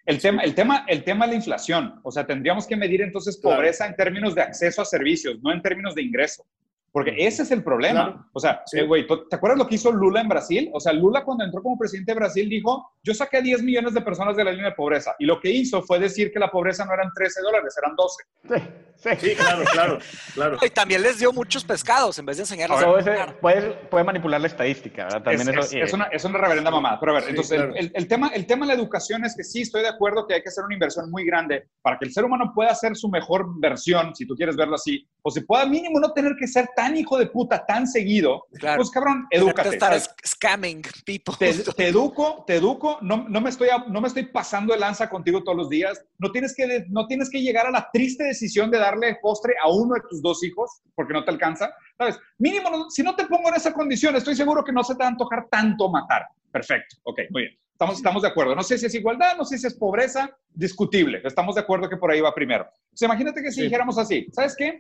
[0.07, 2.01] El, tema, el, tema, el tema es la inflación.
[2.03, 5.63] O sea, tendríamos que medir entonces pobreza en términos de acceso a servicios, no en
[5.63, 6.45] términos de ingreso.
[6.91, 8.29] Porque ese es el problema.
[8.33, 10.71] O sea, eh, güey, ¿te acuerdas lo que hizo Lula en Brasil?
[10.73, 14.01] O sea, Lula cuando entró como presidente de Brasil dijo, yo saqué 10 millones de
[14.01, 15.15] personas de la línea de pobreza.
[15.19, 18.69] Y lo que hizo fue decir que la pobreza no eran 13 dólares, eran 12.
[18.97, 19.35] Sí, sí.
[19.37, 19.99] claro, claro,
[20.35, 20.59] claro.
[20.61, 24.49] Y también les dio muchos pescados en vez de enseñarles a puede, puede, manipular la
[24.49, 25.23] estadística, ¿verdad?
[25.23, 26.99] También es, es, una, es una reverenda mamada.
[26.99, 29.63] Pero a ver, entonces el, el, tema, el tema de la educación es que sí,
[29.63, 32.25] estoy de acuerdo que hay que hacer una inversión muy grande para que el ser
[32.25, 36.01] humano pueda hacer su mejor versión, si tú quieres verlo así, o si pueda mínimo
[36.01, 38.47] no tener que ser tan hijo de puta tan seguido,
[38.77, 39.71] pues cabrón, edúcate.
[39.71, 41.35] Estar scamming people.
[41.77, 45.43] Te, educo, te educo, no, no, me estoy, no me estoy pasando de lanza contigo
[45.43, 48.79] todos los días, no tienes, que, no tienes que llegar a la triste decisión de
[48.79, 52.17] darle postre a uno de tus dos hijos porque no te alcanza, ¿sabes?
[52.39, 55.07] Mínimo, si no te pongo en esa condición, estoy seguro que no se te va
[55.07, 56.27] a antojar tanto matar.
[56.53, 57.59] Perfecto, ok, muy bien.
[57.73, 58.55] Estamos, estamos de acuerdo.
[58.55, 61.23] No sé si es igualdad, no sé si es pobreza, discutible.
[61.25, 62.69] Estamos de acuerdo que por ahí va primero.
[63.01, 64.79] Imagínate que si dijéramos así, ¿sabes qué?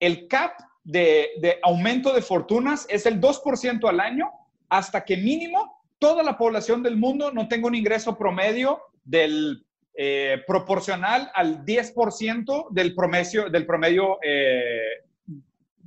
[0.00, 0.52] El CAP
[0.84, 4.30] de, aumento de fortunas es el 2% al año
[4.68, 9.64] hasta que mínimo toda la población del mundo no tenga un ingreso promedio del
[9.96, 15.04] eh, proporcional al 10% del promedio, del promedio eh,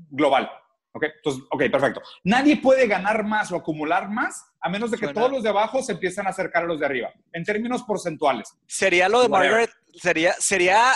[0.09, 0.49] global.
[0.93, 1.03] ¿Ok?
[1.17, 2.01] Entonces, ok, perfecto.
[2.23, 5.83] Nadie puede ganar más o acumular más a menos de que todos los de abajo
[5.83, 8.57] se empiecen a acercar a los de arriba, en términos porcentuales.
[8.65, 10.93] Sería lo de Margaret, sería, sería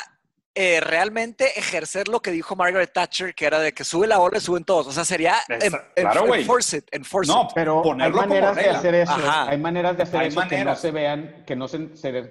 [0.54, 4.38] eh, realmente ejercer lo que dijo Margaret Thatcher, que era de que sube la ola
[4.38, 4.88] y suben todos.
[4.88, 5.36] O sea, sería
[5.96, 9.14] enforce it, enforce no, pero hay maneras de hacer eso.
[9.26, 11.80] Hay maneras de hacer eso que no se vean, que no se,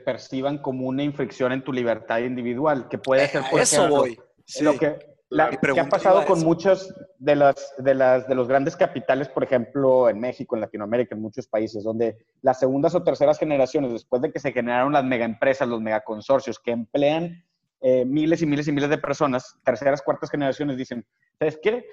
[0.05, 4.20] perciban como una infracción en tu libertad individual, que puede ser, por eso voy.
[4.60, 9.44] Lo que, ha pasado con muchos de, las, de, las, de los grandes capitales, por
[9.44, 14.20] ejemplo, en México, en Latinoamérica, en muchos países, donde las segundas o terceras generaciones, después
[14.20, 17.44] de que se generaron las megaempresas, los megaconsorcios, que emplean
[17.81, 21.07] eh, miles y miles y miles de personas, terceras, cuartas generaciones, dicen,
[21.39, 21.86] ¿sabes qué?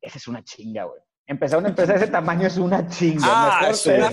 [0.00, 1.00] Esa es una chinga, güey.
[1.24, 3.24] Empezar una empresa de ese tamaño es una chinga.
[3.24, 4.10] Ah, es una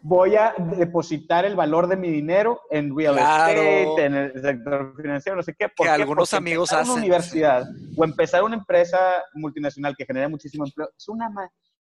[0.00, 5.36] Voy a depositar el valor de mi dinero en real estate, en el sector financiero,
[5.36, 5.68] no sé qué.
[5.76, 6.92] Que algunos amigos hacen.
[6.92, 7.64] una universidad
[7.96, 8.98] o empezar una empresa
[9.34, 11.30] multinacional que genera muchísimo empleo es una...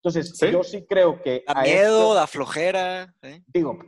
[0.03, 1.45] Entonces, yo sí creo que...
[1.47, 3.15] Da miedo, da flojera.
[3.47, 3.79] Digo,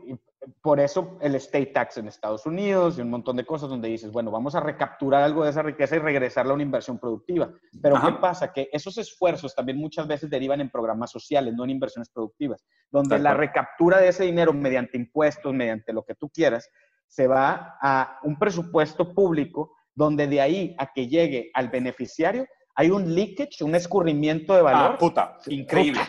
[0.62, 4.11] por eso el state tax en Estados Unidos y un montón de cosas donde dices,
[4.11, 7.51] bueno, vamos a recapturar algo de esa riqueza y regresarla a una inversión productiva.
[7.83, 8.53] Pero ¿qué pasa?
[8.53, 13.19] Que esos esfuerzos también muchas veces derivan en programas sociales, no en inversiones productivas, donde
[13.19, 16.69] la recaptura de ese dinero mediante impuestos, mediante lo que tú quieras,
[17.07, 22.47] se va a un presupuesto público donde de ahí a que llegue al beneficiario
[22.79, 24.93] hay un leakage, un escurrimiento de valor.
[24.93, 26.01] Ah, puta, increíble.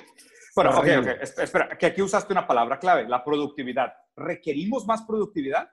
[0.59, 1.07] Bueno, ok, ok.
[1.39, 3.93] Espera, que aquí usaste una palabra clave, la productividad.
[4.17, 5.69] ¿Requerimos más productividad?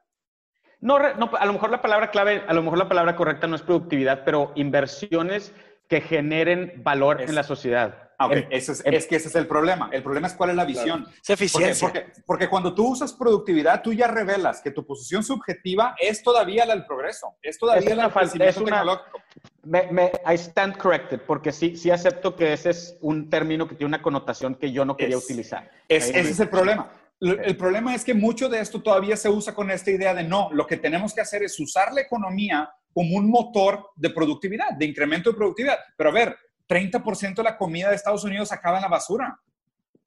[0.80, 3.56] No, no, a lo mejor la palabra clave, a lo mejor la palabra correcta no
[3.56, 5.52] es productividad, pero inversiones
[5.88, 8.05] que generen valor en la sociedad.
[8.18, 9.90] Ah, es, es, que ese es el problema.
[9.92, 11.06] El problema es cuál es la visión.
[11.22, 11.86] Es eficiencia.
[11.86, 16.64] Porque, porque, cuando tú usas productividad, tú ya revelas que tu posición subjetiva es todavía
[16.64, 19.20] la del progreso, es todavía la del tecnológico.
[19.64, 23.74] Me, me, I stand corrected, porque sí, sí acepto que ese es un término que
[23.74, 25.70] tiene una connotación que yo no quería utilizar.
[25.88, 26.90] ese es el problema.
[27.20, 30.50] El problema es que mucho de esto todavía se usa con esta idea de no,
[30.52, 34.84] lo que tenemos que hacer es usar la economía como un motor de productividad, de
[34.84, 35.78] incremento de productividad.
[35.96, 36.36] Pero a ver,
[36.68, 39.40] 30% de la comida de Estados Unidos acaba en la basura.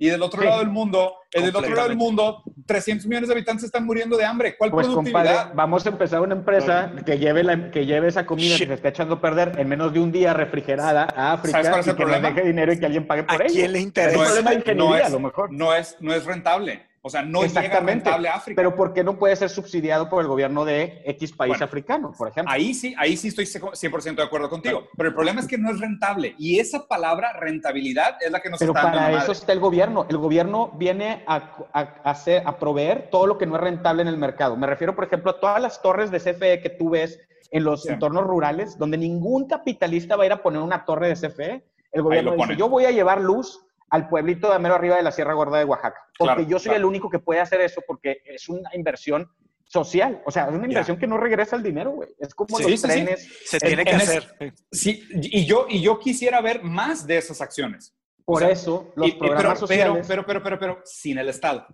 [0.02, 3.36] Y del otro lado del mundo, eh, del otro lado del mundo, 300 millones de
[3.36, 4.56] habitantes están muriendo de hambre.
[4.58, 5.52] ¿Cuál pues, productividad?
[5.54, 8.88] vamos a empezar una empresa que lleve, la, que lleve esa comida que se está
[8.88, 12.44] echando a perder en menos de un día refrigerada a África y que le deje
[12.44, 14.18] dinero y que alguien pague por ¿A quién le interesa?
[14.18, 16.89] No es, no es, No es, no es rentable.
[17.02, 18.60] O sea, no llega rentable a África.
[18.60, 22.28] Pero ¿por qué no puede ser subsidiado por el gobierno de X país africano, por
[22.28, 22.54] ejemplo?
[22.54, 24.88] Ahí sí, ahí sí estoy 100% de acuerdo contigo.
[24.98, 26.36] Pero el problema es que no es rentable.
[26.38, 29.60] Y esa palabra rentabilidad es la que nos pero está dando para eso está el
[29.60, 30.06] gobierno.
[30.10, 31.56] El gobierno viene a,
[32.04, 34.58] hacer, a proveer todo lo que no es rentable en el mercado.
[34.58, 37.20] Me refiero, por ejemplo, a todas las torres de CFE que tú ves
[37.52, 41.16] en los entornos rurales, donde ningún capitalista va a ir a poner una torre de
[41.16, 41.64] CFE.
[41.92, 45.12] El gobierno dice, yo voy a llevar luz al pueblito de mero arriba de la
[45.12, 46.00] Sierra Gorda de Oaxaca.
[46.18, 49.30] Porque yo soy el único que puede hacer eso porque es una inversión
[49.66, 50.22] social.
[50.26, 52.10] O sea, es una inversión que no regresa el dinero, güey.
[52.20, 53.28] Es como los trenes.
[53.46, 54.54] Se tiene que hacer.
[54.72, 57.96] sí, y yo, y yo quisiera ver más de esas acciones.
[58.26, 60.06] Por eso, los programas pero, sociales...
[60.08, 61.66] Pero, pero, pero, pero, sin el Estado.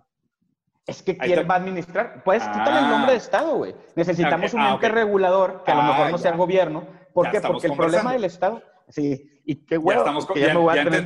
[0.86, 2.22] Es que ¿quién va a administrar?
[2.24, 3.20] Puedes quitarle el nombre de ah.
[3.20, 3.74] Estado, güey.
[3.94, 6.86] Necesitamos un ah, ente regulador que a lo mejor no sea el gobierno.
[7.12, 7.40] ¿Por qué?
[7.40, 8.62] Porque el problema del Estado...
[8.88, 11.02] Sí, y qué bueno, ya, que ya, me voy a tener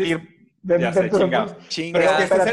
[0.63, 1.57] ya sé, chingado.
[1.93, 2.11] Pero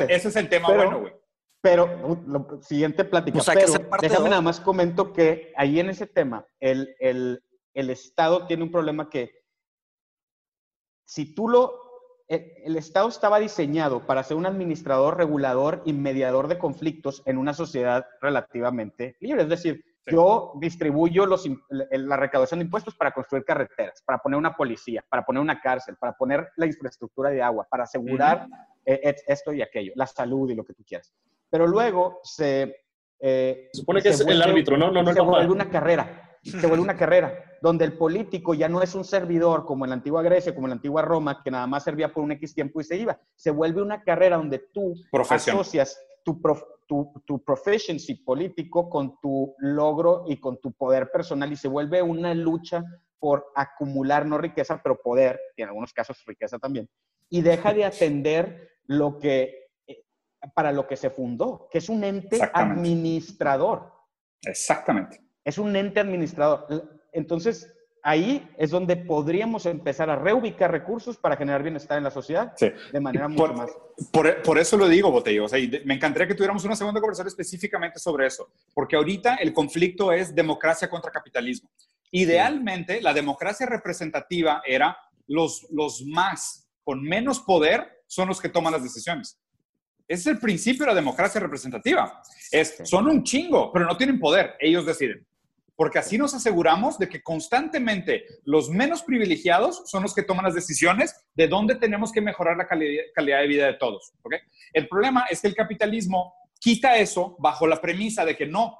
[0.09, 1.13] ese, es el, tema bueno, güey.
[1.61, 3.39] Pero, lo, siguiente plática.
[3.45, 7.43] pero déjame nada más comento que ahí en ese tema, el, el,
[7.73, 9.43] el Estado tiene un problema que
[11.05, 11.85] si tú lo...
[12.29, 17.37] El, el, Estado estaba diseñado para ser un administrador, regulador y mediador de conflictos en
[17.37, 19.43] una sociedad relativamente libre.
[19.43, 24.55] Es decir, yo distribuyo los, la recaudación de impuestos para construir carreteras, para poner una
[24.55, 28.47] policía, para poner una cárcel, para poner la infraestructura de agua, para asegurar
[28.85, 31.13] eh, esto y aquello, la salud y lo que tú quieras.
[31.49, 32.83] Pero luego se...
[33.19, 34.91] Eh, supone que es el árbitro, ¿no?
[34.91, 38.81] no, no se vuelve una carrera, se vuelve una carrera, donde el político ya no
[38.81, 41.67] es un servidor como en la antigua Grecia, como en la antigua Roma, que nada
[41.67, 43.19] más servía por un X tiempo y se iba.
[43.35, 44.93] Se vuelve una carrera donde tú
[45.29, 46.41] asocias tu,
[46.87, 52.01] tu, tu proficiency político con tu logro y con tu poder personal y se vuelve
[52.01, 52.83] una lucha
[53.19, 56.89] por acumular no riqueza, pero poder, y en algunos casos riqueza también,
[57.29, 60.03] y deja de atender lo que, eh,
[60.53, 63.91] para lo que se fundó, que es un ente administrador.
[64.43, 65.21] Exactamente.
[65.43, 67.01] Es un ente administrador.
[67.11, 67.73] Entonces,
[68.07, 72.99] ahí es donde podríamos empezar a reubicar recursos para generar bienestar en la sociedad de
[73.01, 73.69] manera mucho más.
[74.13, 75.43] Por, eso lo digo, Botello.
[75.43, 79.51] O sea, me encantaría que tuviéramos una segunda conversación específicamente sobre eso, porque ahorita el
[79.51, 81.69] conflicto es democracia contra capitalismo.
[82.11, 84.97] Idealmente, la democracia representativa era
[85.27, 89.37] los, los más con menos poder son los que toman las decisiones.
[90.07, 92.21] Ese es el principio de la democracia representativa.
[92.51, 94.55] Es, son un chingo, pero no tienen poder.
[94.61, 95.27] Ellos deciden
[95.77, 100.55] porque así nos aseguramos de que constantemente los menos privilegiados son los que toman las
[100.55, 104.11] decisiones de dónde tenemos que mejorar la calidad, de vida de todos.
[104.73, 108.75] El problema es que el capitalismo quita eso bajo la premisa de que no,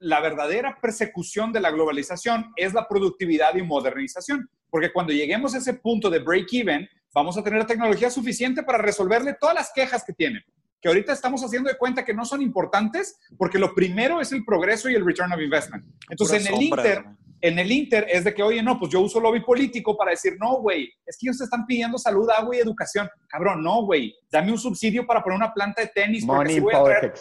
[0.00, 5.58] la verdadera persecución de la globalización es la productividad y modernización, porque cuando lleguemos a
[5.58, 10.12] ese punto de break-even, vamos a tener tecnología suficiente para resolverle todas las quejas que
[10.12, 10.42] tienen
[10.82, 14.44] que ahorita estamos haciendo de cuenta que no son importantes porque lo primero es el
[14.44, 15.84] progreso y el return of investment.
[16.10, 17.04] Entonces, en el Inter,
[17.40, 20.36] en el Inter es de que, oye, no, pues yo uso lobby político para decir,
[20.40, 23.08] no, güey, es que ellos están pidiendo salud, agua y educación.
[23.28, 26.24] Cabrón, no, güey, dame un subsidio para poner una planta de tenis.
[26.24, 27.12] Money voy a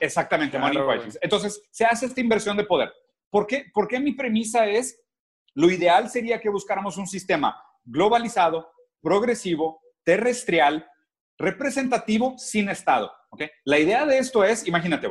[0.00, 1.16] Exactamente, money politics.
[1.22, 2.92] Entonces, se hace esta inversión de poder.
[3.30, 3.66] ¿Por qué?
[3.72, 5.00] Porque mi premisa es,
[5.54, 10.88] lo ideal sería que buscáramos un sistema globalizado, progresivo, terrestrial,
[11.38, 13.12] representativo sin Estado.
[13.30, 13.48] ¿okay?
[13.64, 15.08] La idea de esto es, imagínate,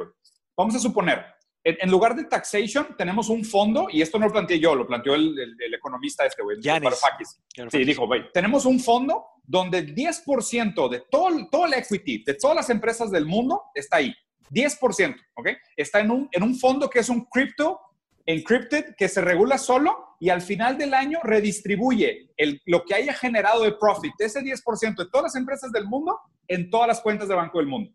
[0.55, 1.25] vamos a suponer,
[1.65, 5.15] en, lugar de taxation tenemos un fondo, y esto no lo planteé yo, lo planteó
[5.15, 7.39] el, economista este, güey, Varoufakis.
[7.71, 12.33] Sí, dijo, güey, tenemos un fondo donde el 10% de todo, todo el equity de
[12.33, 14.13] todas las empresas del mundo está ahí.
[14.51, 15.49] 10%, ¿ok?
[15.75, 17.79] Está en un, en un fondo que es un crypto
[18.25, 23.13] encrypted que se regula solo y al final del año redistribuye el, lo que haya
[23.13, 26.17] generado de profit, ese 10% de todas las empresas del mundo,
[26.47, 27.91] en todas las cuentas de banco del mundo.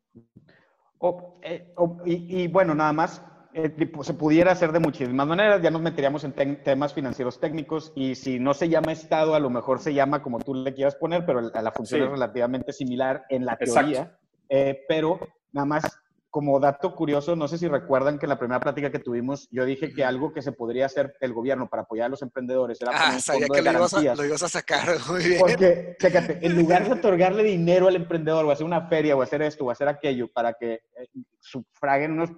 [1.42, 1.72] Eh,
[2.04, 3.22] y, bueno, nada más,
[3.54, 8.14] eh, se pudiera hacer de muchísimas maneras, ya nos meteríamos en temas financieros técnicos y
[8.14, 11.24] si no se llama Estado, a lo mejor se llama como tú le quieras poner,
[11.24, 14.18] pero la, función es relativamente similar en la teoría,
[14.48, 15.20] eh, pero
[15.52, 15.98] nada más
[16.30, 19.64] como dato curioso, no sé si recuerdan que en la primera plática que tuvimos, yo
[19.64, 22.92] dije que algo que se podría hacer el gobierno para apoyar a los emprendedores era
[22.94, 25.40] ah, sabía que lo ibas, a, lo ibas, a, sacar, muy bien.
[25.40, 29.40] Porque, fíjate, en lugar de otorgarle dinero al emprendedor o hacer una feria o hacer
[29.42, 31.08] esto o hacer aquello para que eh,
[31.40, 32.30] sufraguen unos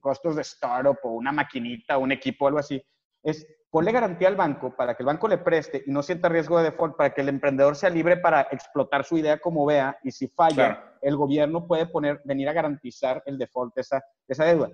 [0.00, 2.80] costos de startup o una maquinita o un equipo o algo así,
[3.22, 6.58] es ponle garantía al banco para que el banco le preste y no sienta riesgo
[6.58, 10.12] de default, para que el emprendedor sea libre para explotar su idea como vea y
[10.12, 14.68] si falla, el gobierno puede poner, venir a garantizar el default de esa, esa deuda.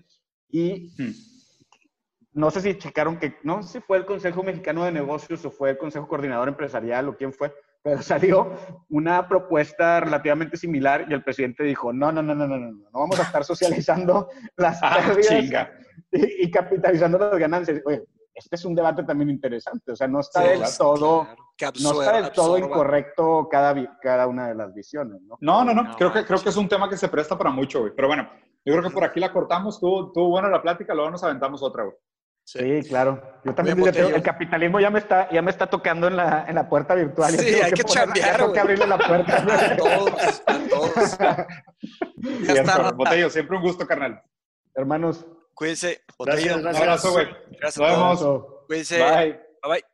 [0.50, 1.12] Y hmm.
[2.32, 5.52] no sé si checaron que, no sé si fue el Consejo Mexicano de Negocios o
[5.52, 7.54] fue el Consejo Coordinador Empresarial o quién fue,
[7.84, 8.52] pero salió
[8.88, 12.90] una propuesta relativamente similar y el presidente dijo, no, no, no, no, no, no, no
[12.92, 15.72] vamos a estar socializando las Ah, pérdidas chinga.
[16.10, 17.80] y, y capitalizando las ganancias.
[17.86, 18.02] Oye,
[18.38, 20.72] este es un debate también interesante, o sea, no está Sí, del claro.
[20.78, 22.66] todo, Claro, que no absorba- está del todo absorba.
[22.74, 25.36] incorrecto cada, cada una de las visiones, ¿no?
[25.40, 25.82] No, no, no.
[25.82, 27.92] No, creo, que, creo que es un tema que se presta para mucho, güey.
[27.94, 28.28] Pero bueno,
[28.64, 29.80] yo creo que por aquí la cortamos.
[29.80, 31.96] Tuvo, tuvo buena la plática, luego nos aventamos otra, güey.
[32.44, 33.20] Sí, claro.
[33.44, 36.66] Yo también el capitalismo ya me está, ya me está tocando en la, en la
[36.66, 37.30] puerta virtual.
[37.32, 39.36] Ya Sí, hay que poner- chambear, ya tengo que abrirle la puerta.
[39.72, 41.18] A todos, a todos.
[42.20, 42.90] Ya Bien, está.
[42.92, 44.22] Botello, siempre un gusto, carnal.
[44.74, 45.26] Hermanos,
[45.58, 45.88] Cuídense.
[45.88, 46.54] Gracias, Botello.
[46.54, 46.82] Un gracias.
[46.82, 47.26] abrazo, güey.
[47.58, 48.64] Gracias Nos a todos.
[48.68, 48.98] Cuídense.
[48.98, 49.32] Bye.
[49.60, 49.84] Bye bye.